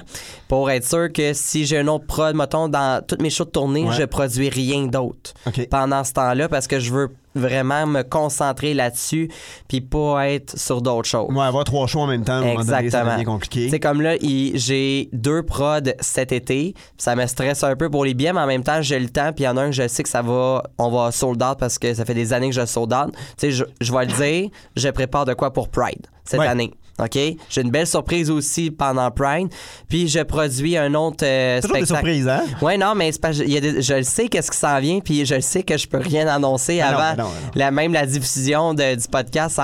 pour 0.48 0.70
être 0.72 0.86
sûr 0.88 1.12
que 1.14 1.34
si 1.34 1.66
j'ai 1.66 1.80
un 1.80 1.88
autre 1.88 2.06
prod, 2.06 2.36
mettons, 2.36 2.68
dans 2.68 3.04
toutes 3.06 3.22
mes 3.22 3.30
shows 3.30 3.46
de 3.46 3.50
tournée, 3.52 3.86
Ouais. 3.86 3.94
je 3.96 4.04
produis 4.04 4.50
rien 4.50 4.88
d'autre 4.88 5.34
pendant 5.70 6.04
ce 6.04 6.14
temps-là 6.14 6.50
parce 6.50 6.68
que 6.68 6.80
je 6.80 6.92
veux 6.92 7.10
vraiment 7.36 7.86
me 7.86 8.02
concentrer 8.04 8.74
là-dessus 8.74 9.30
puis 9.68 9.82
pas 9.82 10.30
être 10.30 10.58
sur 10.58 10.82
d'autres 10.82 11.08
choses. 11.08 11.32
Ouais, 11.34 11.44
avoir 11.44 11.64
trois 11.66 11.88
shows 11.88 12.00
en 12.02 12.08
même 12.08 12.24
temps, 12.24 12.42
Exactement. 12.44 13.14
devient 13.14 13.24
compliqué. 13.26 13.70
C'est 13.70 13.80
comme 13.80 14.02
là, 14.02 14.16
j'ai 14.22 15.10
deux 15.14 15.44
prods 15.44 15.80
cet 16.00 16.32
été. 16.32 16.74
Ça 16.98 17.16
me 17.16 17.26
stresse 17.28 17.64
un 17.64 17.76
peu 17.76 17.90
pour 17.90 18.06
les 18.06 18.14
billets, 18.14 18.34
mais 18.34 18.42
en 18.42 18.48
même 18.48 18.64
temps, 18.64 18.82
j'ai 18.82 19.00
le 19.00 19.10
temps. 19.10 19.32
Puis 19.34 19.44
il 19.44 19.48
y 19.48 19.50
en 19.50 19.58
a 19.58 19.62
un 19.64 19.66
que 19.68 19.76
je 19.76 19.88
sais 19.88 20.04
que 20.04 20.10
ça 20.10 20.22
va, 20.22 20.64
on 20.78 20.90
va 20.90 21.12
sold 21.12 21.42
out 21.44 21.58
parce 21.60 21.78
que 21.78 21.94
ça 21.94 22.06
fait 22.06 22.14
des 22.14 22.34
années 22.34 22.50
que 22.50 22.56
je 22.56 22.66
sold 22.66 22.94
out. 22.94 23.14
Tu 23.14 23.20
sais, 23.38 23.52
je, 23.52 23.64
je 23.82 23.92
vais 23.94 24.06
le 24.06 24.12
dire, 24.14 24.50
je 24.76 24.90
prépare 24.90 25.26
de 25.26 25.34
quoi 25.34 25.52
pour 25.52 25.70
Pride 25.70 26.08
cette 26.24 26.40
Ouais. 26.40 26.48
année. 26.48 26.72
OK? 26.98 27.18
J'ai 27.50 27.62
une 27.62 27.72
belle 27.72 27.88
surprise 27.88 28.30
aussi 28.32 28.72
pendant 28.72 29.12
Pride. 29.12 29.50
Puis 29.90 30.08
je 30.08 30.20
produis 30.22 30.78
un 30.78 30.94
autre 30.94 31.26
euh, 31.26 31.60
Toujours 31.62 31.76
des 31.78 31.86
spectacle. 31.86 32.08
surprises, 32.08 32.28
hein? 32.30 32.44
Ouais, 32.62 32.78
non, 32.78 32.96
mais 32.96 33.12
c'est 33.12 33.20
pas, 33.22 33.32
y 33.32 33.58
a 33.58 33.60
des- 33.60 33.82
je 33.82 33.94
le 33.96 34.04
sais 34.04 34.28
qu'est-ce 34.30 34.50
qui 34.50 34.58
s'en 34.58 34.80
vient, 34.80 35.00
puis 35.02 35.26
je 35.26 35.36
le 35.36 35.42
sais 35.42 35.64
que 35.64 35.78
je 35.78 35.88
peux 35.88 35.98
rien 35.98 36.28
annoncer 36.28 36.80
Ah 36.82 36.90
avant 36.90 37.24
non, 37.24 37.30
ah 37.30 37.38
non. 37.48 37.52
La, 37.56 37.72
même 37.72 37.92
la 37.92 38.06
diffusion 38.06 38.74
de- 38.74 38.96
du 38.96 39.08
podcast 39.10 39.60
en, 39.60 39.64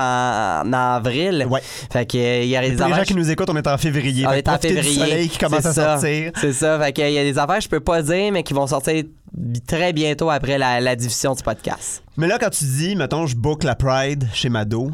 en 0.66 0.72
avril. 0.72 1.46
Ouais. 1.48 1.62
Fait 1.90 2.04
que 2.04 2.18
euh, 2.18 2.42
il 2.42 2.48
y 2.50 2.56
a 2.56 2.60
des 2.60 2.66
Pour 2.72 2.74
les 2.74 2.78
gens 2.88 2.92
affaires- 2.92 3.04
qui 3.06 3.14
nous 3.14 3.30
écoutent, 3.30 3.48
on 3.50 3.56
est 3.56 3.66
en 3.66 3.78
février. 3.78 4.26
on 4.26 4.32
est 4.32 4.48
en 4.48 4.58
février. 4.58 4.82
du 4.82 4.98
soleil 4.98 5.28
qui 5.28 5.38
commence 5.38 5.60
C'est 5.62 5.68
à 5.68 5.72
ça. 5.72 5.84
sortir. 5.98 6.32
C'est 6.40 6.52
ça. 6.52 6.78
Fait 6.78 6.92
qu'il 6.92 7.10
y 7.10 7.18
a 7.18 7.22
des 7.22 7.38
affaires 7.38 7.56
que 7.56 7.64
je 7.64 7.68
peux 7.68 7.80
pas 7.80 8.02
dire, 8.02 8.30
mais 8.32 8.42
qui 8.42 8.52
vont 8.52 8.66
sortir 8.66 9.04
très 9.66 9.94
bientôt 9.94 10.28
après 10.28 10.58
la, 10.58 10.80
la 10.80 10.94
diffusion 10.96 11.32
du 11.34 11.42
podcast. 11.42 12.02
Mais 12.18 12.26
là, 12.26 12.38
quand 12.38 12.50
tu 12.50 12.64
dis, 12.64 12.94
mettons, 12.94 13.26
je 13.26 13.34
book 13.34 13.64
la 13.64 13.74
Pride 13.74 14.28
chez 14.34 14.50
Mado, 14.50 14.90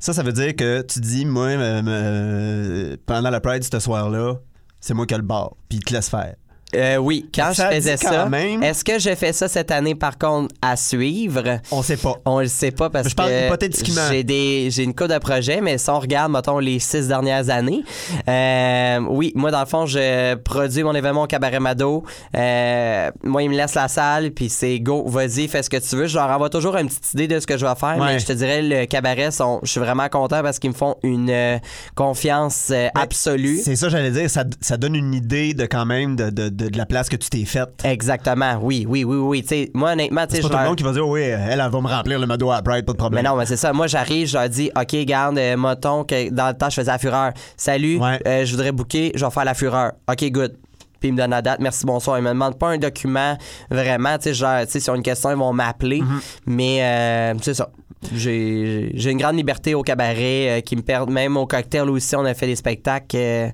ça, 0.00 0.14
ça 0.14 0.22
veut 0.22 0.32
dire 0.32 0.56
que 0.56 0.80
tu 0.80 0.98
dis, 0.98 1.26
moi, 1.26 1.48
euh, 1.48 1.82
euh, 1.86 2.96
pendant 3.04 3.28
la 3.28 3.40
Pride, 3.40 3.62
ce 3.62 3.78
soir-là, 3.78 4.36
c'est 4.80 4.94
moi 4.94 5.04
qui 5.04 5.12
ai 5.12 5.18
le 5.18 5.22
bar, 5.22 5.56
puis 5.68 5.78
il 5.78 5.84
te 5.84 5.92
laisse 5.92 6.08
faire. 6.08 6.36
Euh, 6.74 6.96
oui, 6.96 7.28
quand 7.34 7.52
Ça 7.52 7.70
je 7.70 7.76
faisais 7.76 7.96
ça. 7.96 8.26
même- 8.26 8.62
Est-ce 8.62 8.84
que 8.84 8.98
je 8.98 9.14
fais 9.14 9.32
ça 9.32 9.48
cette 9.48 9.70
année, 9.70 9.94
par 9.94 10.18
contre, 10.18 10.54
à 10.62 10.76
suivre? 10.76 11.58
On 11.72 11.82
sait 11.82 11.96
pas. 11.96 12.14
On 12.24 12.40
le 12.40 12.46
sait 12.46 12.70
pas 12.70 12.90
parce 12.90 13.08
Je 13.08 13.14
parle 13.14 13.30
que 13.30 13.86
j'ai 14.10 14.22
des 14.24 14.68
j'ai 14.70 14.84
une 14.84 14.94
coupe 14.94 15.08
de 15.08 15.18
projets, 15.18 15.60
mais 15.60 15.78
si 15.78 15.90
on 15.90 15.98
regarde, 15.98 16.30
mettons, 16.32 16.58
les 16.58 16.78
six 16.78 17.08
dernières 17.08 17.50
années, 17.50 17.82
euh, 18.28 19.00
oui, 19.08 19.32
moi, 19.34 19.50
dans 19.50 19.60
le 19.60 19.66
fond, 19.66 19.86
je 19.86 20.34
produis 20.36 20.82
mon 20.82 20.94
événement 20.94 21.24
au 21.24 21.26
Cabaret 21.26 21.60
Mado. 21.60 22.04
Euh, 22.36 23.10
moi, 23.24 23.42
il 23.42 23.50
me 23.50 23.56
laisse 23.56 23.74
la 23.74 23.88
salle, 23.88 24.30
puis 24.30 24.48
c'est 24.48 24.78
go, 24.80 25.04
vas-y, 25.08 25.48
fais 25.48 25.62
ce 25.62 25.70
que 25.70 25.76
tu 25.76 25.96
veux. 25.96 26.06
Je 26.06 26.16
leur 26.16 26.28
envoie 26.30 26.50
toujours 26.50 26.76
une 26.76 26.88
petite 26.88 27.12
idée 27.14 27.28
de 27.28 27.40
ce 27.40 27.46
que 27.46 27.56
je 27.58 27.66
vais 27.66 27.74
faire, 27.74 27.96
Ouais. 27.98 28.14
mais 28.14 28.18
je 28.18 28.26
te 28.26 28.32
dirais, 28.32 28.62
le 28.62 28.84
cabaret, 28.86 29.30
sont, 29.30 29.60
je 29.62 29.70
suis 29.70 29.80
vraiment 29.80 30.08
content 30.08 30.42
parce 30.42 30.58
qu'ils 30.58 30.70
me 30.70 30.74
font 30.74 30.94
une 31.02 31.30
euh, 31.30 31.58
confiance 31.94 32.68
euh, 32.70 32.88
Ben, 32.94 33.02
absolue. 33.02 33.58
C'est 33.62 33.76
ça, 33.76 33.88
j'allais 33.88 34.10
dire, 34.10 34.30
ça, 34.30 34.44
ça 34.60 34.76
donne 34.76 34.94
une 34.94 35.14
idée 35.14 35.54
de 35.54 35.66
quand 35.66 35.86
même 35.86 36.16
de, 36.16 36.30
de- 36.30 36.48
de- 36.64 36.68
de 36.68 36.78
la 36.78 36.86
place 36.86 37.08
que 37.08 37.16
tu 37.16 37.28
t'es 37.30 37.44
faite. 37.44 37.70
Exactement, 37.84 38.58
oui, 38.62 38.86
oui, 38.88 39.04
oui, 39.04 39.16
oui. 39.50 39.70
Moi, 39.74 39.92
honnêtement, 39.92 40.26
tu 40.26 40.36
sais, 40.36 40.42
C'est 40.42 40.42
pas 40.42 40.48
je 40.48 40.52
tout 40.52 40.58
le 40.62 40.68
monde 40.68 40.76
qui 40.76 40.84
va 40.84 40.92
dire, 40.92 41.08
oui, 41.08 41.20
elle, 41.22 41.60
elle 41.60 41.70
va 41.70 41.80
me 41.80 41.88
remplir 41.88 42.18
le 42.18 42.26
Mado 42.26 42.50
à 42.50 42.62
Pride, 42.62 42.84
pas 42.84 42.92
de 42.92 42.96
Mais 42.96 42.98
problème. 42.98 43.24
non, 43.24 43.36
mais 43.36 43.46
c'est 43.46 43.56
ça. 43.56 43.72
Moi, 43.72 43.86
j'arrive, 43.86 44.26
je 44.28 44.36
leur 44.38 44.48
dis, 44.48 44.70
OK, 44.76 44.94
garde, 45.04 45.38
euh, 45.38 45.56
mettons 45.56 46.04
que 46.04 46.30
dans 46.30 46.48
le 46.48 46.54
temps, 46.54 46.70
je 46.70 46.76
faisais 46.76 46.90
la 46.90 46.98
fureur. 46.98 47.32
Salut, 47.56 47.98
Ouais. 47.98 48.18
euh, 48.26 48.44
je 48.44 48.50
voudrais 48.52 48.72
booker, 48.72 49.12
je 49.14 49.24
vais 49.24 49.30
faire 49.30 49.44
la 49.44 49.54
fureur. 49.54 49.92
OK, 50.10 50.24
good. 50.30 50.56
Puis 51.00 51.08
ils 51.08 51.12
me 51.12 51.16
donnent 51.18 51.30
la 51.30 51.40
date, 51.40 51.60
merci, 51.60 51.86
bonsoir. 51.86 52.18
Ils 52.18 52.22
me 52.22 52.28
demandent 52.28 52.58
pas 52.58 52.68
un 52.68 52.76
document 52.78 53.36
vraiment, 53.70 54.18
tu 54.18 54.24
sais, 54.24 54.34
genre, 54.34 54.66
tu 54.70 54.78
sais, 54.80 54.92
une 54.94 55.02
question, 55.02 55.30
ils 55.30 55.36
vont 55.36 55.52
m'appeler. 55.52 56.00
Mm-hmm. 56.00 56.20
Mais 56.46 56.82
euh, 56.82 57.34
c'est 57.40 57.54
ça. 57.54 57.70
J'ai 58.14 58.90
j'ai 58.94 59.10
une 59.10 59.18
grande 59.18 59.36
liberté 59.36 59.74
au 59.74 59.82
cabaret 59.82 60.58
euh, 60.58 60.60
qui 60.60 60.74
me 60.76 60.82
perd, 60.82 61.10
même 61.10 61.36
au 61.36 61.46
cocktail 61.46 61.88
aussi, 61.90 62.16
on 62.16 62.24
a 62.24 62.34
fait 62.34 62.46
des 62.46 62.56
spectacles. 62.56 63.16
euh, 63.16 63.48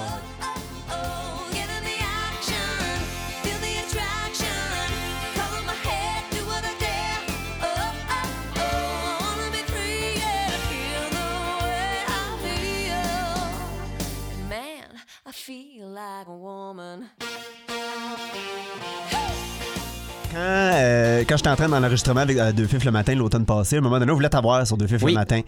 Quand, 20.31 20.37
euh, 20.39 21.23
quand 21.27 21.35
j'étais 21.37 21.49
en 21.49 21.55
train 21.55 21.67
dans 21.67 21.79
l'enregistrement 21.79 22.21
avec 22.21 22.37
euh, 22.37 22.51
Deux 22.53 22.65
Fifs 22.65 22.85
le 22.85 22.91
matin 22.91 23.13
l'automne 23.15 23.45
passé, 23.45 23.75
à 23.75 23.79
un 23.79 23.81
moment 23.81 23.99
donné, 23.99 24.11
on 24.11 24.15
voulait 24.15 24.29
t'avoir 24.29 24.65
sur 24.65 24.77
Deux 24.77 24.87
Fifs 24.87 25.03
Oui. 25.03 25.11
le 25.11 25.17
matin. 25.19 25.41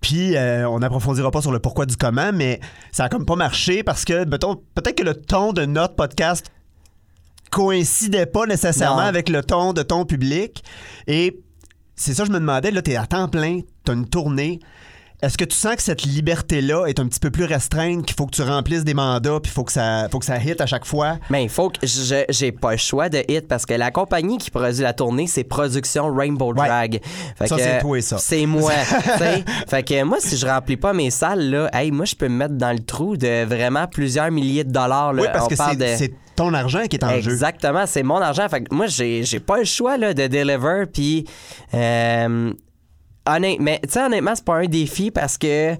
Puis, 0.00 0.36
euh, 0.36 0.68
on 0.68 0.78
n'approfondira 0.78 1.30
pas 1.30 1.42
sur 1.42 1.50
le 1.52 1.58
pourquoi 1.58 1.84
du 1.86 1.96
comment, 1.96 2.30
mais 2.32 2.60
ça 2.92 3.04
a 3.04 3.08
comme 3.08 3.24
pas 3.26 3.34
marché 3.36 3.82
parce 3.82 4.04
que, 4.04 4.24
mettons, 4.26 4.56
peut-être 4.74 4.96
que 4.96 5.02
le 5.02 5.14
ton 5.14 5.52
de 5.52 5.64
notre 5.64 5.96
podcast 5.96 6.46
coïncidait 7.50 8.26
pas 8.26 8.46
nécessairement 8.46 9.02
Non. 9.02 9.08
avec 9.08 9.28
le 9.28 9.42
ton 9.42 9.72
de 9.72 9.82
ton 9.82 10.04
public. 10.04 10.62
Et 11.06 11.40
c'est 11.96 12.14
ça, 12.14 12.24
je 12.24 12.30
me 12.30 12.38
demandais, 12.38 12.70
là, 12.70 12.82
t'es 12.82 12.96
à 12.96 13.06
temps 13.06 13.28
plein, 13.28 13.60
t'as 13.84 13.94
une 13.94 14.08
tournée. 14.08 14.60
Est-ce 15.20 15.36
que 15.36 15.44
tu 15.44 15.56
sens 15.56 15.74
que 15.74 15.82
cette 15.82 16.02
liberté-là 16.04 16.86
est 16.86 17.00
un 17.00 17.08
petit 17.08 17.18
peu 17.18 17.30
plus 17.30 17.42
restreinte, 17.44 18.06
qu'il 18.06 18.14
faut 18.14 18.26
que 18.26 18.36
tu 18.36 18.42
remplisses 18.42 18.84
des 18.84 18.94
mandats, 18.94 19.40
puis 19.42 19.50
il 19.50 19.54
faut 19.54 19.64
que 19.64 19.72
ça, 19.72 20.06
faut 20.12 20.20
que 20.20 20.24
ça 20.24 20.38
hit 20.38 20.60
à 20.60 20.66
chaque 20.66 20.84
fois? 20.84 21.16
Mais 21.28 21.42
il 21.42 21.48
faut 21.48 21.70
que 21.70 21.84
je 21.84 22.22
j'ai 22.28 22.52
pas 22.52 22.70
le 22.72 22.76
choix 22.76 23.08
de 23.08 23.24
hit 23.28 23.48
parce 23.48 23.66
que 23.66 23.74
la 23.74 23.90
compagnie 23.90 24.38
qui 24.38 24.52
produit 24.52 24.82
la 24.82 24.92
tournée, 24.92 25.26
c'est 25.26 25.42
Production 25.42 26.14
Rainbow 26.14 26.54
Ouais. 26.54 26.68
Drag. 26.68 27.00
Fait 27.36 27.48
Ça, 27.48 27.56
c'est 27.58 27.80
toi, 27.80 28.00
ça. 28.00 28.18
C'est 28.18 28.46
moi. 28.46 28.70
fait 29.68 29.82
que 29.82 30.02
moi, 30.04 30.18
si 30.20 30.36
je 30.36 30.46
remplis 30.46 30.76
pas 30.76 30.92
mes 30.92 31.10
salles, 31.10 31.50
là, 31.50 31.68
hey, 31.72 31.90
moi, 31.90 32.04
je 32.04 32.14
peux 32.14 32.28
me 32.28 32.36
mettre 32.36 32.54
dans 32.54 32.72
le 32.72 32.78
trou 32.78 33.16
de 33.16 33.44
vraiment 33.44 33.88
plusieurs 33.88 34.30
milliers 34.30 34.62
de 34.64 34.70
dollars. 34.70 35.12
Là. 35.12 35.22
oui, 35.22 35.28
parce 35.32 35.46
On 35.46 35.48
que 35.48 35.56
c'est 35.56 35.76
de- 35.76 35.96
c'est 35.98 36.12
ton 36.36 36.54
argent 36.54 36.84
qui 36.88 36.94
est 36.94 37.04
en 37.04 37.20
jeu. 37.20 37.32
Exactement, 37.32 37.86
c'est 37.86 38.04
mon 38.04 38.18
argent. 38.18 38.48
Fait 38.48 38.62
que 38.62 38.72
moi, 38.72 38.86
j'ai 38.86 39.24
j'ai 39.24 39.40
pas 39.40 39.58
le 39.58 39.64
choix 39.64 39.96
là, 39.98 40.14
de 40.14 40.28
deliver. 40.28 40.84
Puis, 40.92 41.24
euh, 41.74 42.52
honnête- 43.36 43.58
mais 43.60 43.80
tu 43.82 43.90
sais, 43.90 44.02
honnêtement, 44.04 44.34
c'est 44.34 44.44
pas 44.44 44.56
un 44.56 44.66
défi 44.66 45.10
parce 45.10 45.36
que 45.38 45.74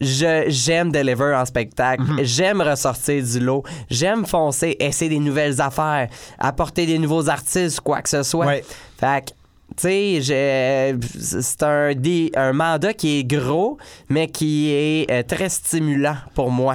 je 0.00 0.44
j'aime 0.48 0.90
deliver 0.90 1.34
en 1.34 1.44
spectacle. 1.44 2.02
Mhm. 2.02 2.20
J'aime 2.24 2.60
ressortir 2.60 3.22
du 3.22 3.38
lot. 3.40 3.62
J'aime 3.88 4.26
foncer, 4.26 4.76
essayer 4.80 5.08
des 5.08 5.20
nouvelles 5.20 5.60
affaires, 5.60 6.08
apporter 6.38 6.86
des 6.86 6.98
nouveaux 6.98 7.28
artistes, 7.28 7.80
quoi 7.80 8.02
que 8.02 8.08
ce 8.08 8.22
soit. 8.24 8.46
Ouais. 8.46 8.64
Fait 8.98 9.24
que 9.26 9.30
tu 9.74 10.20
sais, 10.20 10.94
c'est 11.08 11.62
un, 11.62 11.92
un 12.34 12.52
mandat 12.52 12.92
qui 12.92 13.20
est 13.20 13.24
gros, 13.24 13.78
mais 14.10 14.26
qui 14.28 14.70
est 14.70 15.10
euh, 15.10 15.22
très 15.22 15.48
stimulant 15.48 16.16
pour 16.34 16.50
moi. 16.50 16.74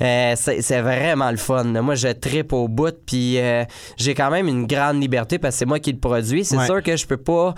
Euh, 0.00 0.32
c'est 0.36 0.62
c'est 0.62 0.80
vraiment 0.80 1.30
le 1.30 1.36
fun. 1.36 1.64
Moi, 1.64 1.94
je 1.94 2.08
tripe 2.08 2.52
au 2.54 2.66
bout, 2.68 2.94
puis 3.04 3.38
euh, 3.38 3.64
j'ai 3.98 4.14
quand 4.14 4.30
même 4.30 4.48
une 4.48 4.66
grande 4.66 5.00
liberté 5.02 5.38
parce 5.38 5.56
que 5.56 5.58
c'est 5.58 5.66
moi 5.66 5.78
qui 5.78 5.92
le 5.92 5.98
produis. 5.98 6.44
C'est 6.44 6.56
Ouais. 6.56 6.64
sûr 6.64 6.82
que 6.82 6.96
je 6.96 7.06
peux 7.06 7.16
pas 7.18 7.54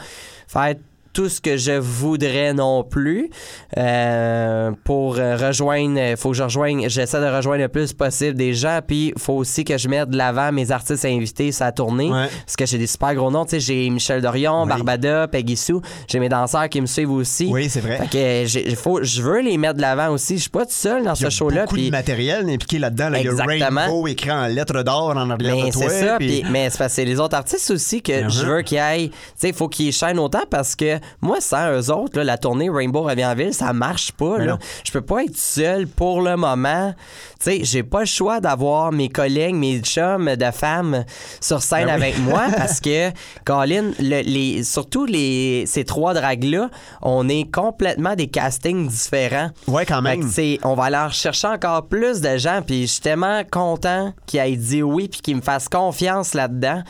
faire 0.48 0.74
tout 1.12 1.28
ce 1.28 1.40
que 1.40 1.56
je 1.56 1.72
voudrais 1.72 2.52
non 2.54 2.84
plus 2.84 3.30
euh, 3.76 4.70
pour 4.84 5.16
euh, 5.18 5.36
rejoindre 5.36 5.98
il 5.98 6.16
faut 6.16 6.30
que 6.30 6.36
je 6.36 6.42
rejoigne 6.42 6.88
j'essaie 6.88 7.20
de 7.20 7.26
rejoindre 7.26 7.62
le 7.62 7.68
plus 7.68 7.92
possible 7.92 8.34
des 8.36 8.54
gens 8.54 8.80
puis 8.86 9.12
il 9.16 9.20
faut 9.20 9.34
aussi 9.34 9.64
que 9.64 9.76
je 9.78 9.88
mette 9.88 10.10
de 10.10 10.16
l'avant 10.16 10.52
mes 10.52 10.70
artistes 10.70 11.04
invités 11.04 11.52
sur 11.52 11.64
la 11.64 11.72
tournée 11.72 12.10
Ouais. 12.10 12.28
parce 12.44 12.56
que 12.56 12.66
j'ai 12.66 12.78
des 12.78 12.86
super 12.86 13.14
gros 13.14 13.30
noms 13.30 13.44
tu 13.44 13.50
sais 13.50 13.60
j'ai 13.60 13.88
Michel 13.90 14.20
Dorion 14.22 14.62
Oui. 14.62 14.68
Barbada 14.68 15.28
Peggy 15.28 15.56
Sue 15.56 15.74
j'ai 16.08 16.18
mes 16.18 16.28
danseurs 16.28 16.68
qui 16.68 16.80
me 16.80 16.86
suivent 16.86 17.10
aussi 17.12 17.48
Oui, 17.52 17.68
c'est 17.68 17.80
vrai. 17.80 17.98
fait 17.98 18.42
que 18.42 18.48
j'ai- 18.48 18.74
faut, 18.74 19.02
je 19.02 19.22
veux 19.22 19.40
les 19.40 19.56
mettre 19.58 19.74
de 19.76 19.80
l'avant 19.82 20.08
aussi 20.10 20.36
je 20.36 20.42
suis 20.42 20.50
pas 20.50 20.64
tout 20.64 20.72
seul 20.72 21.04
dans 21.04 21.14
Il 21.14 21.22
y 21.22 21.26
a 21.26 21.30
ce 21.30 21.44
beaucoup 21.44 21.76
de 21.76 21.90
matériel 21.90 22.48
impliqué 22.48 22.78
là-dedans. 22.78 23.08
là. 23.10 23.18
Il 23.18 23.24
y 23.24 23.28
a 23.28 23.32
Exactement. 23.32 23.80
Rainbow 23.82 24.06
écrit 24.06 24.30
en 24.30 24.46
lettres 24.46 24.82
d'or 24.82 25.08
en 25.16 25.30
arrière 25.30 25.56
mais 25.56 25.70
de 25.70 25.72
toi. 25.72 25.82
c'est 25.88 26.06
ça, 26.06 26.16
puis- 26.18 26.44
mais 26.50 26.70
c'est 26.70 26.78
parce 26.78 26.90
que 26.92 26.96
c'est 26.96 27.04
les 27.04 27.18
autres 27.20 27.36
artistes 27.36 27.70
aussi 27.70 28.02
que 28.02 28.28
je 28.28 28.44
veux 28.46 28.62
qu'ils 28.62 28.78
aillent. 28.78 29.10
Tu 29.10 29.16
sais, 29.36 29.48
il 29.48 29.54
faut 29.54 29.68
qu'ils 29.68 29.92
chaînent 29.92 30.18
autant 30.18 30.42
parce 30.50 30.74
que 30.76 30.98
moi, 31.20 31.40
sans 31.40 31.70
eux 31.72 31.90
autres, 31.92 32.18
là, 32.18 32.24
la 32.24 32.38
tournée 32.38 32.68
Rainbow 32.70 33.02
revient 33.02 33.26
en 33.26 33.34
ville, 33.34 33.54
ça 33.54 33.72
marche 33.72 34.12
pas. 34.12 34.38
Là. 34.38 34.58
Je 34.84 34.90
peux 34.92 35.00
pas 35.00 35.24
être 35.24 35.36
seul 35.36 35.86
pour 35.86 36.20
le 36.22 36.36
moment. 36.36 36.94
Tu 37.40 37.44
sais, 37.44 37.60
j'ai 37.64 37.82
pas 37.82 38.00
le 38.00 38.06
choix 38.06 38.40
d'avoir 38.40 38.92
mes 38.92 39.08
collègues, 39.08 39.54
mes 39.54 39.80
chums 39.80 40.36
de 40.36 40.50
femmes 40.50 41.04
sur 41.40 41.62
scène 41.62 41.86
Ben 41.86 41.96
oui. 42.00 42.02
avec 42.02 42.18
moi 42.18 42.44
parce 42.56 42.80
que, 42.80 43.10
Colin, 43.44 43.92
le- 43.98 44.22
les, 44.22 44.62
surtout 44.62 45.06
les, 45.06 45.64
ces 45.66 45.84
trois 45.84 46.12
dragues-là, 46.14 46.68
on 47.02 47.28
est 47.28 47.50
complètement 47.50 48.14
des 48.14 48.26
castings 48.26 48.88
différents. 48.88 49.50
Ouais, 49.66 49.86
quand 49.86 50.02
même. 50.02 50.20
que, 50.20 50.66
on 50.66 50.74
va 50.74 50.84
aller 50.84 50.96
en 50.96 51.08
rechercher 51.08 51.48
encore 51.48 51.86
plus 51.86 52.20
de 52.20 52.36
gens, 52.36 52.60
puis 52.66 52.82
je 52.82 52.92
suis 52.92 53.00
tellement 53.02 53.42
content 53.50 54.12
qu'ils 54.26 54.40
aient 54.40 54.56
dit 54.56 54.82
oui, 54.82 55.08
puis 55.08 55.20
qu'ils 55.20 55.36
me 55.36 55.42
fassent 55.42 55.68
confiance 55.68 56.34
là-dedans. 56.34 56.82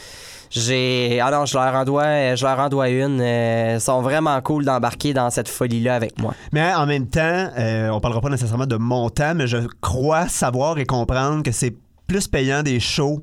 J'ai. 0.50 1.20
Ah 1.22 1.30
non, 1.30 1.46
je 1.46 1.56
leur 1.56 1.74
en 1.74 1.84
dois, 1.84 2.34
je 2.34 2.44
leur 2.44 2.58
en 2.58 2.68
dois 2.68 2.88
une. 2.88 3.20
Euh, 3.20 3.74
ils 3.76 3.80
sont 3.80 4.02
vraiment 4.02 4.40
cool 4.40 4.64
d'embarquer 4.64 5.12
dans 5.14 5.30
cette 5.30 5.48
folie-là 5.48 5.94
avec 5.94 6.18
moi. 6.18 6.34
Mais 6.52 6.74
en 6.74 6.86
même 6.86 7.06
temps, 7.06 7.48
euh, 7.56 7.88
on 7.90 8.00
parlera 8.00 8.20
pas 8.20 8.30
nécessairement 8.30 8.66
de 8.66 8.76
montant, 8.76 9.34
mais 9.34 9.46
je 9.46 9.58
crois 9.80 10.26
savoir 10.28 10.78
et 10.78 10.86
comprendre 10.86 11.42
que 11.44 11.52
c'est 11.52 11.74
plus 12.08 12.26
payant 12.26 12.62
des 12.64 12.80
shows. 12.80 13.22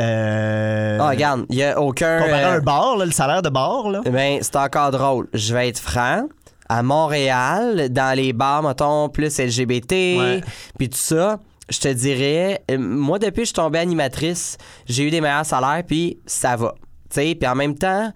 Euh, 0.00 0.98
Ah, 1.00 1.10
regarde, 1.10 1.44
il 1.50 1.56
n'y 1.56 1.62
a 1.64 1.80
aucun. 1.80 2.18
comparé 2.18 2.42
à 2.42 2.48
euh, 2.52 2.56
un 2.58 2.60
bar, 2.60 2.96
là, 2.96 3.04
le 3.04 3.12
salaire 3.12 3.42
de 3.42 3.48
bar, 3.48 3.90
là. 3.90 4.00
Ben, 4.10 4.38
c'est 4.40 4.56
encore 4.56 4.90
drôle. 4.90 5.28
Je 5.34 5.54
vais 5.54 5.68
être 5.68 5.78
franc. 5.78 6.24
À 6.68 6.82
Montréal, 6.82 7.88
dans 7.90 8.16
les 8.16 8.32
bars, 8.32 8.62
mettons, 8.62 9.10
plus 9.10 9.38
LGBT, 9.38 10.40
puis 10.78 10.88
tout 10.88 10.96
ça, 10.96 11.38
je 11.70 11.78
te 11.80 11.88
dirais, 11.88 12.62
euh, 12.70 12.78
moi, 12.78 13.18
depuis 13.18 13.36
que 13.36 13.42
je 13.42 13.46
suis 13.46 13.54
tombée 13.54 13.78
animatrice, 13.78 14.56
j'ai 14.86 15.04
eu 15.04 15.10
des 15.10 15.20
meilleurs 15.20 15.46
salaires, 15.46 15.82
puis 15.86 16.18
ça 16.26 16.56
va. 16.56 16.74
Puis 17.10 17.36
en 17.46 17.54
même 17.54 17.74
temps, 17.76 18.10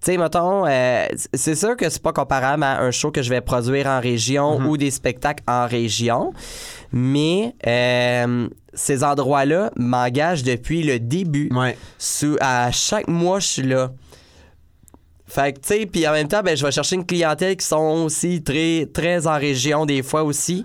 tu 0.00 0.12
sais, 0.12 0.18
mettons, 0.18 0.64
euh, 0.66 1.06
c'est 1.34 1.54
sûr 1.56 1.76
que 1.76 1.88
c'est 1.88 2.02
pas 2.02 2.12
comparable 2.12 2.62
à 2.62 2.80
un 2.80 2.90
show 2.90 3.10
que 3.10 3.22
je 3.22 3.30
vais 3.30 3.40
produire 3.40 3.86
en 3.86 4.00
région 4.00 4.58
ou 4.68 4.76
des 4.76 4.90
spectacles 4.90 5.42
en 5.48 5.66
région, 5.66 6.32
mais 6.92 7.54
euh, 7.66 8.48
ces 8.72 9.02
endroits-là 9.02 9.72
m'engagent 9.76 10.44
depuis 10.44 10.82
le 10.82 11.00
début. 11.00 11.48
Ouais. 11.52 11.76
Sous- 11.98 12.36
à 12.40 12.70
chaque 12.70 13.08
mois, 13.08 13.40
je 13.40 13.46
suis 13.46 13.62
là. 13.62 13.90
Fait 15.26 15.52
que, 15.54 15.58
tu 15.60 15.68
sais, 15.68 15.86
puis 15.86 16.06
en 16.06 16.12
même 16.12 16.28
temps, 16.28 16.42
ben, 16.42 16.56
je 16.56 16.64
vais 16.64 16.70
chercher 16.70 16.94
une 16.94 17.04
clientèle 17.04 17.56
qui 17.56 17.66
sont 17.66 18.04
aussi 18.04 18.42
très, 18.44 18.86
très 18.92 19.26
en 19.26 19.36
région 19.36 19.84
des 19.86 20.02
fois 20.04 20.22
aussi. 20.22 20.64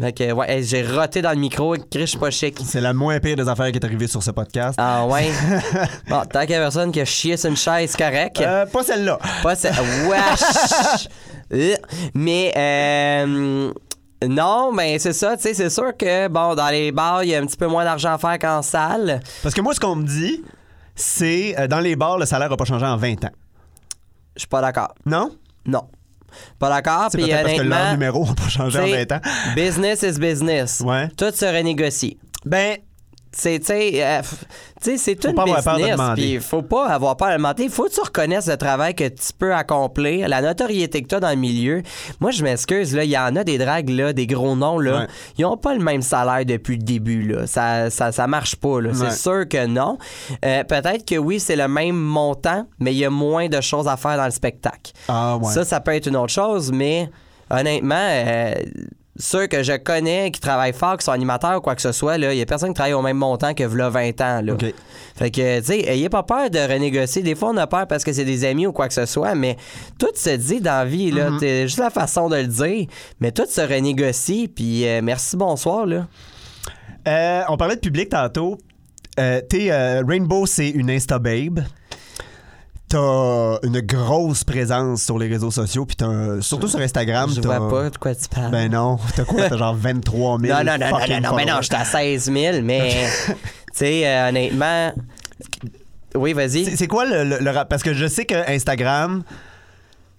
Fait 0.00 0.12
que, 0.12 0.32
ouais, 0.32 0.50
hey, 0.50 0.64
j'ai 0.64 0.82
roté 0.82 1.20
dans 1.20 1.32
le 1.32 1.36
micro, 1.36 1.74
Chris, 1.76 2.00
je 2.00 2.04
suis 2.06 2.18
pas 2.18 2.30
chic. 2.30 2.58
C'est 2.64 2.80
la 2.80 2.94
moins 2.94 3.20
pire 3.20 3.36
des 3.36 3.46
affaires 3.46 3.70
qui 3.70 3.78
est 3.78 3.84
arrivée 3.84 4.06
sur 4.06 4.22
ce 4.22 4.30
podcast. 4.30 4.76
Ah 4.78 5.04
ouais? 5.06 5.30
bon, 6.08 6.22
tant 6.24 6.40
qu'il 6.40 6.50
y 6.52 6.54
a 6.54 6.60
personne 6.60 6.90
qui 6.90 7.00
a 7.00 7.04
chié 7.04 7.36
sur 7.36 7.50
une 7.50 7.56
chaise, 7.56 7.90
c'est 7.90 7.98
correct. 7.98 8.40
Euh, 8.40 8.64
pas 8.64 8.82
celle-là. 8.82 9.18
Pas 9.42 9.54
ça. 9.54 9.70
Wesh! 10.08 11.08
Euh, 11.52 11.76
Mais, 12.14 12.52
euh, 12.56 13.70
non, 14.26 14.72
ben 14.72 14.98
c'est 14.98 15.12
ça, 15.12 15.36
tu 15.36 15.42
sais, 15.42 15.54
c'est 15.54 15.68
sûr 15.68 15.94
que, 15.94 16.28
bon, 16.28 16.54
dans 16.54 16.70
les 16.70 16.90
bars, 16.90 17.22
il 17.24 17.30
y 17.30 17.34
a 17.34 17.38
un 17.38 17.44
petit 17.44 17.58
peu 17.58 17.66
moins 17.66 17.84
d'argent 17.84 18.14
à 18.14 18.18
faire 18.18 18.38
qu'en 18.38 18.62
salle. 18.62 19.20
Parce 19.42 19.54
que 19.54 19.60
moi, 19.60 19.74
ce 19.74 19.80
qu'on 19.80 19.96
me 19.96 20.06
dit, 20.06 20.42
c'est 20.94 21.54
euh, 21.58 21.66
dans 21.66 21.80
les 21.80 21.96
bars, 21.96 22.16
le 22.16 22.24
salaire 22.24 22.48
n'a 22.48 22.56
pas 22.56 22.64
changé 22.64 22.86
en 22.86 22.96
20 22.96 23.24
ans. 23.26 23.32
Je 24.36 24.40
suis 24.40 24.48
pas 24.48 24.62
d'accord. 24.62 24.94
Non? 25.04 25.30
Non. 25.66 25.82
Pas 26.58 26.68
d'accord? 26.68 27.08
C'est 27.10 27.18
Puis 27.18 27.26
peut-être 27.28 27.42
parce 27.44 27.58
que 27.58 27.62
leur 27.62 27.92
numéro 27.92 28.26
n'a 28.26 28.34
pas 28.34 28.48
changé 28.48 28.78
en 28.78 28.84
t'sais, 28.86 29.06
20 29.06 29.16
ans. 29.16 29.20
business 29.54 30.02
is 30.02 30.18
business. 30.18 30.80
Ouais. 30.84 31.08
Tout 31.16 31.30
se 31.34 31.44
renégocie. 31.44 32.18
Ben, 32.44 32.76
C'est, 33.34 33.60
tu 33.60 33.66
sais, 33.66 34.04
euh, 34.04 34.20
c'est 34.78 34.98
Faut 34.98 35.28
une 35.28 35.34
pas 35.34 35.42
avoir 35.42 35.64
peur 35.64 35.76
de 35.78 35.82
business. 35.84 36.00
Puis 36.14 36.38
faut 36.38 36.62
pas 36.62 36.88
avoir 36.88 37.16
peur 37.16 37.28
de 37.28 37.36
demander. 37.36 37.68
Faut 37.70 37.84
que 37.84 37.94
tu 37.94 38.00
reconnaisses 38.00 38.46
le 38.46 38.58
travail 38.58 38.94
que 38.94 39.08
tu 39.08 39.32
peux 39.38 39.54
accomplir, 39.54 40.28
la 40.28 40.42
notoriété 40.42 41.02
que 41.02 41.08
tu 41.08 41.14
as 41.14 41.20
dans 41.20 41.30
le 41.30 41.36
milieu. 41.36 41.82
Moi, 42.20 42.30
je 42.30 42.42
m'excuse, 42.42 42.94
là, 42.94 43.04
il 43.04 43.10
y 43.10 43.16
en 43.16 43.34
a 43.36 43.42
des 43.42 43.56
dragues, 43.56 43.88
là, 43.88 44.12
des 44.12 44.26
gros 44.26 44.54
noms, 44.54 44.78
là. 44.78 45.00
Ouais. 45.00 45.06
Ils 45.38 45.46
ont 45.46 45.56
pas 45.56 45.72
le 45.72 45.80
même 45.82 46.02
salaire 46.02 46.44
depuis 46.44 46.76
le 46.76 46.82
début, 46.82 47.22
là. 47.22 47.46
Ça, 47.46 47.88
ça, 47.88 48.12
ça 48.12 48.26
marche 48.26 48.56
pas, 48.56 48.80
là. 48.82 48.90
Ouais. 48.90 49.10
C'est 49.10 49.16
sûr 49.16 49.48
que 49.48 49.66
non. 49.66 49.96
Euh, 50.44 50.62
peut-être 50.64 51.06
que 51.06 51.16
oui, 51.16 51.40
c'est 51.40 51.56
le 51.56 51.68
même 51.68 51.96
montant, 51.96 52.66
mais 52.80 52.92
il 52.92 52.98
y 52.98 53.04
a 53.06 53.10
moins 53.10 53.48
de 53.48 53.60
choses 53.62 53.88
à 53.88 53.96
faire 53.96 54.18
dans 54.18 54.26
le 54.26 54.30
spectacle. 54.30 54.92
ah 55.08 55.38
ouais. 55.38 55.52
Ça, 55.52 55.64
ça 55.64 55.80
peut 55.80 55.94
être 55.94 56.06
une 56.06 56.16
autre 56.16 56.32
chose, 56.32 56.70
mais 56.70 57.08
honnêtement, 57.50 57.94
euh, 57.96 58.54
ceux 59.16 59.46
que 59.46 59.62
je 59.62 59.74
connais 59.74 60.30
qui 60.30 60.40
travaillent 60.40 60.72
fort, 60.72 60.96
qui 60.96 61.04
sont 61.04 61.12
animateurs 61.12 61.58
ou 61.58 61.60
quoi 61.60 61.74
que 61.74 61.82
ce 61.82 61.92
soit, 61.92 62.16
il 62.16 62.28
n'y 62.28 62.40
a 62.40 62.46
personne 62.46 62.70
qui 62.70 62.74
travaille 62.74 62.94
au 62.94 63.02
même 63.02 63.18
montant 63.18 63.52
que 63.52 63.64
v'là 63.64 63.90
20 63.90 64.20
ans. 64.22 64.40
Là. 64.42 64.56
Fait 65.14 65.30
que, 65.30 65.60
tu 65.60 65.66
sais, 65.66 65.80
ayez 65.80 66.08
pas 66.08 66.22
peur 66.22 66.48
de 66.48 66.58
renégocier. 66.58 67.22
Des 67.22 67.34
fois, 67.34 67.50
on 67.50 67.56
a 67.58 67.66
peur 67.66 67.86
parce 67.86 68.04
que 68.04 68.12
c'est 68.12 68.24
des 68.24 68.44
amis 68.44 68.66
ou 68.66 68.72
quoi 68.72 68.88
que 68.88 68.94
ce 68.94 69.04
soit, 69.04 69.34
mais 69.34 69.56
tout 69.98 70.08
se 70.14 70.30
dit 70.30 70.60
dans 70.60 70.70
la 70.78 70.84
vie, 70.86 71.10
là. 71.10 71.30
Mm-hmm. 71.30 71.38
C'est 71.40 71.62
juste 71.62 71.78
la 71.78 71.90
façon 71.90 72.30
de 72.30 72.36
le 72.36 72.46
dire, 72.46 72.86
mais 73.20 73.32
tout 73.32 73.46
se 73.46 73.60
renégocie, 73.60 74.48
puis 74.48 74.86
euh, 74.86 75.00
merci, 75.02 75.36
bonsoir, 75.36 75.84
là. 75.84 76.06
Euh, 77.06 77.42
on 77.48 77.56
parlait 77.56 77.76
de 77.76 77.80
public 77.80 78.08
tantôt. 78.08 78.56
Euh, 79.20 79.42
t'es, 79.46 79.70
Rainbow, 80.02 80.46
c'est 80.46 80.70
une 80.70 80.90
Insta 80.90 81.18
Babe. 81.18 81.60
T'as 82.92 83.58
une 83.66 83.80
grosse 83.80 84.44
présence 84.44 85.02
sur 85.04 85.18
les 85.18 85.26
réseaux 85.26 85.50
sociaux, 85.50 85.86
puis 85.86 85.96
t'as 85.96 86.42
surtout 86.42 86.68
sur 86.68 86.78
Instagram. 86.78 87.30
Je 87.34 87.40
vois 87.40 87.66
pas 87.70 87.88
de 87.88 87.96
quoi 87.96 88.14
tu 88.14 88.28
parles. 88.28 88.50
Ben 88.50 88.70
non, 88.70 88.98
t'as 89.16 89.24
quoi? 89.24 89.48
T'as 89.48 89.56
genre 89.56 89.74
23 89.74 90.38
000 90.38 90.52
non, 90.58 90.62
non, 90.62 90.78
non, 90.78 90.90
non, 90.90 90.98
non, 91.08 91.20
non, 91.30 91.34
mais 91.36 91.46
non, 91.46 91.62
j'étais 91.62 91.76
à 91.76 91.86
16 91.86 92.30
000, 92.30 92.60
mais, 92.62 92.94
tu 93.28 93.34
sais, 93.72 94.06
euh, 94.06 94.28
honnêtement... 94.28 94.92
Oui, 96.14 96.34
vas-y. 96.34 96.66
C'est 96.76 96.86
quoi 96.86 97.06
le, 97.06 97.24
le- 97.24 97.38
le 97.38 97.50
rap? 97.50 97.70
Parce 97.70 97.82
que 97.82 97.94
je 97.94 98.06
sais 98.06 98.26
que 98.26 98.34
Instagram, 98.50 99.22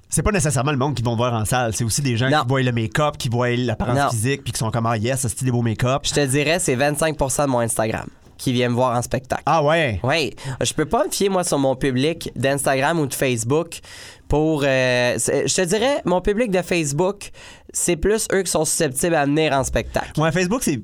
c'est 0.09 0.23
pas 0.23 0.31
nécessairement 0.31 0.71
le 0.71 0.77
monde 0.77 0.95
qui 0.95 1.03
vont 1.03 1.15
voir 1.15 1.35
en 1.35 1.45
salle. 1.45 1.75
C'est 1.75 1.83
aussi 1.83 2.01
des 2.01 2.17
gens 2.17 2.31
Non. 2.31 2.41
qui 2.41 2.47
voient 2.47 2.63
le 2.63 2.71
make-up, 2.71 3.17
qui 3.19 3.29
voient 3.29 3.51
l'apparence 3.55 4.09
physique, 4.15 4.43
puis 4.43 4.51
qui 4.51 4.57
sont 4.57 4.71
comme, 4.71 4.87
ah 4.87 4.97
yes, 4.97 5.27
c'est 5.27 5.43
des 5.43 5.51
beaux 5.51 5.61
make-up. 5.61 6.01
Je 6.05 6.13
te 6.13 6.25
dirais, 6.25 6.57
c'est 6.57 6.75
25% 6.75 7.43
de 7.45 7.49
mon 7.51 7.59
Instagram 7.59 8.07
qui 8.37 8.53
vient 8.53 8.69
me 8.69 8.75
voir 8.75 8.97
en 8.97 9.01
spectacle. 9.01 9.43
Ah 9.45 9.63
ouais? 9.63 9.99
Oui, 10.03 10.33
je 10.61 10.73
peux 10.73 10.85
pas 10.85 11.05
me 11.05 11.11
fier, 11.11 11.29
moi, 11.29 11.43
sur 11.43 11.59
mon 11.59 11.75
public 11.75 12.31
d'Instagram 12.35 12.99
ou 12.99 13.05
de 13.07 13.13
Facebook 13.13 13.79
pour... 14.27 14.63
euh, 14.63 15.17
je 15.17 15.53
te 15.53 15.61
dirais, 15.61 16.01
mon 16.05 16.21
public 16.21 16.51
de 16.51 16.61
Facebook, 16.61 17.31
c'est 17.71 17.95
plus 17.95 18.27
eux 18.33 18.43
qui 18.43 18.51
sont 18.51 18.65
susceptibles 18.65 19.15
à 19.15 19.25
venir 19.25 19.53
en 19.53 19.63
spectacle. 19.63 20.19
Ouais, 20.19 20.31
Facebook, 20.31 20.63
c'est. 20.63 20.79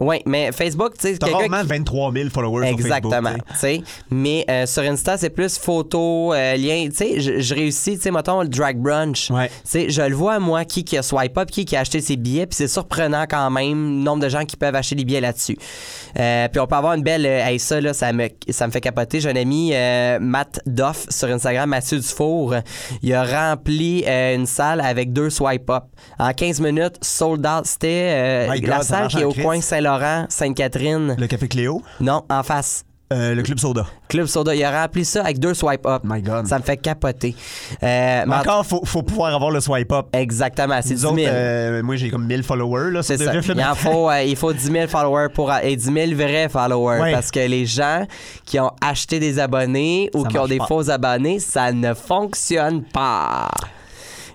Oui, 0.00 0.22
mais 0.26 0.50
Facebook, 0.52 0.94
tu 0.98 1.08
sais, 1.08 1.18
T'as 1.18 1.26
rarement 1.30 1.60
qui- 1.60 1.66
23 1.66 2.12
000 2.12 2.30
followers 2.30 2.68
Exactement, 2.68 3.10
sur 3.10 3.22
Facebook. 3.22 3.46
tu 3.52 3.58
sais. 3.58 3.82
Mais 4.10 4.44
euh, 4.48 4.66
sur 4.66 4.82
Insta, 4.82 5.18
c'est 5.18 5.28
plus 5.30 5.58
photo, 5.58 6.32
euh, 6.32 6.56
lien. 6.56 6.86
Tu 6.88 6.96
sais, 6.96 7.20
je, 7.20 7.40
je 7.40 7.54
réussis, 7.54 7.96
tu 7.96 8.02
sais, 8.04 8.10
mettons 8.10 8.40
le 8.40 8.48
drag 8.48 8.78
brunch. 8.78 9.30
Ouais. 9.30 9.48
Tu 9.48 9.54
sais, 9.64 9.90
je 9.90 10.00
le 10.02 10.14
vois, 10.14 10.38
moi, 10.38 10.64
qui, 10.64 10.84
qui 10.84 10.96
a 10.96 11.02
swipe 11.02 11.36
up, 11.36 11.50
qui, 11.50 11.64
qui 11.66 11.76
a 11.76 11.80
acheté 11.80 12.00
ses 12.00 12.16
billets, 12.16 12.46
puis 12.46 12.56
c'est 12.56 12.68
surprenant 12.68 13.24
quand 13.28 13.50
même 13.50 13.98
le 13.98 14.02
nombre 14.04 14.22
de 14.22 14.28
gens 14.30 14.44
qui 14.46 14.56
peuvent 14.56 14.74
acheter 14.74 14.94
des 14.94 15.04
billets 15.04 15.20
là-dessus. 15.20 15.58
Euh, 16.18 16.48
puis 16.48 16.60
on 16.60 16.66
peut 16.66 16.76
avoir 16.76 16.94
une 16.94 17.02
belle. 17.02 17.26
euh, 17.26 17.46
hey, 17.46 17.58
ça, 17.58 17.80
là, 17.80 17.92
ça 17.92 18.10
me, 18.14 18.28
ça 18.48 18.66
me 18.66 18.72
fait 18.72 18.80
capoter. 18.80 19.20
J'ai 19.20 19.28
un 19.30 19.36
ami, 19.36 19.72
Matt 20.20 20.60
Doff, 20.66 21.06
sur 21.10 21.28
Instagram, 21.28 21.68
Mathieu 21.68 21.98
Dufour. 21.98 22.54
Il 23.02 23.12
a 23.12 23.24
rempli 23.24 24.04
une 24.06 24.46
salle 24.46 24.80
avec 24.80 25.12
deux 25.12 25.28
swipe 25.28 25.68
up. 25.68 25.84
En 26.18 26.32
15 26.32 26.60
minutes, 26.60 26.96
sold 27.02 27.46
out. 27.46 27.66
C'était 27.66 28.48
God, 28.60 28.66
la 28.66 28.82
salle 28.82 29.08
qui 29.08 29.18
est 29.18 29.24
au 29.24 29.32
Christ. 29.32 29.44
coin 29.44 29.60
Saint-Laurent, 29.60 29.89
Sainte-Catherine. 30.28 31.16
Le 31.18 31.26
Café 31.26 31.48
Cléo? 31.48 31.82
Non, 32.00 32.22
en 32.28 32.42
face. 32.42 32.84
Euh, 33.12 33.34
le 33.34 33.42
Club 33.42 33.58
Soda. 33.58 33.86
Club 34.08 34.26
Soda. 34.26 34.54
Il 34.54 34.62
a 34.62 34.82
rempli 34.82 35.04
ça 35.04 35.22
avec 35.22 35.40
deux 35.40 35.52
swipe 35.52 35.84
up. 35.84 36.02
My 36.04 36.22
God. 36.22 36.46
Ça 36.46 36.58
me 36.60 36.62
fait 36.62 36.76
capoter. 36.76 37.34
Euh, 37.82 38.22
Mais 38.24 38.34
encore, 38.36 38.64
faut, 38.64 38.82
faut 38.84 39.02
pouvoir 39.02 39.34
avoir 39.34 39.50
le 39.50 39.60
swipe 39.60 39.90
up. 39.90 40.06
Exactement, 40.12 40.78
c'est 40.80 40.94
10 40.94 41.02
Nous 41.02 41.16
000. 41.16 41.20
autres, 41.22 41.28
euh, 41.28 41.82
moi, 41.82 41.96
j'ai 41.96 42.08
comme 42.08 42.24
1000 42.24 42.44
followers. 42.44 42.92
Là, 42.92 43.02
sur 43.02 43.18
ça. 43.18 43.30
riffs 43.32 43.50
Il, 43.52 43.64
en 43.64 43.74
faut, 43.74 44.08
euh, 44.08 44.22
il 44.26 44.36
faut 44.36 44.52
10 44.52 44.62
000 44.70 44.86
followers 44.86 45.26
pour, 45.34 45.52
et 45.52 45.74
10 45.74 45.84
000 45.92 45.96
vrais 46.14 46.48
followers. 46.48 47.00
Ouais. 47.00 47.12
Parce 47.12 47.32
que 47.32 47.40
les 47.40 47.66
gens 47.66 48.06
qui 48.44 48.60
ont 48.60 48.70
acheté 48.80 49.18
des 49.18 49.40
abonnés 49.40 50.08
ou 50.14 50.22
Ça 50.22 50.28
qui 50.28 50.38
ont 50.38 50.46
des 50.46 50.58
pas. 50.58 50.66
faux 50.68 50.88
abonnés, 50.88 51.40
ça 51.40 51.72
ne 51.72 51.94
fonctionne 51.94 52.84
pas. 52.84 53.50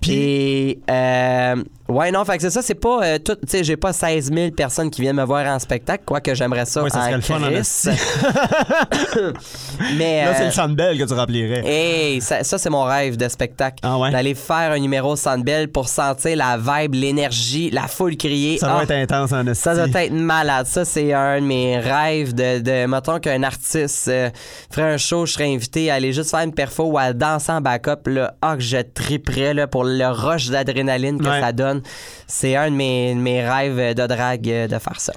Et 0.07 0.79
euh, 0.91 1.63
ouais, 1.87 2.11
non, 2.11 2.25
fait 2.25 2.35
que 2.37 2.41
c'est 2.43 2.49
ça, 2.49 2.61
c'est 2.61 2.75
pas 2.75 2.99
euh, 3.03 3.19
tout. 3.19 3.35
Tu 3.35 3.41
sais, 3.47 3.63
j'ai 3.63 3.77
pas 3.77 3.93
16 3.93 4.31
000 4.33 4.51
personnes 4.51 4.89
qui 4.89 5.01
viennent 5.01 5.15
me 5.15 5.23
voir 5.23 5.45
en 5.47 5.59
spectacle, 5.59 6.03
quoique 6.05 6.33
j'aimerais 6.35 6.65
ça. 6.65 6.83
Ouais, 6.83 6.89
ça 6.89 6.99
en 6.99 7.01
serait 7.03 7.15
le 7.15 7.21
fun 7.21 7.41
en 7.41 7.49
esti. 7.51 7.89
Mais. 9.97 10.25
Là, 10.25 10.33
c'est 10.35 10.43
euh, 10.43 10.45
le 10.45 10.51
Sandbell 10.51 10.97
que 10.97 11.03
tu 11.03 11.13
remplirais. 11.13 11.61
Hey, 11.65 12.21
ça, 12.21 12.43
ça, 12.43 12.57
c'est 12.57 12.69
mon 12.69 12.83
rêve 12.83 13.17
de 13.17 13.27
spectacle. 13.27 13.77
Ah 13.83 13.97
ouais? 13.97 14.11
D'aller 14.11 14.35
faire 14.35 14.71
un 14.71 14.79
numéro 14.79 15.15
Sandbell 15.15 15.67
pour 15.69 15.87
sentir 15.87 16.37
la 16.37 16.57
vibe, 16.57 16.95
l'énergie, 16.95 17.69
la 17.71 17.87
foule 17.87 18.17
crier. 18.17 18.57
Ça 18.57 18.67
doit 18.67 18.77
Ah, 18.79 18.83
être 18.83 18.91
intense 18.91 19.31
en 19.31 19.45
esti. 19.47 19.63
ça 19.63 19.87
doit 19.87 20.01
être 20.03 20.13
malade. 20.13 20.67
Ça, 20.67 20.85
c'est 20.85 21.13
un 21.13 21.41
de 21.41 21.45
mes 21.45 21.77
rêves 21.79 22.33
de, 22.33 22.59
de 22.59 22.85
mettons 22.85 23.19
qu'un 23.19 23.43
artiste 23.43 24.07
euh, 24.07 24.29
ferait 24.71 24.93
un 24.93 24.97
show, 24.97 25.25
je 25.25 25.33
serais 25.33 25.53
invité 25.53 25.91
à 25.91 25.95
aller 25.95 26.13
juste 26.13 26.31
faire 26.31 26.41
une 26.41 26.53
perfo 26.53 26.83
ou 26.85 26.97
à 26.97 27.13
danser 27.13 27.51
en 27.51 27.61
backup. 27.61 28.07
Là, 28.07 28.33
ah, 28.41 28.55
que 28.55 28.61
je 28.63 28.77
triperais 28.77 29.53
là, 29.53 29.67
pour 29.67 29.83
le 29.83 30.07
rush 30.07 30.49
d'adrénaline 30.49 31.19
que 31.19 31.25
Ouais. 31.25 31.41
ça 31.41 31.51
donne. 31.51 31.74
C'est 32.27 32.55
un 32.55 32.71
de 32.71 32.75
mes, 32.75 33.13
de 33.13 33.19
mes 33.19 33.47
rêves 33.47 33.95
de 33.95 34.07
drague 34.07 34.49
euh, 34.49 34.67
de 34.67 34.79
faire 34.79 34.99
ça. 34.99 35.13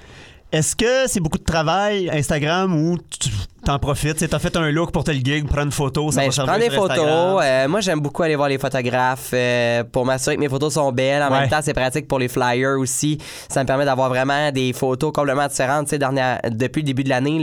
Est-ce 0.51 0.75
que 0.75 1.07
c'est 1.07 1.21
beaucoup 1.21 1.39
de 1.39 1.45
travail, 1.45 2.09
Instagram, 2.11 2.75
ou 2.75 2.97
tu 2.97 3.29
t'en 3.69 3.79
profites? 3.79 4.27
T'as 4.31 4.39
fait 4.39 4.57
un 4.57 4.71
look 4.71 4.93
pour 4.93 5.05
tel 5.05 5.23
gig, 5.23 5.47
prendre 5.47 5.65
une 5.67 5.73
photo, 5.73 6.11
ça 6.11 6.21
Ben, 6.23 6.27
va 6.29 6.33
servir 6.33 6.53
prends 6.55 6.59
des 6.65 6.71
sur 6.71 6.83
photos. 6.89 7.43
Euh, 7.45 7.69
moi, 7.69 7.81
j'aime 7.81 8.01
beaucoup 8.01 8.23
aller 8.23 8.35
voir 8.35 8.49
les 8.49 8.57
photographes 8.57 9.31
euh, 9.35 9.85
pour 9.85 10.07
m'assurer 10.07 10.37
que 10.37 10.41
mes 10.41 10.49
photos 10.49 10.73
sont 10.73 10.91
belles. 10.91 11.23
En 11.23 11.31
Ouais. 11.31 11.41
même 11.41 11.51
temps, 11.51 11.61
c'est 11.63 11.75
pratique 11.75 12.09
pour 12.09 12.19
les 12.19 12.29
flyers 12.29 12.79
aussi. 12.79 13.19
Ça 13.51 13.63
me 13.63 13.67
permet 13.67 13.85
d'avoir 13.85 14.09
vraiment 14.09 14.51
des 14.53 14.73
photos 14.73 15.13
complètement 15.13 15.47
différentes. 15.49 15.95
Dernière- 15.95 16.41
depuis 16.51 16.81
le 16.81 16.87
début 16.87 17.05
de 17.05 17.11
l'année, 17.11 17.43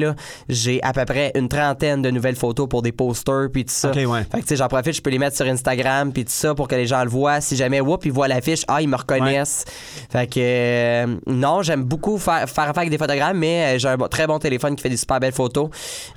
j'ai 0.49 0.81
à 0.83 0.93
peu 0.93 1.05
près 1.05 1.31
une 1.35 1.47
trentaine 1.47 2.01
de 2.01 2.09
nouvelles 2.09 2.35
photos 2.35 2.67
pour 2.67 2.81
des 2.81 2.91
posters 2.91 3.49
puis 3.53 3.63
tout 3.65 3.71
ça. 3.73 3.89
Ok, 3.89 3.95
ouais. 3.97 4.23
Fait 4.31 4.37
que, 4.37 4.41
tu 4.41 4.47
sais, 4.47 4.55
j'en 4.55 4.67
profite, 4.67 4.93
je 4.95 5.01
peux 5.01 5.11
les 5.11 5.19
mettre 5.19 5.35
sur 5.35 5.45
Instagram 5.45 6.11
puis 6.11 6.25
tout 6.25 6.31
ça 6.31 6.55
pour 6.55 6.67
que 6.67 6.73
les 6.75 6.87
gens 6.87 7.03
le 7.03 7.09
voient. 7.09 7.39
Si 7.39 7.55
jamais, 7.55 7.81
whoop, 7.81 8.03
ils 8.05 8.11
voient 8.11 8.27
l'affiche, 8.27 8.63
ah, 8.67 8.81
ils 8.81 8.87
me 8.89 8.95
reconnaissent. 8.97 9.63
Fait 10.09 10.25
que, 10.27 10.39
euh, 10.39 11.05
non, 11.27 11.61
j'aime 11.61 11.83
beaucoup 11.83 12.17
faire, 12.17 12.49
faire 12.49 12.63
affaire 12.63 12.77
avec 12.79 12.89
des 12.89 12.97
photographes, 12.97 13.35
mais 13.35 13.77
j'ai 13.77 13.89
un 13.89 13.97
très 14.09 14.25
bon 14.25 14.39
téléphone 14.39 14.75
qui 14.75 14.81
fait 14.81 14.89
des 14.89 14.97
super 14.97 15.19
belles 15.19 15.31
photos. 15.31 15.69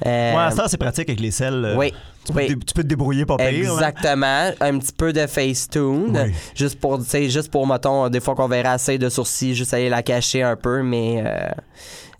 Euh, 0.06 0.34
Ouais, 0.36 0.50
ça, 0.54 0.68
c'est 0.68 0.76
pratique 0.76 1.08
avec 1.08 1.20
les 1.20 1.30
selles. 1.30 1.64
euh, 1.64 1.76
oui. 1.76 1.92
Tu 2.24 2.32
peux, 2.34 2.40
te 2.46 2.52
tu 2.52 2.74
peux 2.74 2.82
te 2.82 2.86
débrouiller 2.88 3.24
pire. 3.24 3.36
hein. 3.40 3.48
Exactement. 3.48 4.50
Un 4.60 4.78
petit 4.78 4.92
peu 4.92 5.12
de 5.14 5.26
Facetune. 5.26 6.18
Oui. 6.26 6.34
Juste 6.54 6.78
pour, 6.78 6.98
tu 6.98 7.04
sais, 7.04 7.30
juste 7.30 7.50
pour, 7.50 7.66
mettons, 7.66 8.08
des 8.10 8.20
fois 8.20 8.34
qu'on 8.34 8.48
verra 8.48 8.72
assez 8.72 8.98
de 8.98 9.08
sourcils, 9.08 9.54
juste 9.54 9.72
aller 9.72 9.88
la 9.88 10.02
cacher 10.02 10.42
un 10.42 10.54
peu, 10.56 10.82
mais 10.82 11.22
euh, 11.24 11.48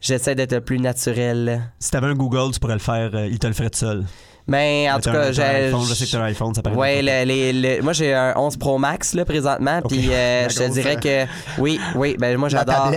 j'essaie 0.01 0.35
d'être 0.35 0.53
le 0.53 0.61
plus 0.63 0.79
naturel. 0.79 1.71
Si 1.79 1.91
t'avais 1.91 2.07
un 2.07 2.15
Google, 2.15 2.53
tu 2.55 2.59
pourrais 2.61 2.73
le 2.75 2.79
faire. 2.81 3.11
euh, 3.15 3.27
il 3.31 3.39
te 3.39 3.47
le 3.47 3.53
ferait 3.53 3.69
tout 3.71 3.79
seul. 3.81 4.05
Mais 4.49 4.89
en 4.91 4.97
Mais 4.97 5.01
tout 5.03 5.11
cas, 5.13 5.31
j'ai. 5.33 5.43
iPhone, 5.43 5.85
je 5.89 5.95
sais 5.95 6.07
que 6.07 6.11
t'as 6.11 6.19
un 6.19 6.25
iPhone, 6.25 6.55
ça 6.55 6.63
paraît 6.63 6.75
Ouais, 6.77 7.03
le- 7.03 7.25
les- 7.27 7.53
le- 7.53 7.83
moi 7.83 7.93
j'ai 7.93 8.15
un 8.15 8.33
11 8.37 8.57
Pro 8.57 8.79
Max 8.79 9.13
là 9.15 9.25
présentement, 9.25 9.79
Ok. 9.85 9.89
puis 9.91 10.09
euh, 10.11 10.49
je 10.49 10.57
te 10.57 10.69
dirais 10.71 10.97
que 10.97 11.27
oui, 11.61 11.79
oui, 11.95 12.17
ben 12.19 12.37
moi 12.39 12.49
j'adore, 12.49 12.91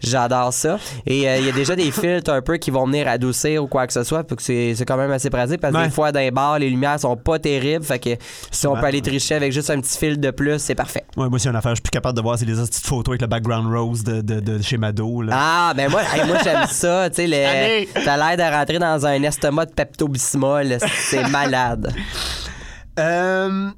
j'adore 0.00 0.52
ça. 0.52 0.78
Et 1.06 1.28
euh, 1.28 1.38
il 1.38 1.46
y 1.46 1.48
a 1.48 1.52
déjà 1.52 1.76
des 1.76 1.90
filtres 1.90 2.30
un 2.32 2.42
peu 2.42 2.56
qui 2.56 2.70
vont 2.70 2.86
venir 2.86 3.06
adoucir 3.08 3.62
ou 3.62 3.66
quoi 3.68 3.86
que 3.86 3.92
ce 3.92 4.02
soit, 4.04 4.24
puis 4.24 4.36
que 4.36 4.42
c'est 4.42 4.74
c'est 4.74 4.84
quand 4.84 4.96
même 4.96 5.10
assez 5.12 5.30
pratique 5.30 5.60
parce 5.60 5.72
que 5.72 5.78
Ouais. 5.78 5.84
des 5.86 5.90
fois 5.92 6.10
dans 6.12 6.20
les 6.20 6.30
bars 6.30 6.58
les 6.58 6.68
lumières 6.70 6.98
sont 6.98 7.16
pas 7.16 7.38
terribles, 7.38 7.84
fait 7.84 7.98
que 7.98 8.10
si 8.50 8.66
on 8.66 8.72
Ouais, 8.74 8.80
peut 8.80 8.86
aller 8.86 9.00
tricher 9.02 9.36
avec 9.36 9.52
juste 9.52 9.70
un 9.70 9.80
petit 9.80 9.96
fil 9.96 10.18
de 10.20 10.30
plus, 10.32 10.58
c'est 10.58 10.74
parfait. 10.74 11.04
Ouais, 11.16 11.28
moi, 11.28 11.38
c'est 11.38 11.48
une 11.48 11.56
affaire. 11.56 11.70
Je 11.70 11.76
suis 11.76 11.82
plus 11.82 11.90
capable 11.90 12.16
de 12.16 12.22
voir. 12.22 12.38
C'est 12.38 12.44
les 12.44 12.52
petites 12.54 12.84
photos 12.84 13.12
avec 13.12 13.20
le 13.22 13.26
background 13.28 13.72
rose 13.72 14.02
de, 14.02 14.20
de, 14.20 14.40
de 14.40 14.60
chez 14.62 14.76
Mado. 14.76 15.22
Là. 15.22 15.32
Ah, 15.34 15.72
ben 15.74 15.88
moi, 15.90 16.00
hey, 16.14 16.26
moi 16.26 16.36
j'aime 16.42 16.66
ça. 16.68 17.08
Tu 17.10 17.16
sais, 17.16 17.26
le- 17.26 18.02
t'as 18.04 18.16
l'air 18.16 18.36
de 18.50 18.54
rentrer 18.56 18.78
dans 18.78 19.06
un 19.06 19.22
estomac 19.22 19.66
de 19.66 19.72
Pepto-Bismol. 19.72 20.78
C'est 20.98 21.28
malade. 21.28 21.92
Euh, 22.98 23.70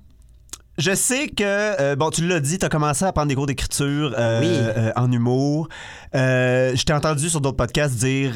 je 0.79 0.95
sais 0.95 1.29
que, 1.29 1.43
euh, 1.45 1.97
bon, 1.97 2.11
tu 2.11 2.27
l'as 2.27 2.39
dit, 2.41 2.59
tu 2.59 2.65
as 2.65 2.69
commencé 2.69 3.05
à 3.05 3.13
prendre 3.13 3.29
des 3.29 3.35
cours 3.35 3.47
d'écriture 3.47 4.15
euh, 4.17 4.41
Oui. 4.41 4.47
euh, 4.49 4.93
en 4.97 5.11
humour. 5.11 5.69
Je 6.15 6.83
t'ai 6.85 6.93
entendu 6.93 7.29
sur 7.29 7.41
d'autres 7.41 7.57
podcasts 7.57 7.97
dire, 7.97 8.35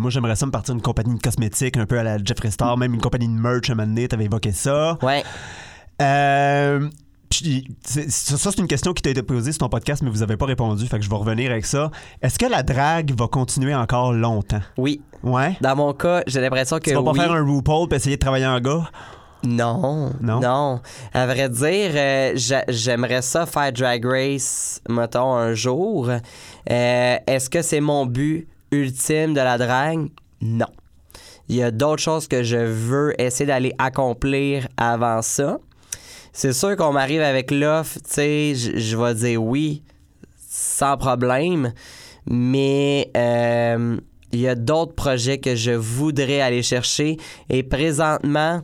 moi 0.00 0.10
j'aimerais 0.10 0.36
ça 0.36 0.46
me 0.46 0.50
partir 0.50 0.74
d'une 0.74 0.82
compagnie 0.82 1.14
de 1.14 1.20
cosmétiques, 1.22 1.76
un 1.76 1.86
peu 1.86 1.98
à 1.98 2.02
la 2.02 2.18
Jeffree 2.18 2.50
Star, 2.50 2.76
même 2.76 2.94
une 2.94 3.00
compagnie 3.00 3.28
de 3.28 3.32
merch 3.40 3.70
à 3.70 3.72
un 3.72 3.76
moment 3.76 3.88
donné, 3.88 4.08
évoqué 4.20 4.52
ça. 4.52 4.98
Ouais. 5.02 5.22
Ça, 7.84 8.50
c'est 8.50 8.58
une 8.58 8.66
question 8.68 8.92
qui 8.92 9.02
t'a 9.02 9.10
été 9.10 9.22
posée 9.22 9.52
sur 9.52 9.60
ton 9.60 9.68
podcast, 9.68 10.02
mais 10.02 10.10
vous 10.10 10.22
avez 10.22 10.36
pas 10.36 10.46
répondu, 10.46 10.86
fait 10.86 10.98
que 10.98 11.04
je 11.04 11.10
vais 11.10 11.16
revenir 11.16 11.50
avec 11.50 11.66
ça. 11.66 11.90
Est-ce 12.22 12.38
que 12.38 12.46
la 12.46 12.62
drague 12.62 13.12
va 13.18 13.26
continuer 13.28 13.74
encore 13.74 14.12
longtemps? 14.12 14.60
Oui. 14.76 15.00
Ouais? 15.22 15.56
Dans 15.60 15.74
mon 15.76 15.92
cas, 15.94 16.22
j'ai 16.26 16.40
l'impression 16.40 16.78
que 16.78 16.90
Tu 16.90 16.94
vas 16.94 17.02
pas 17.02 17.12
oui. 17.12 17.18
faire 17.18 17.32
un 17.32 17.42
RuPaul 17.44 17.88
puis 17.88 17.96
essayer 17.96 18.16
de 18.16 18.20
travailler 18.20 18.46
en 18.46 18.60
gars? 18.60 18.90
Non, 19.46 20.10
Non? 20.22 20.40
non. 20.40 20.80
À 21.12 21.26
vrai 21.26 21.48
dire, 21.50 21.90
euh, 21.94 22.32
j'a- 22.34 22.64
j'aimerais 22.68 23.20
ça 23.22 23.44
faire 23.44 23.72
Drag 23.72 24.02
Race, 24.04 24.80
mettons, 24.88 25.34
un 25.34 25.52
jour. 25.54 26.08
Euh, 26.08 27.16
Est-ce 27.26 27.50
que 27.50 27.60
c'est 27.60 27.80
mon 27.80 28.06
but 28.06 28.48
ultime 28.70 29.34
de 29.34 29.40
la 29.40 29.58
drague? 29.58 30.08
Non. 30.40 30.66
Il 31.48 31.56
y 31.56 31.62
a 31.62 31.70
d'autres 31.70 32.02
choses 32.02 32.26
que 32.26 32.42
je 32.42 32.56
veux 32.56 33.12
essayer 33.20 33.44
d'aller 33.46 33.74
accomplir 33.78 34.66
avant 34.78 35.20
ça. 35.20 35.58
C'est 36.36 36.52
sûr 36.52 36.74
qu'on 36.76 36.92
m'arrive 36.92 37.20
avec 37.22 37.52
l'offre, 37.52 37.98
tu 38.00 38.10
sais, 38.10 38.54
je 38.54 38.96
vais 38.96 39.14
dire 39.14 39.40
oui, 39.40 39.84
sans 40.50 40.96
problème. 40.96 41.72
Mais 42.26 43.08
euh, 43.16 43.96
il 44.32 44.40
y 44.40 44.48
a 44.48 44.56
d'autres 44.56 44.94
projets 44.94 45.38
que 45.38 45.54
je 45.54 45.70
voudrais 45.70 46.40
aller 46.40 46.64
chercher. 46.64 47.18
Et 47.50 47.62
présentement, 47.62 48.62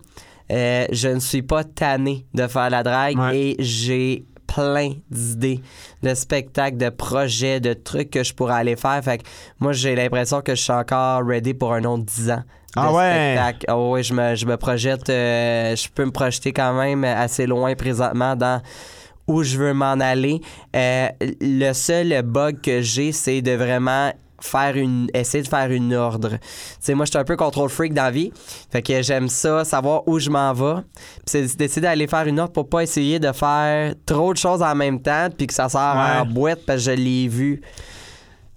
euh, 0.51 0.87
je 0.91 1.09
ne 1.09 1.21
suis 1.21 1.43
pas 1.43 1.63
tanné 1.63 2.27
de 2.35 2.49
faire 2.49 2.71
la 2.71 2.83
drague 2.83 3.17
Ouais. 3.19 3.39
et 3.39 3.57
j'ai 3.61 4.25
plein 4.49 4.95
d'idées 5.09 5.61
de 6.03 6.13
spectacles, 6.15 6.77
de 6.77 6.89
projets, 6.89 7.61
de 7.61 7.73
trucs 7.73 8.11
que 8.11 8.25
je 8.25 8.35
pourrais 8.35 8.55
aller 8.55 8.75
faire. 8.75 9.01
Fait 9.05 9.19
que 9.19 9.23
moi, 9.61 9.73
j'ai 9.73 9.95
l'impression 9.95 10.41
que 10.41 10.57
je 10.57 10.61
suis 10.63 10.73
encore 10.73 11.25
ready 11.25 11.55
pour 11.55 11.73
un 11.73 11.85
autre 11.85 12.03
10 12.03 12.31
ans. 12.33 12.43
De 12.77 12.81
Ah 12.81 12.93
ouais? 12.93 13.33
spectacle. 13.35 13.65
Ah 13.69 13.79
ouais, 13.79 14.03
je 14.03 14.15
me, 14.15 14.35
je 14.35 14.47
me 14.47 14.57
projette, 14.57 15.09
euh, 15.11 15.75
je 15.77 15.89
peux 15.89 16.05
me 16.05 16.11
projeter 16.13 16.53
quand 16.53 16.73
même 16.75 17.05
assez 17.05 17.47
loin 17.47 17.75
présentement 17.75 18.37
dans 18.37 18.61
où 19.27 19.43
je 19.43 19.57
veux 19.59 19.73
m'en 19.75 19.93
aller. 20.01 20.41
Euh, 20.75 21.09
le 21.41 21.73
seul 21.73 22.23
bug 22.23 22.61
que 22.61 22.81
j'ai, 22.81 23.13
c'est 23.13 23.43
de 23.43 23.53
vraiment 23.53 24.13
faire 24.43 24.75
une 24.75 25.09
essayer 25.13 25.43
de 25.45 25.49
faire 25.49 25.71
une 25.71 25.93
ordre. 25.95 26.31
Tu 26.31 26.39
sais 26.81 26.95
moi 26.95 27.05
je 27.05 27.11
suis 27.11 27.19
un 27.19 27.25
peu 27.25 27.37
contrôle 27.37 27.69
freak 27.69 27.93
dans 27.93 28.05
la 28.05 28.11
vie. 28.11 28.33
Fait 28.73 28.81
que 28.81 29.03
j'aime 29.03 29.29
ça 29.29 29.65
savoir 29.67 30.09
où 30.09 30.19
je 30.19 30.31
m'en 30.31 30.53
vais. 30.55 30.81
Puis 30.97 31.23
c'est 31.27 31.57
décider 31.59 31.83
d'aller 31.83 32.07
faire 32.07 32.27
une 32.27 32.41
ordre 32.41 32.53
pour 32.55 32.67
pas 32.69 32.83
essayer 32.83 33.19
de 33.19 33.31
faire 33.33 33.93
trop 34.07 34.33
de 34.33 34.39
choses 34.39 34.63
en 34.63 34.75
même 34.75 35.03
temps 35.03 35.29
puis 35.37 35.47
que 35.47 35.53
ça 35.53 35.69
sort 35.69 35.95
Ouais. 35.95 36.21
en 36.23 36.25
boîte 36.25 36.61
parce 36.67 36.79
que 36.85 36.91
je 36.91 36.97
l'ai 36.97 37.29
vu 37.29 37.61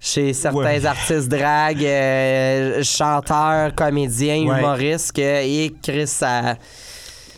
chez 0.06 0.34
certains 0.34 0.58
Ouais. 0.58 0.84
artistes 0.86 1.28
drag, 1.28 1.82
euh, 1.82 2.82
chanteurs, 2.82 3.74
comédiens, 3.74 4.44
Ouais. 4.46 4.58
humoristes 4.60 5.12
que 5.12 5.22
et 5.22 5.74
Chris 5.82 6.06
ça 6.08 6.56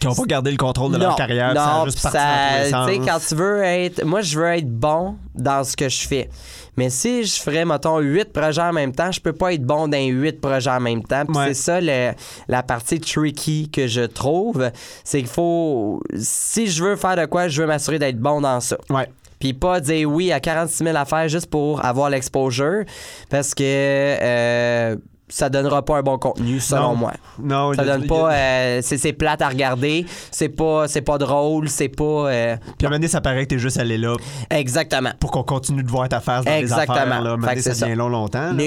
Qui 0.01 0.09
n'ont 0.09 0.15
pas 0.17 0.25
gardé 0.27 0.51
le 0.51 0.57
contrôle 0.57 0.93
de 0.93 0.99
leur 0.99 1.15
carrière. 1.15 1.53
ça 1.55 1.63
a 1.65 1.79
non, 1.79 1.85
juste 1.85 1.97
pis 1.99 2.03
parti 2.03 2.19
dans 2.19 2.25
tous 2.25 2.65
les 2.65 2.71
ça, 2.71 2.85
tu 2.87 2.93
sais, 2.93 2.97
sens. 2.99 3.07
quand 3.09 3.29
tu 3.29 3.35
veux 3.41 3.63
être. 3.63 4.05
Moi, 4.05 4.21
je 4.21 4.39
veux 4.39 4.47
être 4.49 4.69
bon 4.71 5.17
dans 5.35 5.63
ce 5.65 5.77
que 5.77 5.89
je 5.89 6.07
fais. 6.09 6.29
Mais 6.77 6.91
si 6.91 7.25
je 7.25 7.41
ferais, 7.41 7.65
mettons, 7.65 7.99
huit 8.01 8.31
projets 8.33 8.61
en 8.61 8.73
même 8.75 8.93
temps, 8.93 9.11
je 9.11 9.21
peux 9.21 9.33
pas 9.33 9.55
être 9.55 9.63
bon 9.63 9.89
dans 9.89 9.97
huit 9.99 10.39
projets 10.41 10.69
en 10.71 10.81
même 10.81 11.03
temps. 11.05 11.23
Ouais. 11.29 11.47
c'est 11.49 11.55
ça 11.55 11.81
le- 11.81 12.13
la 12.49 12.63
partie 12.63 13.01
tricky 13.01 13.71
que 13.71 13.87
je 13.87 14.03
trouve. 14.03 14.71
C'est 15.05 15.21
qu'il 15.21 15.29
faut. 15.29 16.03
Si 16.19 16.67
je 16.67 16.83
veux 16.85 16.97
faire 16.97 17.17
de 17.17 17.25
quoi, 17.27 17.49
je 17.49 17.63
veux 17.63 17.67
m'assurer 17.69 17.99
d'être 17.99 18.19
bon 18.19 18.41
dans 18.43 18.61
ça. 18.61 18.77
Ouais. 18.91 19.09
Puis 19.47 19.53
pas 19.53 19.79
dire 19.79 20.11
oui 20.11 20.33
à 20.33 20.41
46 20.41 20.83
000 20.83 20.97
affaires 20.97 21.29
juste 21.29 21.49
pour 21.49 21.85
avoir 21.85 22.11
l'exposure. 22.11 22.83
Parce 23.31 23.55
que. 23.55 23.63
euh, 23.63 24.97
ça 25.29 25.49
donnera 25.49 25.85
pas 25.85 25.97
un 25.99 26.03
bon 26.03 26.19
contenu, 26.19 26.61
selon 26.61 26.91
Non. 26.91 26.95
moi. 26.95 27.13
Non, 27.41 27.73
Ça 27.75 27.85
donne 27.85 28.07
pas. 28.07 28.33
euh, 28.33 28.81
c'est 28.81 29.13
plate 29.13 29.43
à 29.43 29.49
regarder. 29.49 30.07
C'est 30.31 30.49
pas, 30.49 30.87
c'est 30.87 31.01
pas 31.03 31.19
drôle. 31.19 31.69
C'est 31.69 31.89
pas. 31.89 32.05
euh, 32.05 32.57
Puis 32.79 32.87
à 32.87 32.87
un 32.87 32.91
moment 32.91 32.97
donné, 32.99 33.09
ça 33.09 33.21
paraît 33.21 33.43
que 33.45 33.51
t'es 33.51 33.59
juste 33.59 33.77
allé 33.79 33.99
là 33.99 34.15
exactement. 34.51 35.11
pour 35.19 35.33
qu'on 35.33 35.43
continue 35.43 35.83
de 35.83 35.91
voir 35.91 36.09
ta 36.09 36.21
face 36.21 36.45
dans 36.45 36.53
Exactement. 36.53 36.95
les 36.95 37.01
affaires. 37.01 37.23
Là. 37.23 37.31
À 37.31 37.33
un 37.33 37.37
moment 37.37 37.43
Fait 37.49 37.55
donné, 37.55 37.57
que 37.57 37.63
ça 37.63 37.71
devient 37.87 37.95
ça. 37.95 37.95
long 37.97 38.09
longtemps. 38.09 38.53
No. 38.53 38.63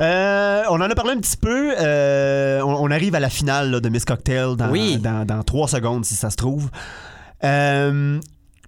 Euh, 0.00 0.62
on 0.70 0.80
en 0.80 0.90
a 0.90 0.94
parlé 0.94 1.12
un 1.12 1.18
petit 1.18 1.36
peu. 1.36 1.74
euh, 1.78 2.60
on, 2.62 2.74
on 2.84 2.90
arrive 2.92 3.14
à 3.16 3.20
la 3.20 3.30
finale 3.30 3.70
là, 3.72 3.80
de 3.80 3.88
Miss 3.88 4.04
Cocktail 4.04 4.56
dans, 4.56 4.70
Oui. 4.70 4.98
dans, 4.98 5.24
dans 5.26 5.42
trois 5.42 5.66
secondes, 5.68 6.04
si 6.04 6.14
ça 6.14 6.30
se 6.30 6.36
trouve. 6.36 6.70
Euh, 7.42 8.18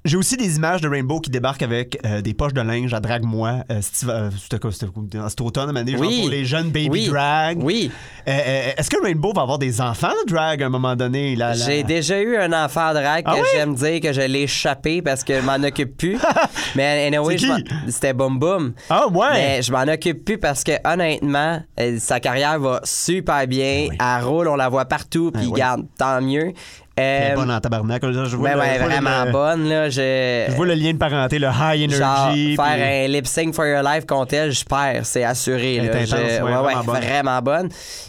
J'ai 0.07 0.17
aussi 0.17 0.37
des 0.37 0.55
images 0.57 0.81
de 0.81 0.89
Rainbow 0.89 1.19
qui 1.19 1.31
débarquent 1.31 1.63
avec 1.65 1.99
euh, 2.07 2.21
des 2.21 2.33
poches 2.33 2.53
de 2.55 2.61
linge 2.61 2.95
à 2.95 3.01
Drague-moi. 3.01 3.65
Euh, 3.73 3.81
euh, 4.09 4.31
c'était 4.41 4.61
quoi, 4.61 4.71
c'était 4.71 4.87
cet 5.29 5.41
automne, 5.41 5.67
moment 5.67 5.81
donné, 5.81 5.93
genre 5.93 6.01
Oui. 6.03 6.21
pour 6.21 6.31
les 6.31 6.45
jeunes 6.45 6.71
baby 6.71 6.89
Oui. 6.89 7.07
drag. 7.09 7.59
Oui. 7.61 7.91
Est-ce 8.25 8.89
que 8.89 9.03
Rainbow 9.03 9.33
va 9.35 9.43
avoir 9.43 9.59
des 9.59 9.81
enfants 9.81 10.13
drag 10.29 10.63
à 10.63 10.67
un 10.67 10.69
moment 10.69 10.95
donné? 10.95 11.35
Là, 11.35 11.55
là? 11.55 11.65
J'ai 11.67 11.83
déjà 11.83 12.21
eu 12.21 12.37
un 12.37 12.53
enfant 12.53 12.93
drag 12.93 13.25
que 13.25 13.31
Ah 13.31 13.35
oui? 13.35 13.47
j'aime 13.53 13.75
dire 13.75 14.01
que 14.01 14.13
je 14.13 14.21
l'ai 14.21 14.43
échappé 14.43 15.03
parce 15.03 15.25
que 15.25 15.41
je 15.41 15.45
m'en 15.45 15.63
occupe 15.67 15.97
plus. 15.97 16.19
Mais 16.77 17.07
anyway, 17.09 17.37
C'est 17.39 17.47
qui? 17.47 17.65
c'était 17.89 18.13
Boom 18.13 18.39
Boom. 18.39 18.75
Ah 18.89 19.09
ouais! 19.09 19.27
Mais 19.33 19.63
je 19.63 19.73
m'en 19.73 19.83
occupe 19.93 20.25
plus 20.25 20.39
parce 20.39 20.63
que 20.63 20.73
honnêtement, 20.85 21.61
sa 21.99 22.21
carrière 22.21 22.61
va 22.61 22.81
super 22.85 23.45
bien. 23.49 23.89
Elle 23.99 24.25
roule, 24.25 24.47
on 24.47 24.57
la 24.57 24.69
voit 24.69 24.85
partout, 24.85 25.33
puis 25.33 25.43
Ah 25.47 25.51
oui. 25.53 25.59
garde, 25.59 25.83
tant 25.99 26.21
mieux. 26.23 26.53
Elle 26.97 27.05
est 27.05 27.33
Euh, 27.33 27.35
bonne 27.35 27.51
en 27.51 27.61
tabarnak. 27.61 28.03
Je 28.03 28.37
vois 28.37 28.49
ben 28.51 28.55
le- 28.55 28.61
ouais, 28.61 28.75
je 28.75 28.79
vois 28.79 28.89
le- 28.89 28.95
vraiment 29.05 29.31
bonne 29.33 29.69
là. 29.69 29.91
Je, 29.91 30.47
Je 30.49 30.55
vois 30.57 30.67
le 30.67 30.75
lien 30.75 30.93
de 30.93 30.99
parenté, 30.99 31.39
le 31.39 31.49
high 31.49 31.91
Genre, 31.91 32.27
energy. 32.29 32.57
faire 32.57 33.05
un 33.05 33.07
lip 33.09 33.27
sync 33.27 33.55
for 33.55 33.67
your 33.67 33.83
life 33.83 34.07
contre 34.07 34.35
elle, 34.35 34.51
je 34.53 34.65
perds, 34.65 35.05
c'est 35.05 35.25
assuré. 35.25 35.77
Elle 35.77 35.85
est 35.85 35.89
là. 35.89 35.97
intense, 35.99 36.09
Je- 36.11 36.17
ouais, 36.17 36.41
ouais, 36.43 36.43
ouais, 36.43 36.63
vraiment 36.63 36.85
bonne. 36.85 37.01
vraiment 37.03 37.43
bonne. 37.43 37.69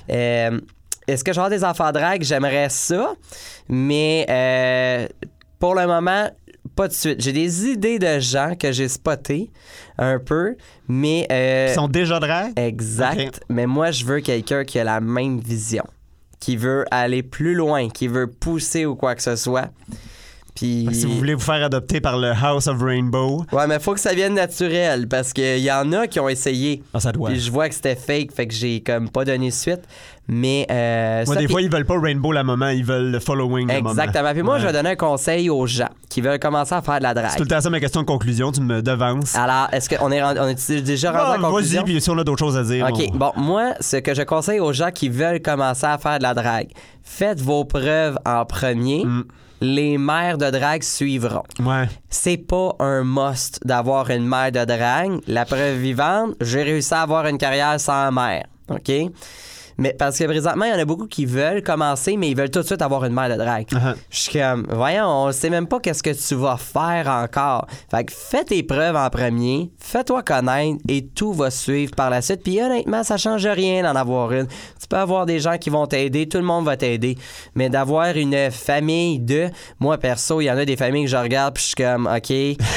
Euh, 0.10 0.60
Est-ce 1.08 1.24
que 1.24 1.32
avoir 1.32 1.50
des 1.50 1.64
enfants 1.64 1.92
drag? 1.92 2.22
J'aimerais 2.24 2.68
ça, 2.70 3.14
mais 3.70 4.26
euh, 4.30 5.08
pour 5.60 5.74
le 5.76 5.88
moment, 5.88 6.30
pas 6.76 6.88
de 6.90 6.94
suite. 6.94 7.22
J'ai 7.22 7.32
des 7.32 7.66
idées 7.68 7.98
de 7.98 8.20
gens 8.20 8.56
que 8.60 8.72
j'ai 8.74 8.88
spotés 8.90 9.50
un 9.98 10.20
peu, 10.20 10.56
mais... 10.88 11.26
euh, 11.32 11.68
Ils 11.72 11.76
sont 11.76 11.88
déjà 11.88 12.20
drag? 12.20 12.52
Exact. 12.58 13.40
Mais 13.50 13.66
moi, 13.66 13.92
je 13.92 14.04
veux 14.06 14.20
quelqu'un 14.20 14.64
qui 14.66 14.80
a 14.80 14.84
la 14.84 15.00
même 15.00 15.40
vision, 15.40 15.84
qui 16.40 16.56
veut 16.56 16.86
aller 16.92 17.24
plus 17.24 17.56
loin, 17.56 17.90
qui 17.90 18.08
veut 18.08 18.28
pousser 18.28 18.86
ou 18.86 18.96
quoi 18.96 19.16
que 19.16 19.22
ce 19.22 19.36
soit. 19.36 19.70
Puis... 20.58 20.88
Si 20.92 21.06
vous 21.06 21.16
voulez 21.16 21.36
vous 21.36 21.40
faire 21.40 21.64
adopter 21.64 22.02
par 22.02 22.18
le 22.18 22.32
House 22.32 22.66
of 22.66 22.82
Rainbow, 22.82 23.46
Ouais, 23.52 23.68
mais 23.68 23.78
faut 23.80 23.94
que 23.94 24.00
ça 24.00 24.14
vienne 24.16 24.34
naturel 24.34 25.08
parce 25.08 25.32
qu'il 25.32 25.60
y 25.60 25.72
en 25.72 25.94
a 25.94 26.08
qui 26.08 26.20
ont 26.20 26.28
essayé. 26.30 26.82
ah, 26.96 27.00
ça 27.00 27.12
doit. 27.12 27.30
Puis 27.30 27.40
je 27.40 27.52
vois 27.52 27.70
que 27.70 27.76
c'était 27.76 27.96
fake, 27.96 28.32
fait 28.32 28.48
que 28.48 28.54
j'ai 28.56 28.82
comme 28.82 29.08
pas 29.10 29.24
donné 29.24 29.52
suite. 29.52 29.82
Mais 30.28 30.66
euh, 30.72 31.24
Moi, 31.26 31.36
ça, 31.36 31.40
des 31.42 31.48
fois, 31.48 31.62
ils 31.62 31.72
veulent 31.72 31.86
pas 31.86 31.98
Rainbow 32.00 32.32
la 32.34 32.44
moment, 32.44 32.68
ils 32.70 32.84
veulent 32.84 33.12
le 33.12 33.20
following 33.20 33.68
le 33.68 33.76
moment. 33.76 33.92
Exactement. 33.92 34.34
Puis 34.34 34.42
moi, 34.42 34.56
Ouais. 34.56 34.62
je 34.62 34.66
vais 34.66 34.74
donner 34.74 34.90
un 34.90 34.96
conseil 34.96 35.50
aux 35.50 35.66
gens 35.68 35.88
qui 36.10 36.20
veulent 36.22 36.40
commencer 36.40 36.74
à 36.76 36.82
faire 36.82 36.98
de 36.98 37.04
la 37.04 37.10
C'est 37.10 37.16
tout 37.16 37.22
drague. 37.28 37.40
le 37.40 37.48
temps 37.48 37.62
ça 37.62 37.70
ma 37.70 37.80
question 37.80 38.02
de 38.02 38.08
conclusion, 38.08 38.52
tu 38.52 38.60
me 38.62 38.82
devances. 38.82 39.36
Alors, 39.36 39.68
est-ce 39.72 39.88
qu'on 39.90 40.12
est, 40.12 40.22
on 40.24 40.48
est 40.50 40.82
déjà 40.82 41.12
rendu 41.12 41.24
à 41.24 41.38
la 41.38 41.48
conclusion? 41.48 41.82
Vas-y, 41.84 41.94
puis 41.94 42.02
si 42.02 42.10
on 42.10 42.18
a 42.18 42.24
d'autres 42.26 42.40
choses 42.44 42.58
à 42.58 42.64
dire. 42.64 42.88
OK. 42.92 43.04
on- 43.14 43.16
Bon, 43.18 43.32
moi, 43.38 43.74
ce 43.80 43.98
que 43.98 44.14
je 44.16 44.24
conseille 44.24 44.60
aux 44.60 44.74
gens 44.74 44.90
qui 44.92 45.08
veulent 45.08 45.42
commencer 45.42 45.86
à 45.86 45.98
faire 46.00 46.18
de 46.18 46.24
la 46.24 46.34
drague, 46.34 46.70
faites 47.04 47.40
vos 47.40 47.64
preuves 47.64 48.18
en 48.26 48.44
premier. 48.44 49.06
Mm. 49.06 49.24
Les 49.62 49.98
mères 49.98 50.38
de 50.38 50.50
drague 50.50 50.84
suivront. 50.84 51.44
Ouais. 51.60 51.90
C'est 52.10 52.38
pas 52.38 52.76
un 52.80 53.04
must 53.04 53.60
d'avoir 53.66 54.10
une 54.10 54.28
mère 54.28 54.52
de 54.52 54.66
drague. 54.66 55.20
La 55.28 55.46
preuve 55.46 55.78
vivante, 55.78 56.36
j'ai 56.42 56.64
réussi 56.64 56.94
à 56.94 57.02
avoir 57.02 57.26
une 57.28 57.38
carrière 57.38 57.80
sans 57.80 58.12
mère. 58.12 58.46
OK? 58.70 58.92
Mais 59.78 59.94
parce 59.98 60.18
que 60.18 60.24
présentement, 60.24 60.66
il 60.66 60.72
y 60.72 60.74
en 60.74 60.80
a 60.80 60.86
beaucoup 60.86 61.08
qui 61.08 61.26
veulent 61.26 61.62
commencer, 61.62 62.18
mais 62.18 62.30
ils 62.30 62.36
veulent 62.36 62.50
tout 62.50 62.62
de 62.62 62.66
suite 62.66 62.82
avoir 62.82 63.06
une 63.06 63.14
mère 63.14 63.30
de 63.30 63.36
drague. 63.36 63.68
Uh-huh. 63.68 63.96
Je 64.10 64.18
suis 64.18 64.40
comme, 64.40 64.66
voyons, 64.70 65.08
on 65.08 65.32
sait 65.32 65.50
même 65.50 65.68
pas 65.68 65.80
qu'est-ce 65.80 66.02
que 66.02 66.10
tu 66.10 66.36
vas 66.36 66.58
faire 66.58 67.08
encore. 67.08 67.68
Fait 67.92 68.04
que 68.04 68.12
fais 68.12 68.44
tes 68.44 68.64
preuves 68.64 68.96
en 68.96 69.10
premier, 69.10 69.72
fais-toi 69.80 70.24
connaître 70.24 70.80
et 70.88 71.06
tout 71.06 71.34
va 71.34 71.52
suivre 71.52 71.94
par 71.96 72.10
la 72.10 72.22
suite. 72.22 72.42
Puis 72.44 72.62
honnêtement, 72.62 73.04
ça 73.04 73.18
change 73.18 73.46
rien 73.46 73.84
d'en 73.84 73.96
avoir 73.96 74.32
une. 74.32 74.48
Tu 74.48 74.88
peux 74.90 74.98
avoir 74.98 75.26
des 75.26 75.40
gens 75.40 75.58
qui 75.58 75.70
vont 75.70 75.86
t'aider, 75.86 76.28
tout 76.28 76.38
le 76.38 76.44
monde 76.44 76.66
va 76.66 76.78
t'aider. 76.78 77.18
Mais 77.56 77.70
d'avoir 77.70 78.16
une 78.16 78.50
famille 78.52 79.20
de, 79.20 79.50
moi 79.80 79.98
perso, 79.98 80.42
il 80.42 80.46
y 80.46 80.52
en 80.52 80.58
a 80.58 80.66
des 80.66 80.76
familles 80.76 81.06
que 81.06 81.12
je 81.12 81.18
regarde 81.18 81.54
puis 81.54 81.64
je 81.64 81.68
suis 81.68 81.76
comme, 81.76 82.08
OK, 82.08 82.34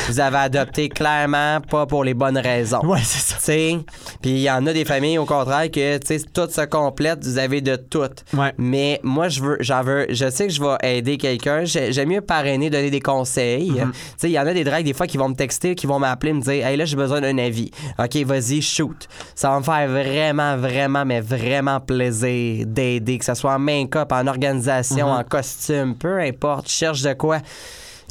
vous 0.08 0.20
avez 0.20 0.36
adopté 0.36 0.88
clairement 0.88 1.60
pas 1.60 1.86
pour 1.86 2.04
les 2.04 2.14
bonnes 2.14 2.38
raisons. 2.38 2.84
Ouais, 2.84 3.00
c'est 3.02 3.20
ça. 3.20 3.36
Tu 3.36 3.44
sais, 3.44 3.78
puis 4.20 4.30
il 4.30 4.40
y 4.40 4.50
en 4.50 4.66
a 4.66 4.72
des 4.72 4.84
familles 4.84 5.18
au 5.18 5.24
contraire 5.24 5.70
que 5.70 5.98
tu 5.98 6.18
sais 6.18 6.24
tout 6.32 6.48
se 6.50 6.60
complète, 6.90 7.24
vous 7.24 7.38
avez 7.38 7.60
de 7.60 7.76
tout. 7.76 8.00
Ouais. 8.34 8.52
Mais 8.58 9.00
moi 9.02 9.28
je 9.28 9.40
veux 9.42 9.56
j'en 9.60 9.82
veux 9.82 10.06
je 10.10 10.28
sais 10.30 10.46
que 10.46 10.52
je 10.52 10.60
vais 10.60 10.76
aider 10.98 11.16
quelqu'un, 11.18 11.64
J'ai- 11.64 11.92
j'aime 11.92 12.08
mieux 12.08 12.20
parrainer, 12.20 12.70
donner 12.70 12.90
des 12.90 13.00
conseils. 13.00 13.72
Tu 13.74 13.82
sais, 14.16 14.28
il 14.28 14.32
y 14.32 14.38
en 14.38 14.46
a 14.46 14.52
des 14.54 14.64
drags 14.64 14.84
des 14.84 14.92
fois 14.92 15.06
qui 15.06 15.16
vont 15.16 15.28
me 15.28 15.34
texter, 15.34 15.74
qui 15.74 15.86
vont 15.86 15.98
m'appeler 15.98 16.32
me 16.32 16.40
dire 16.40 16.66
"Hey 16.66 16.76
là, 16.76 16.84
j'ai 16.84 16.96
besoin 16.96 17.20
d'un 17.20 17.38
avis." 17.38 17.70
OK, 17.98 18.16
vas-y, 18.24 18.60
shoot. 18.62 19.08
Ça 19.34 19.50
va 19.50 19.58
me 19.58 19.64
faire 19.64 19.88
vraiment 19.88 20.56
vraiment 20.56 21.04
mais 21.04 21.20
vraiment 21.20 21.80
plaisir 21.80 22.66
d'aider 22.66 23.18
que 23.18 23.24
ce 23.24 23.34
soit 23.34 23.54
en 23.54 23.58
make-up, 23.58 24.12
en 24.12 24.26
organisation, 24.26 25.06
Mm-hmm. 25.08 25.20
en 25.20 25.24
costume, 25.24 25.94
peu 25.96 26.18
importe, 26.20 26.68
je 26.68 26.74
cherche 26.74 27.02
de 27.02 27.12
quoi. 27.12 27.38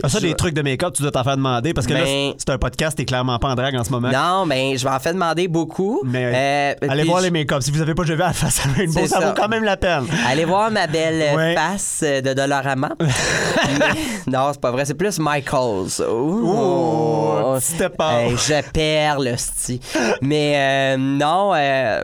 Ah, 0.04 0.10
ça, 0.10 0.20
Je- 0.20 0.28
des 0.28 0.34
trucs 0.34 0.54
de 0.54 0.62
make-up, 0.62 0.94
tu 0.96 1.02
dois 1.02 1.12
t'en 1.12 1.24
faire 1.24 1.36
demander 1.38 1.74
parce 1.74 1.86
que 1.88 1.94
là, 1.94 2.04
Ben- 2.04 2.34
c'est 2.38 2.50
un 2.50 2.58
podcast, 2.58 2.98
t'es 2.98 3.06
clairement 3.06 3.38
pas 3.40 3.50
en 3.50 3.56
drague 3.56 3.76
en 3.76 3.84
ce 3.84 3.90
moment. 3.92 4.10
Non, 4.12 4.46
mais 4.46 4.78
je 4.78 4.84
vais 4.84 4.94
en 4.94 5.00
faire 5.00 5.14
demander 5.14 5.48
beaucoup. 5.48 6.02
Mais 6.06 6.76
Euh, 6.82 6.88
allez 6.90 7.04
voir 7.04 7.20
je- 7.20 7.26
les 7.26 7.32
make-up. 7.32 7.62
Si 7.62 7.72
vous 7.72 7.82
avez 7.82 7.94
pas 7.96 8.04
déjà 8.04 8.14
vu 8.16 8.20
la 8.22 8.34
face 8.34 8.60
à 8.66 8.70
Rainbow, 8.70 9.06
ça, 9.08 9.20
ça. 9.20 9.28
vaut 9.28 9.34
quand 9.36 9.48
même 9.50 9.64
la 9.64 9.78
peine. 9.78 10.06
Allez 10.28 10.46
voir 10.46 10.72
ma 10.72 10.88
belle 10.88 11.22
euh, 11.22 11.36
Ouais. 11.36 11.56
face 11.56 12.02
euh, 12.04 12.22
de 12.22 12.34
Dolorama. 12.34 12.90
Mais- 13.00 14.32
non, 14.32 14.50
c'est 14.52 14.62
pas 14.62 14.72
vrai. 14.72 14.86
C'est 14.86 14.94
plus 14.94 15.20
Michaels. 15.20 16.02
Oh, 16.08 17.54
Ouh. 17.54 17.56
up. 17.56 17.94
Hey, 18.02 18.36
je 18.38 18.62
perds 18.72 19.20
le 19.20 19.36
sti. 19.38 19.80
Mais 20.22 20.54
euh, 20.56 20.98
non. 20.98 21.52
euh, 21.56 22.02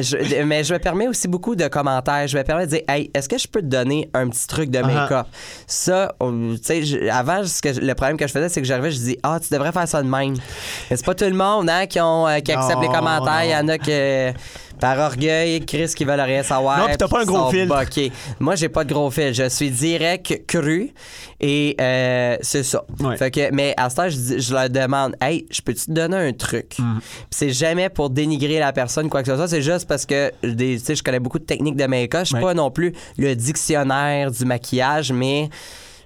je- 0.00 0.42
mais 0.44 0.64
je 0.64 0.72
me 0.72 0.78
permets 0.78 1.08
aussi 1.08 1.28
beaucoup 1.28 1.54
de 1.56 1.68
commentaires. 1.68 2.26
Je 2.26 2.38
me 2.38 2.42
permets 2.44 2.66
de 2.66 2.70
dire, 2.70 2.82
hey, 2.88 3.10
est-ce 3.14 3.28
que 3.28 3.36
je 3.36 3.46
peux 3.48 3.60
te 3.60 3.66
donner 3.66 4.08
un 4.14 4.28
petit 4.28 4.46
truc 4.46 4.70
de 4.70 4.78
make-up? 4.80 5.26
Ça, 5.66 6.14
tu 6.20 6.56
sais, 6.62 7.10
avant, 7.10 7.44
ce 7.44 7.60
que 7.60 7.72
je- 7.72 7.80
le 7.80 7.94
problème 7.94 8.16
que 8.16 8.26
je 8.26 8.32
faisais, 8.32 8.48
c'est 8.48 8.60
que 8.60 8.66
j'arrivais, 8.66 8.90
je 8.92 8.98
dis, 8.98 9.18
ah, 9.22 9.38
tu 9.40 9.52
devrais 9.52 9.72
faire 9.72 9.86
ça 9.88 10.02
de 10.02 10.08
même. 10.08 10.34
Mais 10.90 10.96
c'est 10.96 11.04
pas 11.04 11.14
tout 11.14 11.24
le 11.24 11.32
monde 11.34 11.68
hein, 11.68 11.86
qui, 11.86 12.00
ont, 12.00 12.26
euh, 12.26 12.38
qui 12.40 12.52
accepte 12.52 12.80
les 12.80 12.88
commentaires. 12.88 13.44
Il 13.44 13.50
y 13.50 13.56
en 13.56 13.68
a 13.68 13.78
que, 13.78 14.32
par 14.82 14.98
orgueil, 14.98 15.64
Chris 15.64 15.92
qui 15.96 16.04
veulent 16.04 16.18
rien 16.20 16.42
savoir. 16.42 16.76
Non, 16.80 16.86
puis 16.88 16.96
t'as 16.96 17.06
pas 17.06 17.20
un 17.20 17.24
gros 17.24 17.52
boqués. 17.52 18.10
Moi, 18.40 18.56
j'ai 18.56 18.68
pas 18.68 18.82
de 18.82 18.92
gros 18.92 19.12
fil. 19.12 19.32
Je 19.32 19.48
suis 19.48 19.70
direct, 19.70 20.44
cru. 20.48 20.90
Et 21.40 21.76
euh, 21.80 22.36
c'est 22.40 22.64
ça. 22.64 22.82
Ouais. 22.98 23.16
Fait 23.16 23.30
que, 23.30 23.54
mais 23.54 23.74
à 23.76 23.88
ce 23.90 23.94
temps, 23.94 24.08
je, 24.08 24.40
je 24.40 24.52
leur 24.52 24.68
demande 24.68 25.14
Hey, 25.20 25.46
je 25.52 25.60
peux-tu 25.62 25.86
te 25.86 25.92
donner 25.92 26.16
un 26.16 26.32
truc? 26.32 26.74
Mm. 26.80 26.98
C'est 27.30 27.50
jamais 27.50 27.90
pour 27.90 28.10
dénigrer 28.10 28.58
la 28.58 28.72
personne, 28.72 29.08
quoi 29.08 29.22
que 29.22 29.28
ce 29.28 29.36
soit. 29.36 29.46
C'est 29.46 29.62
juste 29.62 29.86
parce 29.86 30.04
que 30.04 30.32
des- 30.42 30.78
tu 30.80 30.84
sais, 30.84 30.96
je 30.96 31.02
connais 31.04 31.20
beaucoup 31.20 31.38
de 31.38 31.44
techniques 31.44 31.76
de 31.76 31.84
make-up. 31.86 32.22
Je 32.22 32.26
suis 32.26 32.34
Ouais. 32.34 32.42
pas 32.42 32.54
non 32.54 32.72
plus 32.72 32.92
le 33.18 33.36
dictionnaire 33.36 34.32
du 34.32 34.44
maquillage, 34.44 35.12
mais 35.12 35.48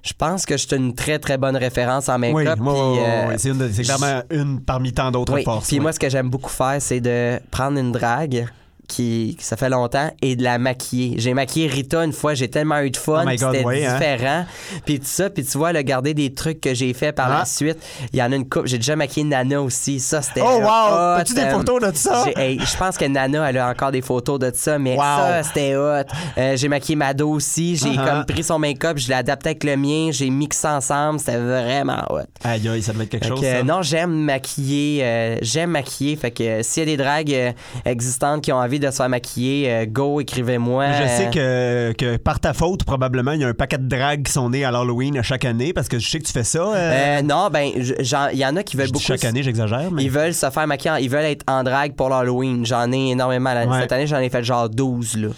je 0.03 0.13
pense 0.13 0.45
que 0.45 0.59
je 0.59 0.67
suis 0.67 0.77
une 0.77 0.95
très, 0.95 1.19
très 1.19 1.39
bonne 1.39 1.57
référence 1.57 2.11
en 2.11 2.21
Oui, 2.21 2.33
make-up. 2.33 2.59
ouais, 2.61 2.71
ouais, 2.71 2.99
euh, 3.01 3.35
c'est, 3.39 3.49
une 3.49 3.59
de- 3.59 3.71
c'est 3.73 3.85
clairement 3.85 4.21
une 4.31 4.61
parmi 4.61 4.93
tant 4.93 5.11
d'autres 5.11 5.33
oui. 5.33 5.45
forces. 5.45 5.67
Puis 5.69 5.81
moi, 5.81 5.93
ce 5.93 5.99
que 5.99 6.11
j'aime 6.11 6.29
beaucoup 6.29 6.51
faire, 6.51 6.77
c'est 6.81 7.01
de 7.01 7.41
prendre 7.51 7.79
une 7.79 7.91
drague 7.93 8.47
qui, 8.87 9.37
ça 9.41 9.57
fait 9.57 9.69
longtemps 9.69 10.11
et 10.23 10.37
de 10.37 10.43
la 10.43 10.59
maquiller. 10.59 11.15
J'ai 11.19 11.35
maquillé 11.35 11.67
Rita 11.67 12.05
une 12.05 12.13
fois, 12.13 12.35
j'ai 12.35 12.49
tellement 12.49 12.81
eu 12.81 12.91
de 12.91 12.97
fun, 12.97 13.25
Oh 13.27 13.31
c'était 13.31 13.65
hein? 13.65 13.95
différent. 13.99 14.45
Puis 14.85 14.99
tout 15.01 15.07
ça, 15.07 15.31
puis 15.31 15.45
tu 15.45 15.59
vois, 15.59 15.73
le 15.73 15.83
garder 15.83 16.15
des 16.15 16.33
trucs 16.35 16.61
que 16.61 16.75
j'ai 16.75 16.93
fait 16.95 17.13
par 17.13 17.31
Ah. 17.31 17.39
la 17.41 17.45
suite. 17.45 17.79
Il 18.13 18.19
y 18.19 18.23
en 18.23 18.33
a 18.33 18.37
une 18.37 18.49
coupe, 18.49 18.67
j'ai 18.67 18.79
déjà 18.79 18.97
maquillé 18.97 19.25
Nana 19.25 19.61
aussi, 19.61 20.01
ça 20.01 20.23
c'était 20.23 20.43
Oh, 20.43 20.61
wow! 20.61 21.17
As-tu 21.19 21.35
des 21.35 21.41
euh, 21.43 21.51
photos 21.51 21.83
de 21.83 21.97
ça? 21.97 22.25
hey, 22.37 22.59
je 22.61 22.77
pense 22.77 22.97
que 22.97 23.05
Nana, 23.05 23.49
elle 23.51 23.59
a 23.59 23.69
encore 23.71 23.91
des 23.93 24.03
photos 24.03 24.39
de 24.39 24.51
ça, 24.55 24.79
mais 24.79 24.95
Wow. 24.97 25.03
ça, 25.03 25.43
c'était 25.43 25.75
hot. 25.77 26.03
Euh, 26.39 26.57
j'ai 26.57 26.69
maquillé 26.69 26.97
Mado 26.97 27.31
aussi. 27.31 27.77
J'ai 27.77 27.89
Uh-huh. 27.91 28.05
comme 28.05 28.25
pris 28.27 28.43
son 28.45 28.59
make-up, 28.59 28.99
je 28.99 29.09
l'ai 29.09 29.15
adapté 29.15 29.51
avec 29.51 29.65
le 29.65 29.77
mien, 29.77 30.09
j'ai 30.13 30.29
mixé 30.31 30.67
ensemble. 30.69 31.19
C'était 31.19 31.37
vraiment 31.39 32.05
hot. 32.11 32.21
Aïe, 32.45 32.69
aïe, 32.69 32.83
ça 32.83 32.93
devait 32.93 33.05
être 33.05 33.11
quelque 33.11 33.25
Fait 33.25 33.29
chose. 33.31 33.41
que, 33.41 33.47
ça. 33.47 33.63
non, 33.63 33.83
j'aime 33.83 34.13
maquiller. 34.13 35.01
euh, 35.03 35.37
j'aime 35.43 35.71
maquiller. 35.71 36.17
Fait 36.17 36.31
que 36.31 36.43
euh, 36.43 36.63
s'il 36.63 36.83
y 36.83 36.83
a 36.83 36.87
des 36.87 36.97
dragues 36.97 37.55
existantes 37.85 38.43
qui 38.43 38.53
ont 38.53 38.57
envie 38.57 38.76
de 38.79 38.91
se 38.91 38.97
faire 38.97 39.09
maquiller, 39.09 39.71
euh, 39.73 39.87
go, 39.87 40.21
écrivez-moi. 40.21 40.87
Je 40.93 41.07
sais 41.09 41.31
que, 41.33 41.93
que 41.99 42.17
par 42.17 42.41
ta 42.41 42.53
faute, 42.53 42.85
probablement, 42.85 43.33
il 43.33 43.41
y 43.41 43.45
a 43.45 43.49
un 43.49 43.55
paquet 43.55 43.79
de 43.79 43.89
dragues 43.89 44.23
qui 44.25 44.33
sont 44.33 44.51
nés 44.51 44.65
à 44.65 44.71
l'Halloween 44.71 45.17
à 45.19 45.23
chaque 45.23 45.45
année 45.45 45.73
parce 45.73 45.89
que 45.89 45.99
je 45.99 46.09
sais 46.09 46.19
que 46.19 46.25
tu 46.25 46.33
fais 46.33 46.45
ça. 46.45 46.59
euh, 46.61 46.75
euh, 46.75 47.23
non, 47.23 47.49
ben, 47.53 47.71
il 47.75 48.39
y 48.39 48.47
en 48.47 48.57
a 48.57 48.63
qui 48.63 48.77
veulent 48.77 48.87
je 48.87 48.93
dis 48.93 48.93
beaucoup. 48.95 49.05
chaque 49.05 49.25
année, 49.25 49.43
j'exagère, 49.43 49.91
mais. 49.91 50.05
Ils 50.05 50.11
veulent 50.11 50.35
se 50.35 50.49
faire 50.51 50.67
maquiller, 50.67 50.91
en- 50.93 50.97
ils 50.97 51.11
veulent 51.11 51.25
être 51.25 51.45
en 51.49 51.63
drague 51.63 51.95
pour 51.95 52.09
l'Halloween. 52.09 52.65
J'en 52.67 52.91
ai 52.93 53.11
énormément. 53.11 53.53
Ouais. 53.53 53.81
Cette 53.81 53.93
année, 53.93 54.07
j'en 54.07 54.19
ai 54.19 54.29
fait 54.31 54.43
genre 54.45 54.69
12, 54.69 55.17
là. 55.17 55.29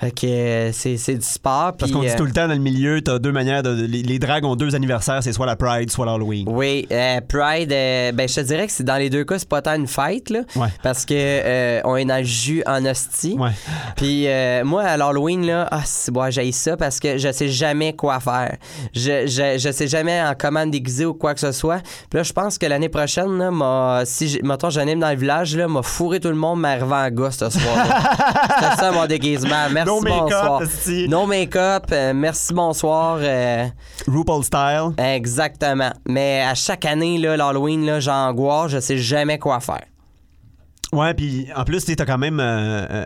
Fait 0.00 0.12
que 0.12 0.26
euh, 0.26 0.72
c'est 0.72 0.96
c'est 0.96 1.16
du 1.16 1.26
sport. 1.26 1.72
Parce 1.76 1.90
qu'on 1.90 2.02
dit 2.02 2.08
euh, 2.10 2.16
tout 2.16 2.24
le 2.24 2.30
temps 2.30 2.46
dans 2.46 2.54
le 2.54 2.60
milieu, 2.60 3.00
t'as 3.00 3.18
deux 3.18 3.32
manières 3.32 3.64
de. 3.64 3.70
Les, 3.70 4.02
les 4.02 4.18
dragues 4.20 4.44
ont 4.44 4.54
deux 4.54 4.76
anniversaires, 4.76 5.22
c'est 5.22 5.32
soit 5.32 5.46
la 5.46 5.56
Pride, 5.56 5.90
soit 5.90 6.06
l'Halloween. 6.06 6.44
Oui, 6.48 6.86
euh, 6.92 7.20
Pride, 7.28 7.72
euh, 7.72 8.12
ben 8.12 8.28
je 8.28 8.34
te 8.36 8.40
dirais 8.42 8.66
que 8.68 8.72
c'est 8.72 8.84
dans 8.84 8.96
les 8.96 9.10
deux 9.10 9.24
cas, 9.24 9.40
c'est 9.40 9.48
pas 9.48 9.60
tant 9.60 9.74
une 9.74 9.88
fête, 9.88 10.30
là. 10.30 10.40
Ouais. 10.54 10.68
Parce 10.84 11.04
que 11.04 11.14
euh, 11.16 11.80
on 11.84 11.96
est 11.96 12.04
dans 12.04 12.18
le 12.18 12.24
jus 12.24 12.62
en 12.64 12.84
hostie. 12.84 13.34
Ouais. 13.36 13.50
Puis 13.96 14.28
euh, 14.28 14.64
moi, 14.64 14.84
à 14.84 14.96
l'Halloween, 14.96 15.44
là, 15.44 15.66
ah, 15.72 15.82
c'est 15.84 16.12
bon, 16.12 16.30
j'ai 16.30 16.52
ça 16.52 16.76
parce 16.76 17.00
que 17.00 17.18
je 17.18 17.32
sais 17.32 17.48
jamais 17.48 17.92
quoi 17.94 18.20
faire. 18.20 18.56
Je, 18.94 19.26
je, 19.26 19.58
je 19.58 19.72
sais 19.72 19.88
jamais 19.88 20.22
en 20.22 20.34
comment 20.38 20.64
me 20.64 20.70
déguiser 20.70 21.06
ou 21.06 21.14
quoi 21.14 21.34
que 21.34 21.40
ce 21.40 21.50
soit. 21.50 21.80
Puis 22.08 22.18
là, 22.18 22.22
je 22.22 22.32
pense 22.32 22.56
que 22.56 22.66
l'année 22.66 22.88
prochaine, 22.88 23.36
là, 23.36 24.02
si, 24.04 24.38
mettons, 24.44 24.70
j'anime 24.70 25.00
dans 25.00 25.10
le 25.10 25.16
village, 25.16 25.56
là, 25.56 25.66
m'a 25.66 25.82
fourré 25.82 26.20
tout 26.20 26.28
le 26.28 26.34
monde, 26.36 26.60
m'a 26.60 26.70
arrivé 26.70 26.94
en 26.94 27.10
gosse 27.10 27.38
ce 27.38 27.50
soir. 27.50 27.74
C'était 28.60 28.76
ça 28.76 28.92
mon 28.92 29.06
déguisement. 29.06 29.66
Merci 29.72 29.87
No 29.88 30.00
bonsoir. 30.02 30.62
esti. 30.62 31.08
No 31.08 31.26
make-up, 31.26 31.86
euh, 31.92 32.12
merci, 32.14 32.52
bonsoir. 32.52 33.18
euh, 33.20 33.66
RuPaul 34.06 34.44
style. 34.44 34.92
exactement. 34.98 35.92
Mais 36.06 36.42
à 36.42 36.54
chaque 36.54 36.84
année, 36.84 37.18
là, 37.18 37.36
l'Halloween, 37.36 37.86
là, 37.86 37.98
j'angoisse, 38.00 38.72
je 38.72 38.80
sais 38.80 38.98
jamais 38.98 39.38
quoi 39.38 39.60
faire. 39.60 39.84
Ouais, 40.92 41.14
puis 41.14 41.48
en 41.56 41.64
plus, 41.64 41.84
t'as 41.84 42.04
quand 42.04 42.18
même 42.18 42.38
euh, 42.40 43.04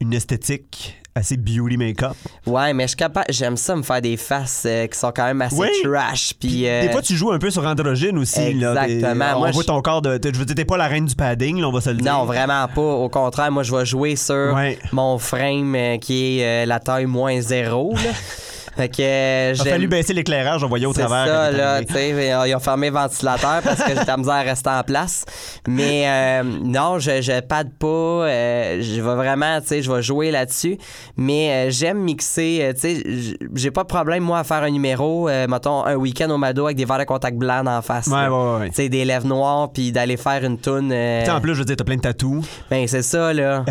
une 0.00 0.12
esthétique 0.12 1.01
assez 1.14 1.36
beauty 1.36 1.76
make-up. 1.76 2.14
Ouais, 2.46 2.72
mais 2.72 2.84
je 2.84 2.88
suis 2.88 2.96
capable, 2.96 3.26
j'aime 3.28 3.56
ça 3.56 3.76
me 3.76 3.82
faire 3.82 4.00
des 4.00 4.16
faces 4.16 4.62
euh, 4.66 4.86
qui 4.86 4.98
sont 4.98 5.12
quand 5.14 5.26
même 5.26 5.42
assez 5.42 5.56
Oui. 5.56 5.68
trash. 5.84 6.32
Puis, 6.40 6.48
Puis 6.48 6.68
euh, 6.68 6.82
Des 6.82 6.90
fois, 6.90 7.02
tu 7.02 7.14
joues 7.16 7.30
un 7.32 7.38
peu 7.38 7.50
sur 7.50 7.66
androgyne 7.66 8.16
aussi. 8.18 8.54
là. 8.54 8.86
Des- 8.86 8.94
Exactement. 8.94 9.24
on 9.36 9.38
Moi, 9.40 9.50
voit 9.50 9.62
je- 9.62 9.66
ton 9.66 9.82
corps 9.82 10.00
de. 10.02 10.18
Je 10.24 10.38
veux 10.38 10.44
dire, 10.44 10.54
t'es 10.56 10.64
pas 10.64 10.76
la 10.76 10.86
reine 10.86 11.04
du 11.06 11.14
padding, 11.14 11.60
là, 11.60 11.68
on 11.68 11.72
va 11.72 11.80
se 11.80 11.90
le 11.90 11.96
dire. 11.96 12.12
Non, 12.12 12.24
vraiment 12.24 12.66
pas. 12.68 12.80
Au 12.80 13.08
contraire, 13.08 13.50
moi, 13.52 13.62
je 13.62 13.74
vais 13.76 13.84
jouer 13.84 14.16
sur 14.16 14.54
Ouais. 14.54 14.78
mon 14.92 15.18
frame 15.18 15.74
euh, 15.74 15.98
qui 15.98 16.40
est 16.40 16.64
la 16.66 16.80
taille 16.80 17.06
moins 17.06 17.40
zéro. 17.40 17.92
Là. 17.94 18.00
fait 18.76 18.88
que 18.88 19.02
euh, 19.02 19.52
Il 19.54 19.60
a 19.60 19.64
fallu 19.64 19.86
baisser 19.86 20.12
l'éclairage, 20.14 20.64
on 20.64 20.68
voyait 20.68 20.86
au 20.86 20.94
C'est 20.94 21.02
travers. 21.04 21.26
ça, 21.26 21.50
là, 21.50 21.72
arrivé. 21.74 21.86
tu 21.86 21.92
sais, 21.94 22.48
ils 22.48 22.54
ont 22.54 22.60
fermé 22.60 22.88
le 22.88 22.94
ventilateur 22.94 23.60
parce 23.62 23.82
que 23.82 23.90
j'étais 23.90 24.10
à 24.10 24.16
misère 24.16 24.34
à 24.34 24.40
rester 24.42 24.70
en 24.70 24.82
place. 24.82 25.24
Mais 25.68 26.04
euh, 26.06 26.42
non, 26.42 26.98
je, 26.98 27.20
je 27.20 27.40
pad 27.40 27.70
pas. 27.78 27.86
euh, 27.86 28.78
je 28.82 28.94
vais 29.00 29.14
vraiment, 29.14 29.60
tu 29.60 29.68
sais, 29.68 29.82
je 29.82 29.92
vais 29.92 30.02
jouer 30.02 30.30
là-dessus. 30.30 30.78
Mais 31.16 31.66
euh, 31.68 31.70
j'aime 31.70 31.98
mixer, 31.98 32.72
tu 32.74 32.80
sais, 32.80 33.36
j'ai 33.54 33.70
pas 33.70 33.82
de 33.82 33.88
problème, 33.88 34.22
moi, 34.22 34.38
à 34.38 34.44
faire 34.44 34.62
un 34.62 34.70
numéro, 34.70 35.28
mettons, 35.48 35.84
un 35.84 35.94
week-end 35.96 36.30
au 36.30 36.38
Mado 36.38 36.64
avec 36.64 36.76
des 36.76 36.84
verres 36.84 36.98
de 37.00 37.04
contact 37.04 37.36
blanc 37.36 37.64
en 37.66 37.82
face. 37.82 38.06
Ouais, 38.06 38.14
là. 38.22 38.30
ouais, 38.32 38.60
ouais. 38.60 38.68
Tu 38.70 38.76
sais, 38.76 38.88
des 38.88 39.04
lèvres 39.04 39.26
noires, 39.26 39.70
puis 39.72 39.92
d'aller 39.92 40.16
faire 40.16 40.44
une 40.44 40.58
toune. 40.58 40.92
en 40.92 41.40
plus, 41.40 41.54
je 41.54 41.58
veux 41.60 41.64
dire, 41.64 41.76
t'as 41.76 41.84
plein 41.84 41.96
de 41.96 42.00
tatous. 42.02 42.44
ben, 42.70 42.86
c'est 42.88 43.02
ça, 43.02 43.32
là. 43.32 43.64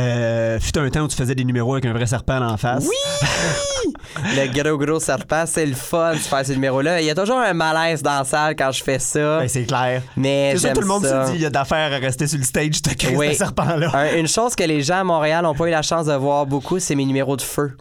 Fut 0.60 0.78
un 0.78 0.90
temps 0.90 1.02
où 1.02 1.08
tu 1.08 1.16
faisais 1.16 1.36
des 1.36 1.44
numéros 1.44 1.74
avec 1.74 1.86
un 1.86 1.94
vrai 1.94 2.06
serpent 2.06 2.40
en 2.42 2.58
face. 2.58 2.88
Oui! 2.88 3.94
le 4.36 4.62
gros, 4.64 4.78
gros 4.78 4.91
serpent, 5.00 5.44
c'est 5.46 5.66
le 5.66 5.74
fun 5.76 6.14
de 6.14 6.18
faire 6.18 6.46
ces 6.46 6.54
numéros-là. 6.54 7.02
Il 7.02 7.06
y 7.08 7.10
a 7.10 7.16
toujours 7.16 7.38
un 7.40 7.54
malaise 7.54 8.02
dans 8.02 8.20
la 8.20 8.24
salle 8.26 8.56
quand 8.56 8.72
je 8.72 8.84
fais 8.84 9.00
ça. 9.00 9.40
Ben, 9.40 9.48
c'est 9.48 9.64
clair. 9.66 10.02
mais 10.18 10.52
C'est 10.54 10.58
ça, 10.60 10.68
j'aime 10.68 10.76
tout 10.76 10.82
le 10.82 10.88
monde 10.88 11.06
ça. 11.06 11.26
se 11.26 11.32
dit, 11.32 11.38
il 11.38 11.42
y 11.42 11.46
a 11.46 11.50
d'affaires 11.50 11.94
à 11.94 11.98
rester 11.98 12.28
sur 12.28 12.38
le 12.38 12.44
stage, 12.44 12.82
t'as 12.82 12.94
créé 12.94 13.16
Oui. 13.16 13.30
ce 13.32 13.40
serpent-là. 13.40 13.92
Un- 13.94 14.18
une 14.18 14.28
chose 14.28 14.56
que 14.56 14.64
les 14.64 14.82
gens 14.82 15.00
à 15.00 15.04
Montréal 15.04 15.44
n'ont 15.44 15.56
pas 15.56 15.68
eu 15.68 15.72
la 15.72 15.82
chance 15.82 16.06
de 16.08 16.14
voir 16.14 16.46
beaucoup, 16.46 16.80
c'est 16.80 16.96
mes 16.96 17.06
numéros 17.06 17.36
de 17.38 17.42
feu. 17.42 17.72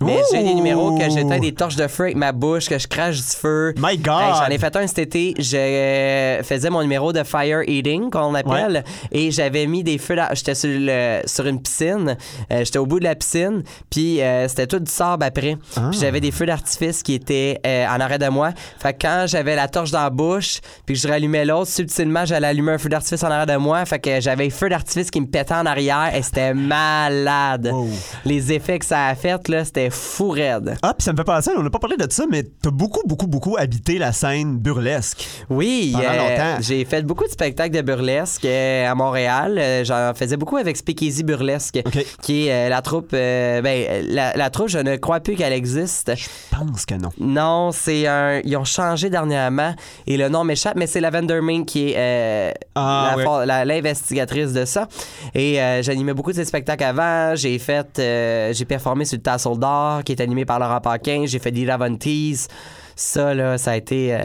Mais 0.00 0.20
j'ai 0.32 0.42
des 0.42 0.54
numéros 0.54 0.96
que 0.98 1.04
j'éteins 1.10 1.38
des 1.38 1.52
torches 1.52 1.76
de 1.76 1.86
feu 1.86 2.04
avec 2.04 2.16
ma 2.16 2.32
bouche, 2.32 2.68
que 2.68 2.78
je 2.78 2.86
crache 2.88 3.16
du 3.16 3.22
feu. 3.22 3.74
My 3.76 3.96
God! 3.96 4.20
Hey, 4.20 4.32
J'en 4.38 4.46
ai 4.48 4.58
fait 4.58 4.74
un 4.76 4.86
cet 4.86 4.98
été. 4.98 5.34
Je 5.38 5.56
euh, 5.56 6.42
faisais 6.42 6.70
mon 6.70 6.82
numéro 6.82 7.12
de 7.12 7.22
fire 7.22 7.62
eating, 7.66 8.10
qu'on 8.10 8.34
appelle, 8.34 8.84
et 9.12 9.30
j'avais 9.30 9.66
mis 9.66 9.82
des 9.84 9.98
feux. 9.98 10.16
J'étais 10.32 10.54
sur, 10.54 10.70
le- 10.72 11.20
sur 11.26 11.46
une 11.46 11.60
piscine. 11.60 12.16
Euh, 12.52 12.64
J'étais 12.64 12.78
au 12.78 12.86
bout 12.86 12.98
de 12.98 13.04
la 13.04 13.14
piscine, 13.14 13.62
puis 13.90 14.20
euh, 14.20 14.48
c'était 14.48 14.66
tout 14.66 14.78
du 14.78 14.90
sable 14.90 15.24
après. 15.24 15.56
Ah. 15.76 15.88
Puis 15.90 16.00
j'avais 16.00 16.20
des 16.20 16.30
feux 16.30 16.46
d'artifice 16.54 17.02
qui 17.02 17.14
étaient 17.14 17.60
euh, 17.66 17.86
en 17.86 18.00
arrêt 18.00 18.18
de 18.18 18.28
moi. 18.28 18.50
Fait 18.80 18.92
que 18.92 18.98
quand 19.02 19.24
j'avais 19.26 19.56
la 19.56 19.68
torche 19.68 19.90
dans 19.90 20.02
la 20.02 20.10
bouche, 20.10 20.60
puis 20.86 20.94
que 20.94 21.00
je 21.00 21.08
rallumais 21.08 21.44
l'autre, 21.44 21.70
subtilement, 21.70 22.24
j'allais 22.24 22.46
allumer 22.48 22.72
un 22.72 22.78
feu 22.78 22.88
d'artifice 22.88 23.22
en 23.22 23.28
arrière 23.30 23.46
de 23.46 23.56
moi. 23.56 23.84
Fait 23.84 23.98
que 23.98 24.20
j'avais 24.20 24.46
un 24.46 24.50
feu 24.50 24.68
d'artifice 24.68 25.10
qui 25.10 25.20
me 25.20 25.26
pétait 25.26 25.54
en 25.54 25.66
arrière 25.66 26.12
et 26.14 26.22
c'était 26.22 26.54
malade. 26.54 27.70
Wow. 27.72 27.88
Les 28.24 28.52
effets 28.52 28.78
que 28.78 28.84
ça 28.86 29.06
a 29.06 29.14
fait, 29.14 29.48
là, 29.48 29.64
c'était 29.64 29.90
fou 29.90 30.30
raide. 30.30 30.76
Ah, 30.82 30.94
puis 30.96 31.04
ça 31.04 31.12
me 31.12 31.16
fait 31.16 31.24
penser, 31.24 31.50
on 31.56 31.62
n'a 31.62 31.70
pas 31.70 31.78
parlé 31.78 31.96
de 31.96 32.06
ça, 32.10 32.24
mais 32.30 32.42
t'as 32.62 32.70
beaucoup, 32.70 33.02
beaucoup, 33.06 33.26
beaucoup 33.26 33.56
habité 33.58 33.98
la 33.98 34.12
scène 34.12 34.58
burlesque. 34.58 35.26
Oui, 35.50 35.94
euh, 35.96 36.16
longtemps. 36.16 36.56
j'ai 36.60 36.84
fait 36.84 37.02
beaucoup 37.02 37.24
de 37.24 37.30
spectacles 37.30 37.74
de 37.76 37.82
burlesque 37.82 38.44
euh, 38.44 38.88
à 38.90 38.94
Montréal. 38.94 39.56
Euh, 39.58 39.84
J'en 39.84 40.12
faisais 40.14 40.36
beaucoup 40.36 40.56
avec 40.56 40.76
Speakeasy 40.76 41.24
Burlesque, 41.24 41.80
qui 42.22 42.46
est 42.48 42.68
la 42.68 42.80
troupe. 42.82 43.10
euh, 43.12 43.60
ben, 43.62 44.04
la, 44.08 44.34
la 44.36 44.50
troupe, 44.50 44.68
je 44.68 44.78
ne 44.78 44.96
crois 44.96 45.20
plus 45.20 45.34
qu'elle 45.36 45.52
existe. 45.52 46.12
Je 46.50 46.56
pense 46.56 46.86
que 46.86 46.94
non? 46.94 47.10
Non, 47.18 47.70
c'est 47.72 48.06
un. 48.06 48.40
Ils 48.44 48.56
ont 48.56 48.64
changé 48.64 49.10
dernièrement 49.10 49.74
et 50.06 50.16
le 50.16 50.28
nom 50.28 50.44
m'échappe, 50.44 50.76
mais 50.76 50.86
c'est 50.86 51.00
Lavender 51.00 51.40
Main 51.40 51.64
qui 51.64 51.90
est 51.90 51.94
euh, 51.96 52.52
Ah, 52.74 53.14
la 53.16 53.38
ouais. 53.38 53.46
la- 53.46 53.64
l'investigatrice 53.64 54.52
de 54.52 54.64
ça. 54.64 54.88
Et 55.34 55.60
euh, 55.60 55.82
j'animais 55.82 56.14
beaucoup 56.14 56.30
de 56.30 56.36
ces 56.36 56.44
spectacles 56.44 56.84
avant. 56.84 57.34
J'ai 57.34 57.58
fait. 57.58 57.98
euh, 57.98 58.52
j'ai 58.52 58.64
performé 58.64 59.04
sur 59.04 59.16
le 59.16 59.22
Tassel 59.22 59.58
d'Or 59.58 60.04
qui 60.04 60.12
est 60.12 60.20
animé 60.20 60.44
par 60.44 60.58
Laurent 60.58 60.80
Paquin. 60.80 61.24
J'ai 61.26 61.38
fait 61.38 61.50
Dira 61.50 61.76
Von 61.76 61.96
Teese. 61.96 62.48
Ça, 62.96 63.34
là, 63.34 63.58
ça 63.58 63.72
a 63.72 63.76
été. 63.76 64.14
euh, 64.14 64.18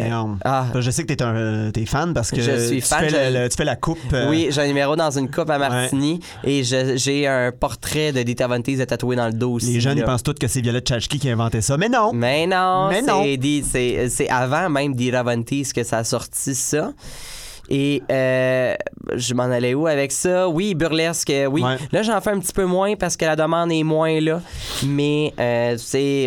ah, 0.45 0.67
Je 0.79 0.91
sais 0.91 1.03
que 1.03 1.11
t'es 1.11 1.23
un 1.23 1.71
t'es 1.71 1.85
fan 1.85 2.13
parce 2.13 2.29
que 2.31 2.39
Je 2.41 2.67
suis 2.67 2.75
tu, 2.81 2.87
fan, 2.87 2.99
fais 3.01 3.09
je- 3.09 3.37
le- 3.37 3.49
tu 3.49 3.55
fais 3.57 3.65
la 3.65 3.75
coupe. 3.75 3.97
euh, 4.13 4.29
Oui, 4.29 4.47
j'ai 4.51 4.61
un 4.61 4.67
numéro 4.67 4.95
dans 4.95 5.09
une 5.17 5.29
coupe 5.29 5.49
à 5.49 5.57
Martini 5.57 6.19
et 6.43 6.63
j'ai 6.63 7.27
un 7.27 7.51
portrait 7.51 8.11
de 8.11 8.21
Dita 8.21 8.47
Von 8.47 8.61
Teese 8.61 8.85
tatoué 8.85 9.15
dans 9.15 9.25
le 9.27 9.33
dos 9.33 9.53
aussi. 9.53 9.73
Les 9.73 9.79
jeunes, 9.79 9.97
ils 9.97 10.03
pensent 10.03 10.23
tous 10.23 10.33
que 10.35 10.47
c'est 10.47 10.61
Violette 10.61 10.87
Chachki 10.87 11.17
qui 11.19 11.29
a 11.29 11.33
inventé 11.33 11.61
ça, 11.61 11.77
mais 11.77 11.89
non. 11.89 12.11
Mais 12.13 12.45
non, 12.45 12.89
Mais 12.89 13.01
non. 13.01 13.23
c'est 13.63 14.29
avant 14.29 14.69
même 14.69 14.93
Dira 14.93 15.23
Von 15.23 15.41
Teese 15.41 15.73
que 15.73 15.83
ça 15.83 15.97
a 15.99 16.03
sorti 16.03 16.53
ça. 16.53 16.91
Et 17.69 18.01
euh, 18.11 18.73
je 19.15 19.33
m'en 19.33 19.43
allais 19.43 19.73
où 19.75 19.85
avec 19.87 20.11
ça? 20.11 20.49
Oui, 20.49 20.73
burlesque, 20.73 21.29
euh, 21.29 21.45
oui. 21.45 21.61
Ouais. 21.61 21.77
Là, 21.91 22.01
j'en 22.01 22.19
fais 22.19 22.31
un 22.31 22.39
petit 22.39 22.53
peu 22.53 22.65
moins 22.65 22.95
parce 22.95 23.15
que 23.15 23.25
la 23.25 23.35
demande 23.35 23.71
est 23.71 23.83
moins 23.83 24.19
là. 24.19 24.41
Mais, 24.85 25.33
euh, 25.39 25.77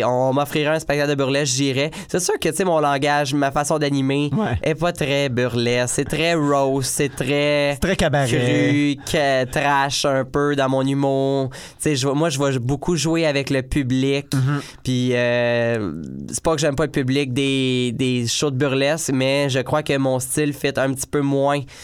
on 0.05 0.33
m'offrirait 0.33 0.75
un 0.75 0.79
spectacle 0.79 1.09
de 1.09 1.15
burlesque, 1.15 1.53
j'irais. 1.55 1.91
C'est 2.07 2.21
sûr 2.21 2.35
que, 2.39 2.47
tu 2.49 2.55
sais, 2.55 2.63
mon 2.63 2.79
langage, 2.79 3.33
ma 3.33 3.51
façon 3.51 3.77
d'animer 3.77 4.29
Ouais. 4.33 4.57
est 4.63 4.75
pas 4.75 4.93
très 4.93 5.27
burlesque. 5.29 5.95
C'est 5.95 6.05
très 6.05 6.33
rose, 6.33 6.85
c'est 6.85 7.13
très... 7.13 7.77
Très 7.81 7.95
cabaret. 7.97 8.27
Cru, 8.27 8.95
que- 9.11 9.43
trash 9.45 10.05
un 10.05 10.23
peu 10.23 10.55
dans 10.55 10.69
mon 10.69 10.81
humour. 10.85 11.49
Tu 11.81 11.95
sais, 11.97 12.07
moi, 12.13 12.29
je 12.29 12.39
vais 12.41 12.57
beaucoup 12.59 12.95
jouer 12.95 13.25
avec 13.25 13.49
le 13.49 13.61
public. 13.63 14.27
Mm-hmm. 14.31 14.61
Puis, 14.83 15.09
euh, 15.13 16.01
c'est 16.31 16.41
pas 16.43 16.55
que 16.55 16.61
j'aime 16.61 16.75
pas 16.75 16.85
le 16.85 16.91
public 16.91 17.33
des, 17.33 17.91
des 17.93 18.27
shows 18.27 18.51
de 18.51 18.55
burlesque, 18.57 19.11
mais 19.13 19.49
je 19.49 19.59
crois 19.59 19.83
que 19.83 19.97
mon 19.97 20.19
style 20.19 20.53
fit 20.53 20.71
un 20.77 20.93
petit 20.93 21.07
peu 21.07 21.19
moins 21.19 21.32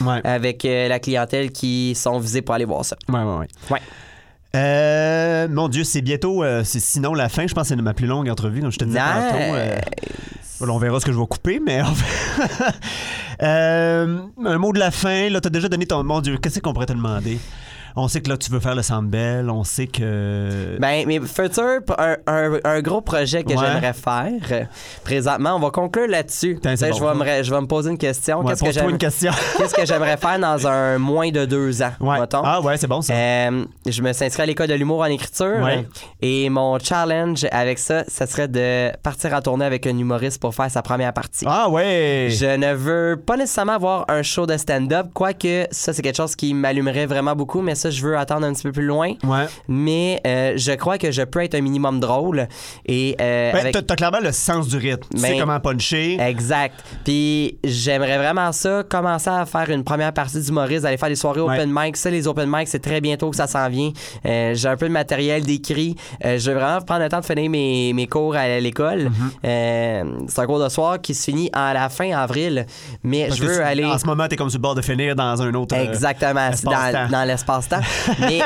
Ouais. 0.02 0.22
avec 0.24 0.66
euh, 0.66 0.88
la 0.88 1.00
clientèle 1.00 1.52
qui 1.52 1.96
sont 1.96 2.20
visés 2.20 2.42
pour 2.42 2.56
aller 2.56 2.66
voir 2.66 2.86
ça. 2.86 2.96
Ouais. 3.10 3.20
Ouais. 3.70 3.80
Euh, 4.56 5.48
mon 5.48 5.68
Dieu, 5.68 5.84
c'est 5.84 6.02
bientôt, 6.02 6.44
euh, 6.44 6.64
c'est 6.64 6.80
sinon 6.80 7.14
la 7.14 7.30
fin. 7.30 7.46
Je 7.46 7.54
pense 7.54 7.64
que 7.70 7.76
c'est 7.76 7.82
ma 7.82 7.94
plus 7.94 8.08
longue 8.08 8.30
entrevue, 8.30 8.62
comme 8.62 8.72
je 8.72 8.80
te 8.80 8.86
disais 8.86 9.00
Nice. 9.00 9.32
tantôt. 9.32 9.38
euh, 9.40 9.80
on 10.62 10.78
verra 10.80 11.00
ce 11.00 11.06
que 11.06 11.12
je 11.12 11.20
vais 11.20 11.26
couper, 11.28 11.62
mais 11.64 11.82
en 11.82 11.94
fait- 11.94 12.74
un 13.40 14.58
mot 14.58 14.74
de 14.74 14.80
la 14.80 14.92
fin. 14.92 15.30
Là, 15.30 15.40
t'as 15.40 15.50
déjà 15.50 15.70
donné 15.70 15.86
ton. 15.86 16.04
Mon 16.04 16.20
Dieu, 16.22 16.38
qu'est-ce 16.38 16.60
qu'on 16.60 16.74
pourrait 16.74 16.86
te 16.88 16.94
demander? 16.94 17.40
On 17.96 18.08
sait 18.08 18.22
que 18.22 18.30
là, 18.30 18.38
tu 18.38 18.52
veux 18.52 18.60
faire 18.60 18.76
le 18.76 18.82
Sandbell. 18.82 19.50
On 19.50 19.64
sait 19.64 19.88
que. 19.88 20.78
Ben, 20.80 21.06
mais 21.08 21.20
futur, 21.20 21.80
un, 21.98 22.16
un- 22.28 22.60
un 22.64 22.82
gros 22.82 23.02
projet 23.02 23.44
que 23.44 23.50
Ouais. 23.54 23.58
j'aimerais 23.60 23.94
faire. 23.94 24.68
Présentement, 25.04 25.56
on 25.56 25.60
va 25.60 25.72
conclure 25.72 26.08
là-dessus. 26.08 26.60
Sais, 26.64 26.90
bon. 26.90 26.98
je, 26.98 27.04
vais 27.04 27.14
me, 27.38 27.44
je 27.44 27.54
vais 27.54 27.62
me 27.62 27.68
poser 27.68 27.90
une 27.92 27.98
question. 27.98 28.40
Ouais, 28.42 28.54
Qu'est-ce 28.54 28.64
que. 28.64 28.98
Qu'est-ce 29.58 29.86
j'aimerais 29.86 30.18
faire 30.18 30.40
dans 30.40 30.68
un 30.68 30.98
moins 30.98 31.30
de 31.32 31.46
deux 31.46 31.82
ans, 31.82 31.92
Ouais. 32.00 32.20
mettons? 32.20 32.42
Ah, 32.44 32.62
ouais, 32.62 32.78
c'est 32.78 32.88
bon 32.88 33.02
ça. 33.02 33.14
Euh, 33.14 33.66
je 33.88 34.02
me 34.02 34.14
suis 34.14 34.26
inscrit 34.26 34.44
à 34.44 34.46
l'école 34.46 34.68
de 34.68 34.74
l'humour 34.76 35.02
en 35.02 35.06
écriture. 35.06 35.68
Et 36.22 36.50
mon 36.50 36.78
challenge 36.80 37.46
avec 37.52 37.80
ça, 37.80 38.04
ça 38.08 38.26
serait 38.28 38.48
de 38.48 38.92
partir 39.04 39.34
en 39.34 39.42
tournée 39.42 39.66
avec 39.66 39.86
un 39.88 39.98
humoriste 39.98 40.40
pour 40.42 40.54
faire 40.54 40.70
sa 40.70 40.82
première 40.82 41.14
partie. 41.14 41.46
Ah, 41.48 41.70
ouais. 41.70 42.28
Je 42.32 42.56
ne 42.58 42.74
veux 42.74 43.18
pas 43.26 43.38
nécessairement 43.38 43.74
avoir 43.74 44.06
un 44.10 44.22
show 44.24 44.46
de 44.46 44.58
stand-up, 44.58 45.08
quoique 45.14 45.66
ça, 45.72 45.94
c'est 45.94 46.02
quelque 46.02 46.18
chose 46.18 46.36
qui 46.36 46.54
m'allumerait 46.54 47.06
vraiment 47.06 47.36
beaucoup, 47.36 47.62
mais 47.62 47.76
ça, 47.80 47.90
je 47.90 48.02
veux 48.06 48.18
attendre 48.18 48.46
un 48.46 48.54
petit 48.54 48.64
peu 48.64 48.72
plus 48.72 48.86
loin. 48.86 49.14
Ouais. 49.24 49.46
Mais 49.68 50.22
euh, 50.28 50.54
je 50.58 50.72
crois 50.74 50.98
que 50.98 51.12
je 51.12 51.22
peux 51.24 51.44
être 51.44 51.56
un 51.56 51.62
minimum 51.62 52.00
drôle. 52.00 52.48
Et, 52.86 53.16
euh, 53.20 53.52
Ben, 53.52 53.60
avec- 53.62 53.74
t'as- 53.74 53.82
T'as 53.82 53.96
clairement 53.96 54.20
le 54.22 54.32
sens 54.32 54.68
du 54.68 54.78
rythme. 54.78 55.08
Tu 55.14 55.20
sais 55.20 55.32
Ben, 55.32 55.40
comment 55.40 55.60
puncher. 55.60 56.18
Exact. 56.22 56.76
Puis 57.04 57.58
j'aimerais 57.64 58.18
vraiment 58.18 58.52
ça, 58.52 58.84
commencer 58.88 59.30
à 59.30 59.46
faire 59.46 59.70
une 59.70 59.84
première 59.84 60.14
partie 60.14 60.40
d'humoriste, 60.42 60.86
aller 60.86 60.98
faire 60.98 61.10
des 61.10 61.16
soirées 61.16 61.42
Ouais. 61.42 61.56
open 61.56 61.72
mic. 61.74 61.98
Ça, 61.98 62.10
les 62.10 62.28
open 62.28 62.50
mic, 62.52 62.68
c'est 62.68 62.80
très 62.80 63.02
bientôt 63.02 63.30
que 63.30 63.36
ça 63.36 63.48
s'en 63.48 63.68
vient. 63.70 63.92
Euh, 64.26 64.54
j'ai 64.54 64.68
un 64.68 64.78
peu 64.78 64.88
de 64.88 64.94
matériel 64.94 65.44
d'écrit. 65.44 65.96
Euh, 66.26 66.38
je 66.38 66.52
vais 66.52 66.60
vraiment 66.60 66.82
prendre 66.82 67.02
le 67.04 67.10
temps 67.10 67.20
de 67.22 67.26
finir 67.26 67.50
mes, 67.50 67.94
mes 67.94 68.08
cours 68.08 68.36
à 68.36 68.60
l'école. 68.60 69.10
Mm-hmm. 69.44 70.26
C'est 70.28 70.40
un 70.42 70.46
cours 70.46 70.62
de 70.64 70.70
soir 70.70 71.00
qui 71.02 71.14
se 71.14 71.24
finit 71.24 71.50
à 71.54 71.74
la 71.74 71.90
fin 71.90 72.12
avril. 72.12 72.66
Mais 73.04 73.28
Parce 73.28 73.40
je 73.40 73.44
veux 73.46 73.64
aller... 73.64 73.86
En 73.86 73.98
ce 73.98 74.06
moment, 74.06 74.28
t'es 74.28 74.36
comme 74.36 74.50
sur 74.50 74.60
le 74.60 74.62
bord 74.64 74.76
de 74.76 74.82
finir 74.82 75.16
dans 75.16 75.42
un 75.42 75.54
autre. 75.54 75.76
Exactement, 75.76 76.50
dans, 76.64 77.10
dans 77.10 77.26
Mais 78.20 78.40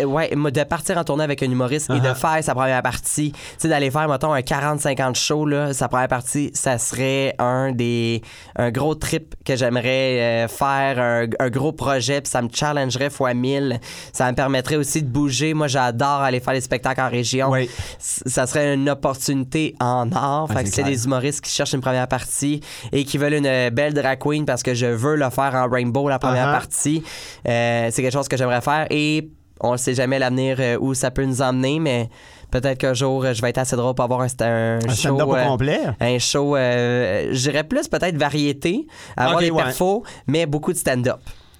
euh, 0.00 0.04
ouais, 0.04 0.30
de 0.30 0.64
partir 0.64 0.98
en 0.98 1.04
tournée 1.04 1.24
avec 1.24 1.42
un 1.42 1.50
humoriste 1.50 1.90
et 1.90 2.00
de 2.00 2.08
Uh-huh. 2.08 2.14
faire 2.14 2.42
sa 2.42 2.54
première 2.54 2.82
partie, 2.82 3.32
tu 3.32 3.38
sais, 3.58 3.68
d'aller 3.68 3.90
faire, 3.90 4.08
mettons, 4.08 4.32
un 4.32 4.40
40-50 4.40 5.14
shows, 5.14 5.44
là, 5.46 5.74
sa 5.74 5.88
première 5.88 6.08
partie, 6.08 6.50
ça 6.54 6.78
serait 6.78 7.34
un 7.38 7.72
des 7.72 8.22
un 8.56 8.70
gros 8.70 8.94
trip 8.94 9.34
que 9.44 9.56
j'aimerais 9.56 10.44
euh, 10.44 10.48
faire, 10.48 10.98
un, 10.98 11.26
un 11.38 11.50
gros 11.50 11.72
projet, 11.72 12.20
puis 12.20 12.30
ça 12.30 12.40
me 12.42 12.48
challengerait 12.52 13.10
fois 13.10 13.34
1000. 13.34 13.78
Ça 14.12 14.30
me 14.30 14.34
permettrait 14.34 14.76
aussi 14.76 15.02
de 15.02 15.08
bouger. 15.08 15.52
Moi, 15.54 15.66
j'adore 15.68 16.22
aller 16.22 16.40
faire 16.40 16.54
des 16.54 16.60
spectacles 16.60 17.00
en 17.00 17.10
région. 17.10 17.50
Oui. 17.50 17.68
Ça 17.98 18.46
serait 18.46 18.74
une 18.74 18.88
opportunité 18.88 19.74
en 19.80 20.10
or. 20.12 20.48
Fait 20.52 20.64
que 20.64 20.70
c'est 20.70 20.82
des 20.84 21.04
humoristes 21.04 21.40
qui 21.42 21.50
cherchent 21.50 21.74
une 21.74 21.80
première 21.82 22.08
partie 22.08 22.60
et 22.92 23.04
qui 23.04 23.18
veulent 23.18 23.34
une 23.34 23.70
belle 23.70 23.92
drag 23.94 24.18
queen 24.18 24.44
parce 24.46 24.62
que 24.62 24.74
je 24.74 24.86
veux 24.86 25.16
le 25.16 25.28
faire 25.30 25.54
en 25.54 25.68
rainbow 25.68 26.08
la 26.08 26.18
première 26.18 26.38
Uh-huh. 26.48 26.52
partie. 26.52 27.02
Euh, 27.48 27.88
c'est 27.90 28.00
quelque 28.02 28.12
chose 28.12 28.28
que 28.28 28.36
j'aimerais 28.36 28.47
faire 28.60 28.86
et 28.90 29.28
On 29.60 29.72
ne 29.72 29.76
sait 29.76 29.94
jamais 29.94 30.20
l'avenir 30.20 30.56
euh, 30.60 30.78
où 30.80 30.94
ça 30.94 31.10
peut 31.10 31.24
nous 31.24 31.42
emmener, 31.42 31.80
mais 31.80 32.08
peut-être 32.52 32.78
qu'un 32.78 32.94
jour, 32.94 33.24
euh, 33.24 33.32
je 33.34 33.42
vais 33.42 33.50
être 33.50 33.58
assez 33.58 33.74
drôle 33.74 33.94
pour 33.96 34.04
avoir 34.04 34.20
un, 34.20 34.26
un 34.40 34.78
Un 34.88 34.94
show. 34.94 35.16
euh, 35.20 35.44
complet? 35.46 35.80
un 35.98 36.18
show, 36.20 36.54
euh, 36.54 37.28
je 37.32 37.50
dirais 37.50 37.64
plus 37.64 37.88
peut-être 37.88 38.16
variété, 38.16 38.86
avoir 39.16 39.36
Ok, 39.38 39.42
des 39.42 39.50
ouais. 39.50 39.62
perfos, 39.64 40.04
mais 40.28 40.46
beaucoup 40.46 40.72
de 40.72 40.78
stand-up. 40.78 41.18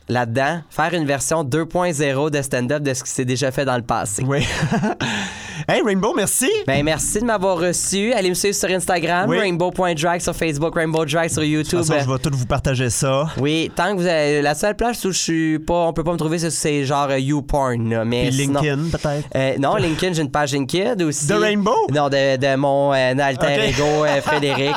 Là-dedans, 0.09 0.61
faire 0.71 0.95
une 0.95 1.05
version 1.05 1.45
2.0 1.45 2.31
de 2.31 2.41
stand-up 2.43 2.83
de 2.83 2.95
ce 2.95 3.05
qui 3.05 3.11
s'est 3.11 3.25
déjà 3.27 3.51
fait 3.51 3.65
dans 3.67 3.77
le 3.77 3.83
passé. 3.83 4.23
Oui. 4.27 4.39
hey, 5.69 5.83
Rainbow, 5.85 6.15
merci. 6.17 6.49
Ben, 6.67 6.83
merci 6.83 7.21
de 7.21 7.25
m'avoir 7.27 7.59
reçu. 7.59 8.13
Allez 8.15 8.31
me 8.31 8.35
suivre 8.35 8.55
sur 8.55 8.71
Instagram, 8.71 9.29
Oui. 9.29 9.39
rainbow.drag 9.39 10.21
sur 10.23 10.35
Facebook, 10.35 10.75
rainbow 10.75 11.05
drag 11.05 11.29
sur 11.29 11.43
De 11.43 11.47
toute 11.47 11.53
YouTube. 11.55 11.81
façon, 11.85 11.95
je 12.07 12.11
vais 12.11 12.19
tout 12.19 12.31
vous 12.33 12.47
partager 12.47 12.89
ça. 12.89 13.27
Oui, 13.37 13.71
tant 13.77 13.93
que 13.95 14.01
vous 14.01 14.07
avez 14.07 14.41
la 14.41 14.55
seule 14.55 14.77
place 14.77 15.05
où 15.05 15.13
je 15.13 15.19
suis 15.19 15.59
pas, 15.59 15.75
on 15.89 15.93
peut 15.93 16.05
pas 16.05 16.13
me 16.13 16.17
trouver, 16.19 16.39
c'est- 16.39 16.85
genre 16.85 17.09
euh, 17.11 17.19
YouPorn, 17.19 18.05
mais 18.05 18.29
Puis 18.29 18.47
LinkedIn, 18.47 18.79
peut-être. 18.91 19.29
Euh, 19.37 19.57
non, 19.59 19.77
LinkedIn, 19.77 20.15
j'ai 20.15 20.23
une 20.23 20.31
page 20.31 20.53
LinkedIn 20.53 21.05
aussi. 21.07 21.27
De 21.27 21.35
Rainbow? 21.35 21.77
Non, 21.95 22.09
de, 22.09 22.37
de 22.39 22.57
mon 22.57 22.95
euh, 22.95 23.15
alter 23.19 23.69
ego, 23.69 24.05
euh, 24.07 24.21
Frédéric. 24.23 24.75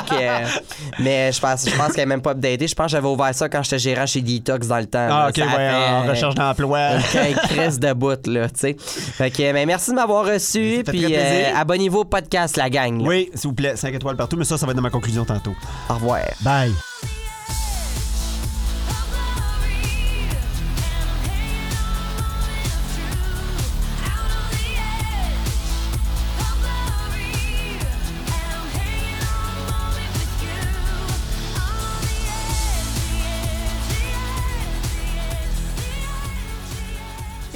mais 0.98 1.32
je 1.32 1.40
pense, 1.40 1.68
je 1.68 1.74
pense 1.76 1.88
qu'elle 1.92 2.02
n'est 2.04 2.14
même 2.16 2.22
pas 2.22 2.32
updatée. 2.32 2.66
Je 2.68 2.74
pense 2.74 2.86
que 2.86 2.92
j'avais 2.92 3.08
ouvert 3.08 3.34
ça 3.34 3.48
quand 3.48 3.62
j'étais 3.62 3.78
gérant 3.78 4.04
chez 4.06 4.20
Detox 4.20 4.66
dans 4.68 4.78
le 4.78 4.86
temps. 4.86 5.08
Ah, 5.10 5.21
là. 5.24 5.28
ok, 5.28 5.36
ouais, 5.36 5.70
en 5.70 6.06
euh, 6.06 6.10
recherche 6.10 6.34
d'emploi. 6.34 6.80
une 6.94 7.34
crisse 7.48 7.78
de 7.78 7.92
bout, 7.92 8.26
là, 8.26 8.48
tu 8.48 8.60
sais. 8.60 8.76
Fait 8.78 9.30
que, 9.30 9.52
ben, 9.52 9.66
merci 9.66 9.90
de 9.90 9.96
m'avoir 9.96 10.26
reçu. 10.26 10.82
Puis, 10.86 11.14
euh, 11.14 11.54
abonnez-vous 11.56 12.00
au 12.00 12.04
podcast, 12.04 12.56
la 12.56 12.70
gang. 12.70 13.00
là. 13.00 13.08
Oui, 13.08 13.30
s'il 13.34 13.48
vous 13.48 13.54
plaît, 13.54 13.76
5 13.76 13.94
étoiles 13.94 14.16
partout, 14.16 14.36
mais 14.36 14.44
ça, 14.44 14.58
ça 14.58 14.66
va 14.66 14.72
être 14.72 14.76
dans 14.76 14.82
ma 14.82 14.90
conclusion 14.90 15.24
tantôt. 15.24 15.54
Au 15.88 15.94
revoir. 15.94 16.20
Bye. 16.42 16.72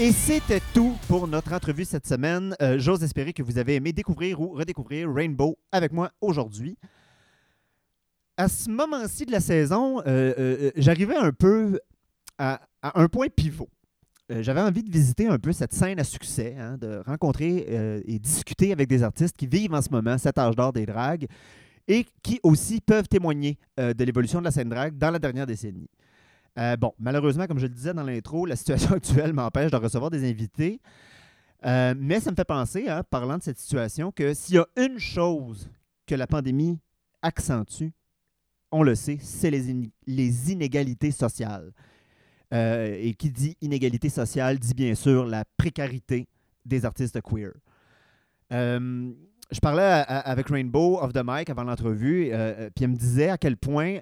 Et 0.06 0.12
c'était 0.12 0.62
tout 0.72 0.96
pour 1.08 1.26
notre 1.26 1.52
entrevue 1.52 1.84
cette 1.84 2.06
semaine. 2.06 2.54
Euh, 2.62 2.78
J'ose 2.78 3.02
espérer 3.02 3.32
que 3.32 3.42
vous 3.42 3.58
avez 3.58 3.74
aimé 3.74 3.92
découvrir 3.92 4.40
ou 4.40 4.50
redécouvrir 4.50 5.12
Rainbow 5.12 5.58
avec 5.72 5.90
moi 5.90 6.12
aujourd'hui. 6.20 6.78
À 8.36 8.46
ce 8.46 8.70
moment-ci 8.70 9.26
de 9.26 9.32
la 9.32 9.40
saison, 9.40 9.98
euh, 10.06 10.32
euh, 10.38 10.70
j'arrivais 10.76 11.16
un 11.16 11.32
peu 11.32 11.80
à, 12.38 12.60
un 12.82 13.08
point 13.08 13.26
pivot. 13.26 13.68
J'avais 14.30 14.60
envie 14.60 14.84
de 14.84 14.92
visiter 14.92 15.26
un 15.26 15.40
peu 15.40 15.50
cette 15.50 15.72
scène 15.72 15.98
à 15.98 16.04
succès, 16.04 16.54
hein, 16.56 16.78
de 16.78 17.02
rencontrer 17.04 18.02
et 18.06 18.20
discuter 18.20 18.70
avec 18.70 18.88
des 18.88 19.02
artistes 19.02 19.36
qui 19.36 19.48
vivent 19.48 19.74
en 19.74 19.82
ce 19.82 19.90
moment 19.90 20.18
cet 20.18 20.38
âge 20.38 20.54
d'or 20.54 20.72
des 20.72 20.86
dragues 20.86 21.26
et 21.88 22.06
qui 22.22 22.38
aussi 22.44 22.80
peuvent 22.80 23.08
témoigner 23.08 23.58
de 23.76 24.04
l'évolution 24.04 24.38
de 24.38 24.44
la 24.44 24.52
scène 24.52 24.68
drague 24.68 24.96
dans 24.96 25.10
la 25.10 25.18
dernière 25.18 25.46
décennie. 25.46 25.88
Euh, 26.58 26.76
bon, 26.76 26.92
malheureusement, 26.98 27.46
comme 27.46 27.58
je 27.58 27.66
le 27.66 27.72
disais 27.74 27.92
dans 27.92 28.02
l'intro, 28.02 28.46
la 28.46 28.56
situation 28.56 28.92
actuelle 28.94 29.32
m'empêche 29.32 29.70
de 29.70 29.76
recevoir 29.76 30.10
des 30.10 30.28
invités. 30.28 30.80
Euh, 31.64 31.94
mais 31.98 32.20
ça 32.20 32.30
me 32.30 32.36
fait 32.36 32.44
penser, 32.44 32.88
hein, 32.88 33.02
parlant 33.10 33.38
de 33.38 33.42
cette 33.42 33.58
situation, 33.58 34.12
que 34.12 34.34
s'il 34.34 34.56
y 34.56 34.58
a 34.58 34.66
une 34.76 34.98
chose 34.98 35.70
que 36.06 36.14
la 36.14 36.26
pandémie 36.26 36.78
accentue, 37.22 37.88
on 38.70 38.82
le 38.82 38.94
sait, 38.94 39.18
c'est 39.20 39.50
les, 39.50 39.70
in- 39.70 39.88
les 40.06 40.52
inégalités 40.52 41.10
sociales. 41.10 41.72
Euh, 42.54 42.96
et 43.00 43.12
qui 43.14 43.30
dit 43.30 43.56
inégalité 43.60 44.08
sociale 44.08 44.58
dit 44.60 44.72
bien 44.72 44.94
sûr 44.94 45.26
la 45.26 45.44
précarité 45.56 46.28
des 46.64 46.84
artistes 46.84 47.20
queer. 47.20 47.50
Je 48.52 49.60
parlais 49.60 50.04
avec 50.06 50.48
Rainbow 50.48 50.98
of 51.00 51.12
the 51.12 51.22
Mic 51.24 51.50
avant 51.50 51.64
l'entrevue, 51.64 52.30
puis 52.74 52.84
elle 52.84 52.90
me 52.90 52.96
disait 52.96 53.30
à 53.30 53.38
quel 53.38 53.56
point 53.56 53.98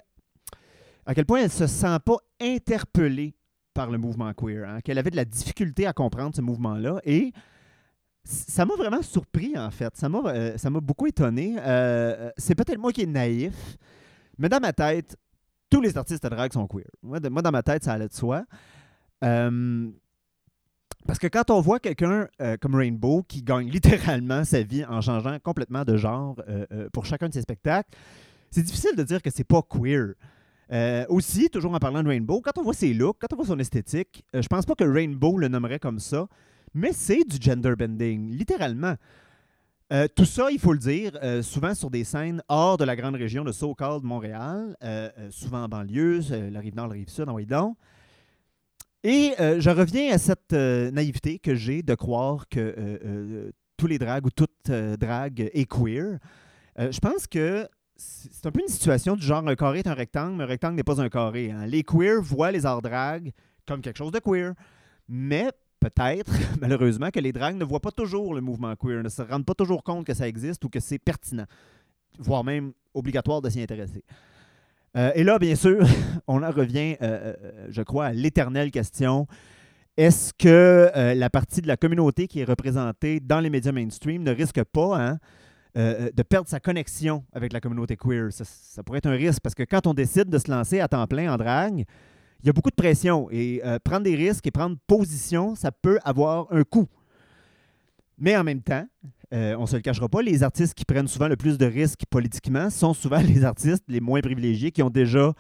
à 1.07 1.15
quel 1.15 1.27
point 1.27 1.41
elle 1.41 1.51
se 1.51 1.67
sent 1.67 1.99
pas 2.05 2.17
interpellée 2.41 3.35
par 3.73 3.91
le 3.91 3.99
mouvement 3.99 4.33
queer, 4.33 4.69
hein, 4.69 4.81
qu'elle 4.81 4.99
avait 4.99 5.11
de 5.11 5.17
la 5.17 5.25
difficulté 5.25 5.87
à 5.87 5.93
comprendre 5.93 6.35
ce 6.35 6.41
mouvement-là. 6.41 7.01
Et 7.05 7.33
ça 8.23 8.65
m'a 8.65 8.77
vraiment 8.77 9.03
surpris, 9.03 9.59
en 9.59 9.71
fait. 9.71 9.97
Ça 9.97 10.09
m'a 10.09 10.23
euh, 10.27 10.81
beaucoup 10.81 11.07
étonné. 11.07 11.57
Euh, 11.59 12.31
c'est 12.37 12.55
peut-être 12.55 12.79
moi 12.79 12.93
qui 12.93 13.03
est 13.03 13.07
naïf, 13.07 13.77
mais 14.39 14.49
dans 14.49 14.61
ma 14.61 14.73
tête, 14.73 15.17
tous 15.71 15.81
les 15.81 15.97
artistes 15.99 16.23
de 16.23 16.29
drague 16.29 16.53
sont 16.53 16.67
queer. 16.67 16.87
Moi, 17.03 17.21
dans 17.21 17.51
ma 17.51 17.63
tête, 17.63 17.85
ça 17.85 17.93
allait 17.93 18.09
de 18.09 18.15
soi. 18.15 18.45
Euh, 19.25 19.91
parce 21.07 21.19
que 21.19 21.27
quand 21.27 21.51
on 21.51 21.61
voit 21.61 21.81
quelqu'un 21.81 22.29
euh, 22.41 22.57
comme 22.59 22.75
Rainbow 22.75 23.23
qui 23.29 23.43
gagne 23.43 23.69
littéralement 23.69 24.45
sa 24.45 24.63
vie 24.63 24.85
en 24.85 25.01
changeant 25.01 25.39
complètement 25.39 25.85
de 25.85 25.97
genre 25.97 26.37
euh, 26.49 26.67
euh, 26.73 26.89
pour 26.93 27.05
chacun 27.05 27.29
de 27.29 27.35
ses 27.35 27.43
spectacles, 27.43 27.91
c'est 28.51 28.63
difficile 28.63 28.97
de 28.97 29.03
dire 29.03 29.21
que 29.21 29.31
c'est 29.31 29.45
pas 29.45 29.63
queer. 29.63 30.15
Euh, 30.73 31.05
aussi, 31.09 31.51
toujours 31.51 31.75
en 31.75 31.79
parlant 31.79 32.03
de 32.03 32.09
Rainbow, 32.09 32.41
quand 32.41 32.57
on 32.59 32.63
voit 32.63 32.75
ses 32.75 32.95
looks, 32.95 33.19
quand 33.21 33.33
on 33.33 33.37
voit 33.37 33.47
son 33.47 33.59
esthétique, 33.59 34.25
euh, 34.35 34.43
je 34.43 34.49
pense 34.49 34.65
pas 34.65 34.75
que 34.75 34.85
Rainbow 34.85 35.39
le 35.39 35.49
nommerait 35.49 35.79
comme 35.79 35.99
ça, 35.99 36.27
mais 36.73 36.93
c'est 36.93 37.25
du 37.25 37.37
gender 37.41 37.75
bending, 37.77 38.31
littéralement. 38.31 38.97
Euh, 39.93 40.09
tout 40.15 40.25
ça, 40.25 40.51
il 40.51 40.59
faut 40.59 40.73
le 40.73 40.79
dire, 40.79 41.13
euh, 41.23 41.43
souvent 41.43 41.75
sur 41.75 41.91
des 41.91 42.05
scènes 42.05 42.43
hors 42.49 42.79
de 42.79 42.85
la 42.85 42.97
grande 42.97 43.17
région 43.17 43.45
de 43.45 43.53
so-called 43.53 44.03
Montréal, 44.03 44.77
euh, 44.83 45.11
euh, 45.19 45.31
souvent 45.31 45.65
en 45.65 45.69
banlieue, 45.69 46.21
la 46.51 46.61
rive 46.61 46.75
nord, 46.75 46.89
la 46.89 46.95
rive 46.95 47.09
sud, 47.09 47.29
en 47.29 47.39
donc. 47.39 47.77
Et 49.07 49.35
je 49.39 49.69
reviens 49.69 50.15
à 50.15 50.19
cette 50.19 50.53
naïveté 50.53 51.39
que 51.39 51.55
j'ai 51.55 51.83
de 51.83 51.95
croire 51.95 52.49
que 52.49 53.53
tous 53.77 53.87
les 53.87 53.99
dragues 53.99 54.25
ou 54.25 54.31
toute 54.31 54.71
drague 54.71 55.51
est 55.53 55.71
queer. 55.71 56.19
Je 56.79 56.99
pense 57.01 57.27
que 57.27 57.69
c'est 57.97 58.47
un 58.47 58.51
peu 58.51 58.61
une 58.61 58.69
situation 58.69 59.17
du 59.17 59.25
genre 59.25 59.47
un 59.47 59.55
carré 59.55 59.81
est 59.81 59.87
un 59.87 59.95
rectangle, 59.95 60.37
mais 60.37 60.45
un 60.45 60.49
rectangle 60.49 60.77
n'est 60.77 60.83
pas 60.83 61.01
un 61.01 61.09
carré. 61.09 61.51
hein. 61.51 61.67
Les 61.67 61.83
queers 61.83 62.21
voient 62.21 62.51
les 62.51 62.67
arts 62.67 62.83
drag 62.83 63.33
comme 63.67 63.81
quelque 63.81 63.97
chose 63.97 64.13
de 64.13 64.19
queer. 64.19 64.55
Mais 65.09 65.51
peut-être, 65.81 66.33
malheureusement, 66.61 67.11
que 67.11 67.21
les 67.21 67.33
dragues 67.33 67.57
ne 67.57 67.65
voient 67.65 67.81
pas 67.81 67.93
toujours 67.93 68.35
le 68.35 68.41
mouvement 68.41 68.75
queer, 68.77 69.03
ne 69.03 69.09
se 69.09 69.23
rendent 69.23 69.47
pas 69.47 69.55
toujours 69.55 69.83
compte 69.83 70.07
que 70.07 70.15
ça 70.15 70.27
existe 70.27 70.65
ou 70.65 70.69
que 70.69 70.81
c'est 70.81 70.99
pertinent, 70.99 71.47
voire 72.19 72.45
même 72.45 72.73
obligatoire 72.95 73.43
de 73.43 73.51
s'y 73.51 73.61
intéresser. 73.61 74.05
Euh, 74.97 75.11
et 75.15 75.25
là, 75.25 75.39
bien 75.39 75.57
sûr, 75.57 75.85
on 76.27 76.43
en 76.43 76.51
revient, 76.51 76.97
euh, 77.03 77.35
euh, 77.43 77.67
je 77.69 77.83
crois, 77.83 78.07
à 78.07 78.13
l'éternelle 78.13 78.71
question. 78.71 79.27
Est-ce 79.97 80.33
que 80.35 80.91
la 81.15 81.31
partie 81.31 81.63
de 81.63 81.69
la 81.69 81.77
communauté 81.77 82.27
qui 82.27 82.41
est 82.41 82.45
représentée 82.45 83.21
dans 83.21 83.39
les 83.39 83.49
médias 83.49 83.71
mainstream 83.71 84.25
ne 84.25 84.33
risque 84.33 84.65
pas 84.65 85.01
hein, 85.01 85.19
euh, 85.77 86.11
de 86.15 86.23
perdre 86.23 86.49
sa 86.49 86.61
connexion 86.61 87.25
avec 87.33 87.53
la 87.53 87.61
communauté 87.61 87.97
queer? 87.97 88.33
Ça, 88.33 88.83
pourrait 88.83 88.99
être 88.99 89.07
un 89.07 89.13
risque 89.13 89.41
parce 89.41 89.55
que 89.55 89.63
quand 89.63 89.87
on 89.87 89.95
décide 89.95 90.29
de 90.29 90.39
se 90.39 90.51
lancer 90.51 90.81
à 90.81 90.89
temps 90.89 91.07
plein 91.07 91.33
en 91.33 91.37
drague, 91.37 91.85
il 92.41 92.47
y 92.47 92.51
a 92.51 92.53
beaucoup 92.53 92.71
de 92.71 92.75
pression 92.75 93.29
et 93.31 93.61
euh, 93.65 93.79
prendre 93.83 94.03
des 94.03 94.15
risques 94.15 94.47
et 94.47 94.51
prendre 94.51 94.77
position, 94.87 95.55
ça 95.55 95.73
peut 95.73 95.99
avoir 96.05 96.47
un 96.53 96.63
coût. 96.65 96.89
Mais 98.19 98.37
en 98.37 98.45
même 98.45 98.63
temps, 98.63 98.87
euh, 99.33 99.57
on 99.57 99.63
ne 99.63 99.67
se 99.67 99.77
le 99.77 99.83
cachera 99.83 100.09
pas, 100.09 100.23
les 100.23 100.43
artistes 100.43 100.75
qui 100.75 100.85
prennent 100.85 101.09
souvent 101.09 101.29
le 101.29 101.37
plus 101.37 101.59
de 101.59 101.67
risques 101.67 102.05
politiquement 102.11 102.71
sont 102.71 102.95
souvent 102.95 103.19
les 103.23 103.45
artistes 103.45 103.85
les 103.89 104.01
moins 104.01 104.21
privilégiés 104.21 104.71
qui 104.71 104.83
ont 104.83 104.91
déjà 104.91 105.33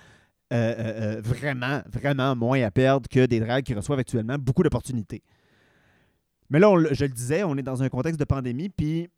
euh, 0.53 0.57
euh, 0.57 1.16
euh, 1.16 1.20
vraiment, 1.20 1.80
vraiment 1.91 2.37
moins 2.37 2.62
à 2.62 2.70
perdre 2.70 3.09
que 3.09 3.26
des 3.26 3.41
dragues 3.41 3.64
qui 3.64 3.74
reçoivent 3.74 3.99
actuellement 3.99 4.37
beaucoup 4.39 4.62
d'opportunités. 4.62 5.22
Mais 6.51 6.61
là, 6.61 6.72
je 6.93 7.05
le 7.05 7.11
disais, 7.11 7.43
on 7.43 7.57
est 7.57 7.62
dans 7.62 7.82
un 7.82 7.89
contexte 7.89 8.20
de 8.20 8.24
pandémie, 8.24 8.68
puis 8.68 9.09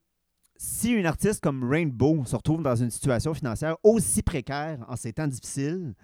si 0.59 0.91
une 0.91 1.07
artiste 1.07 1.43
comme 1.43 1.69
Rainbow 1.69 2.25
se 2.25 2.37
retrouve 2.37 2.63
dans 2.63 2.77
une 2.77 2.91
situation 2.91 3.35
financière 3.35 3.77
aussi 3.83 4.23
précaire 4.23 4.79
en 4.89 4.97
ces 4.97 5.13
temps 5.13 5.27
difficiles, 5.27 5.95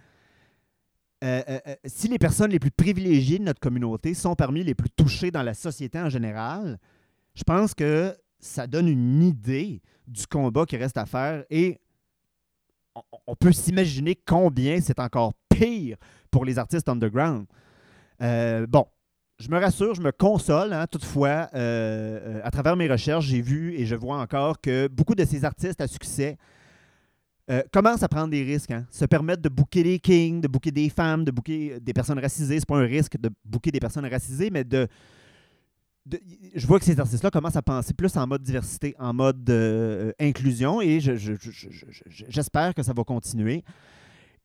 euh, 1.23 1.43
euh, 1.49 1.61
euh, 1.69 1.75
si 1.85 2.09
les 2.09 2.19
personnes 2.19 2.51
les 2.51 2.59
plus 2.59 2.73
privilégiées 2.73 3.39
de 3.39 3.45
notre 3.45 3.61
communauté 3.61 4.13
sont 4.13 4.35
parmi 4.35 4.65
les 4.65 4.75
plus 4.75 4.91
touchées 4.91 5.31
dans 5.31 5.43
la 5.43 5.55
société 5.55 6.01
en 6.01 6.09
général, 6.09 6.79
je 7.35 7.45
pense 7.45 7.75
que 7.75 8.17
ça 8.41 8.67
donne 8.67 8.89
une 8.89 9.23
idée 9.23 9.81
du 10.09 10.27
combat 10.27 10.67
qui 10.67 10.77
reste 10.77 10.99
à 10.99 11.07
faire 11.07 11.45
et 11.49 11.81
on, 12.97 13.03
on 13.29 13.37
peut 13.37 13.53
s'imaginer 13.53 14.17
combien 14.17 14.81
c'est 14.81 14.99
encore 14.99 15.33
pire 15.49 15.97
pour 16.31 16.45
les 16.45 16.59
artistes 16.59 16.89
underground. 16.89 17.47
Bon, 18.69 18.87
je 19.43 19.51
me 19.51 19.59
rassure, 19.59 19.93
je 19.95 20.01
me 20.03 20.13
console. 20.13 20.73
hein, 20.73 20.87
toutefois, 20.87 21.49
euh, 21.55 22.21
euh, 22.39 22.41
à 22.45 22.51
travers 22.53 22.77
mes 22.77 22.89
recherches, 22.89 23.27
j'ai 23.27 23.41
vu 23.41 23.75
et 23.75 23.87
je 23.87 23.97
vois 23.97 24.19
encore 24.19 24.61
que 24.61 24.87
beaucoup 24.87 25.17
de 25.17 25.25
ces 25.25 25.45
artistes 25.45 25.81
à 25.81 25.89
succès 25.89 26.37
euh, 27.51 27.61
commencent 27.73 28.05
à 28.05 28.09
prendre 28.09 28.29
des 28.29 28.45
risques, 28.45 28.71
hein, 28.71 28.87
se 28.89 29.05
permettent 29.05 29.41
de 29.41 29.49
booker 29.49 29.83
des 29.83 29.99
kings, 29.99 30.41
de 30.41 30.47
booker 30.47 30.71
des 30.71 30.89
femmes, 30.89 31.25
de 31.25 31.33
booker 31.33 31.81
des 31.81 31.93
personnes 31.93 32.21
racisées. 32.21 32.61
C'est 32.61 32.69
pas 32.69 32.77
un 32.79 32.87
risque 32.87 33.17
de 33.19 33.31
booker 33.45 33.73
des 33.73 33.81
personnes 33.81 34.07
racisées, 34.07 34.49
mais 34.51 34.63
de, 34.63 34.87
je 36.55 36.65
vois 36.65 36.79
que 36.79 36.85
ces 36.85 37.01
artistes-là 37.01 37.33
commencent 37.33 37.57
à 37.57 37.63
penser 37.63 37.95
plus 37.95 38.17
en 38.17 38.29
mode 38.29 38.43
diversité, 38.45 38.95
en 39.01 39.13
mode 39.13 39.51
inclusion, 40.21 40.81
et 40.81 41.01
je- 41.01 41.17
je- 41.17 41.35
j'espère 42.29 42.75
que 42.75 42.83
ça 42.85 42.93
va 42.93 43.03
continuer. 43.03 43.65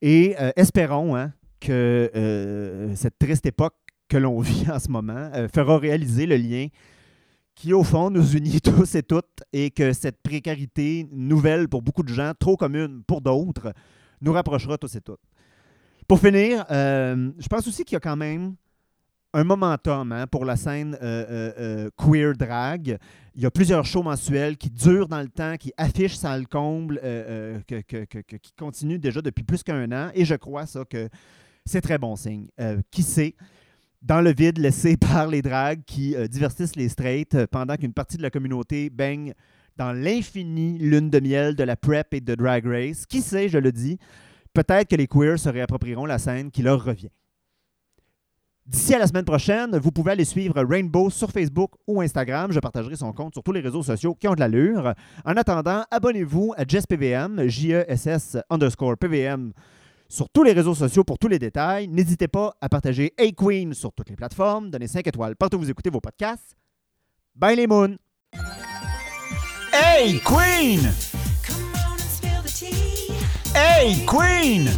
Et 0.01 0.35
espérons 0.55 1.15
hein, 1.15 1.33
que 1.59 2.91
cette 2.95 3.17
triste 3.19 3.45
époque 3.45 3.75
que 4.07 4.17
l'on 4.17 4.39
vit 4.41 4.69
en 4.69 4.79
ce 4.79 4.89
moment 4.89 5.29
euh, 5.33 5.47
fera 5.53 5.77
réaliser 5.77 6.25
le 6.25 6.37
lien 6.37 6.67
qui, 7.55 7.73
au 7.73 7.83
fond, 7.83 8.09
nous 8.09 8.35
unit 8.35 8.61
tous 8.63 8.95
et 8.95 9.03
toutes 9.03 9.43
et 9.51 9.71
que 9.71 9.93
cette 9.93 10.21
précarité 10.21 11.07
nouvelle 11.11 11.67
pour 11.67 11.81
beaucoup 11.81 12.03
de 12.03 12.13
gens, 12.13 12.33
trop 12.39 12.55
commune 12.55 13.03
pour 13.07 13.21
d'autres, 13.21 13.73
nous 14.21 14.31
rapprochera 14.31 14.77
tous 14.77 14.95
et 14.95 15.01
toutes. 15.01 15.21
Pour 16.07 16.19
finir, 16.19 16.65
euh, 16.71 17.31
je 17.37 17.47
pense 17.47 17.67
aussi 17.67 17.83
qu'il 17.83 17.95
y 17.95 17.97
a 17.97 17.99
quand 17.99 18.15
même 18.15 18.55
un 19.33 19.43
momentum 19.43 20.11
hein, 20.11 20.25
pour 20.25 20.45
la 20.45 20.55
scène 20.55 20.97
euh, 21.01 21.89
queer 21.97 22.33
drag. 22.33 22.97
Il 23.35 23.43
y 23.43 23.45
a 23.45 23.51
plusieurs 23.51 23.85
shows 23.85 24.03
mensuels 24.03 24.55
qui 24.55 24.69
durent 24.69 25.07
dans 25.07 25.21
le 25.21 25.27
temps, 25.27 25.57
qui 25.57 25.73
affichent 25.77 26.15
sans 26.15 26.37
le 26.37 26.45
comble, 26.45 27.01
qui 27.67 28.53
continuent 28.57 28.99
déjà 28.99 29.21
depuis 29.21 29.43
plus 29.43 29.63
qu'un 29.63 29.91
an. 29.91 30.11
Et 30.13 30.25
je 30.25 30.35
crois 30.35 30.65
ça 30.65 30.85
que 30.85 31.09
c'est 31.65 31.81
très 31.81 31.97
bon 31.97 32.15
signe. 32.15 32.47
Qui 32.89 33.03
sait, 33.03 33.35
dans 34.01 34.21
le 34.21 34.33
vide 34.33 34.57
laissé 34.57 34.97
par 34.97 35.27
les 35.27 35.41
drags 35.41 35.83
qui 35.85 36.15
euh, 36.15 36.27
divertissent 36.27 36.75
les 36.75 36.89
straights 36.89 37.35
euh, 37.35 37.47
pendant 37.49 37.75
qu'une 37.75 37.93
partie 37.93 38.17
de 38.17 38.23
la 38.23 38.29
communauté 38.29 38.89
baigne 38.89 39.33
dans 39.77 39.91
l'infinie 39.91 40.77
lune 40.79 41.09
de 41.09 41.19
miel 41.19 41.55
de 41.55 41.63
la 41.63 41.75
prep 41.75 42.13
et 42.13 42.21
de 42.21 42.35
drag 42.35 42.65
race. 42.65 43.05
Qui 43.05 43.21
sait, 43.21 43.49
je 43.49 43.57
le 43.57 43.71
dis, 43.71 43.97
peut-être 44.53 44.89
que 44.89 44.95
les 44.95 45.07
queers 45.07 45.39
se 45.39 45.49
réapproprieront 45.49 46.05
la 46.05 46.17
scène 46.17 46.51
qui 46.51 46.63
leur 46.63 46.83
revient. 46.83 47.11
D'ici 48.65 48.93
à 48.93 48.99
la 48.99 49.07
semaine 49.07 49.23
prochaine, 49.23 49.77
vous 49.77 49.91
pouvez 49.91 50.11
aller 50.11 50.25
suivre 50.25 50.61
Rainbow 50.61 51.09
sur 51.09 51.31
Facebook 51.31 51.71
ou 51.87 52.01
Instagram. 52.01 52.51
Je 52.51 52.59
partagerai 52.59 52.97
son 52.97 53.13
compte 53.13 53.33
sur 53.33 53.41
tous 53.41 53.53
les 53.53 53.61
réseaux 53.61 53.83
sociaux 53.83 54.13
qui 54.13 54.27
ont 54.27 54.33
de 54.33 54.41
l'allure. 54.41 54.93
En 55.23 55.37
attendant, 55.37 55.85
abonnez-vous 55.89 56.53
à 56.57 56.65
JessPVM, 56.67 57.47
J-E-S-S 57.47 58.37
underscore 58.49 58.97
PVM 58.97 59.53
sur 60.09 60.29
tous 60.29 60.43
les 60.43 60.53
réseaux 60.53 60.75
sociaux 60.75 61.03
pour 61.03 61.17
tous 61.17 61.27
les 61.27 61.39
détails. 61.39 61.87
N'hésitez 61.87 62.27
pas 62.27 62.55
à 62.61 62.69
partager 62.69 63.13
Hey 63.17 63.33
Queen 63.33 63.73
sur 63.73 63.91
toutes 63.93 64.09
les 64.09 64.15
plateformes. 64.15 64.69
Donnez 64.69 64.87
5 64.87 65.05
étoiles 65.07 65.35
partout 65.35 65.57
où 65.57 65.61
vous 65.61 65.69
écoutez 65.69 65.89
vos 65.89 66.01
podcasts. 66.01 66.55
Bye 67.35 67.55
les 67.55 67.67
moons! 67.67 67.97
Hey 69.73 70.19
Queen! 70.21 70.81
Hey 73.53 74.05
Queen! 74.05 74.69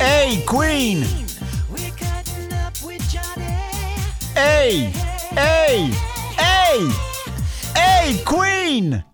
Hey 0.00 0.44
Queen! 0.46 1.04
Hey! 4.36 4.90
Hey! 5.36 5.90
Hey! 6.36 6.90
Hey 7.74 8.22
Queen! 8.24 9.02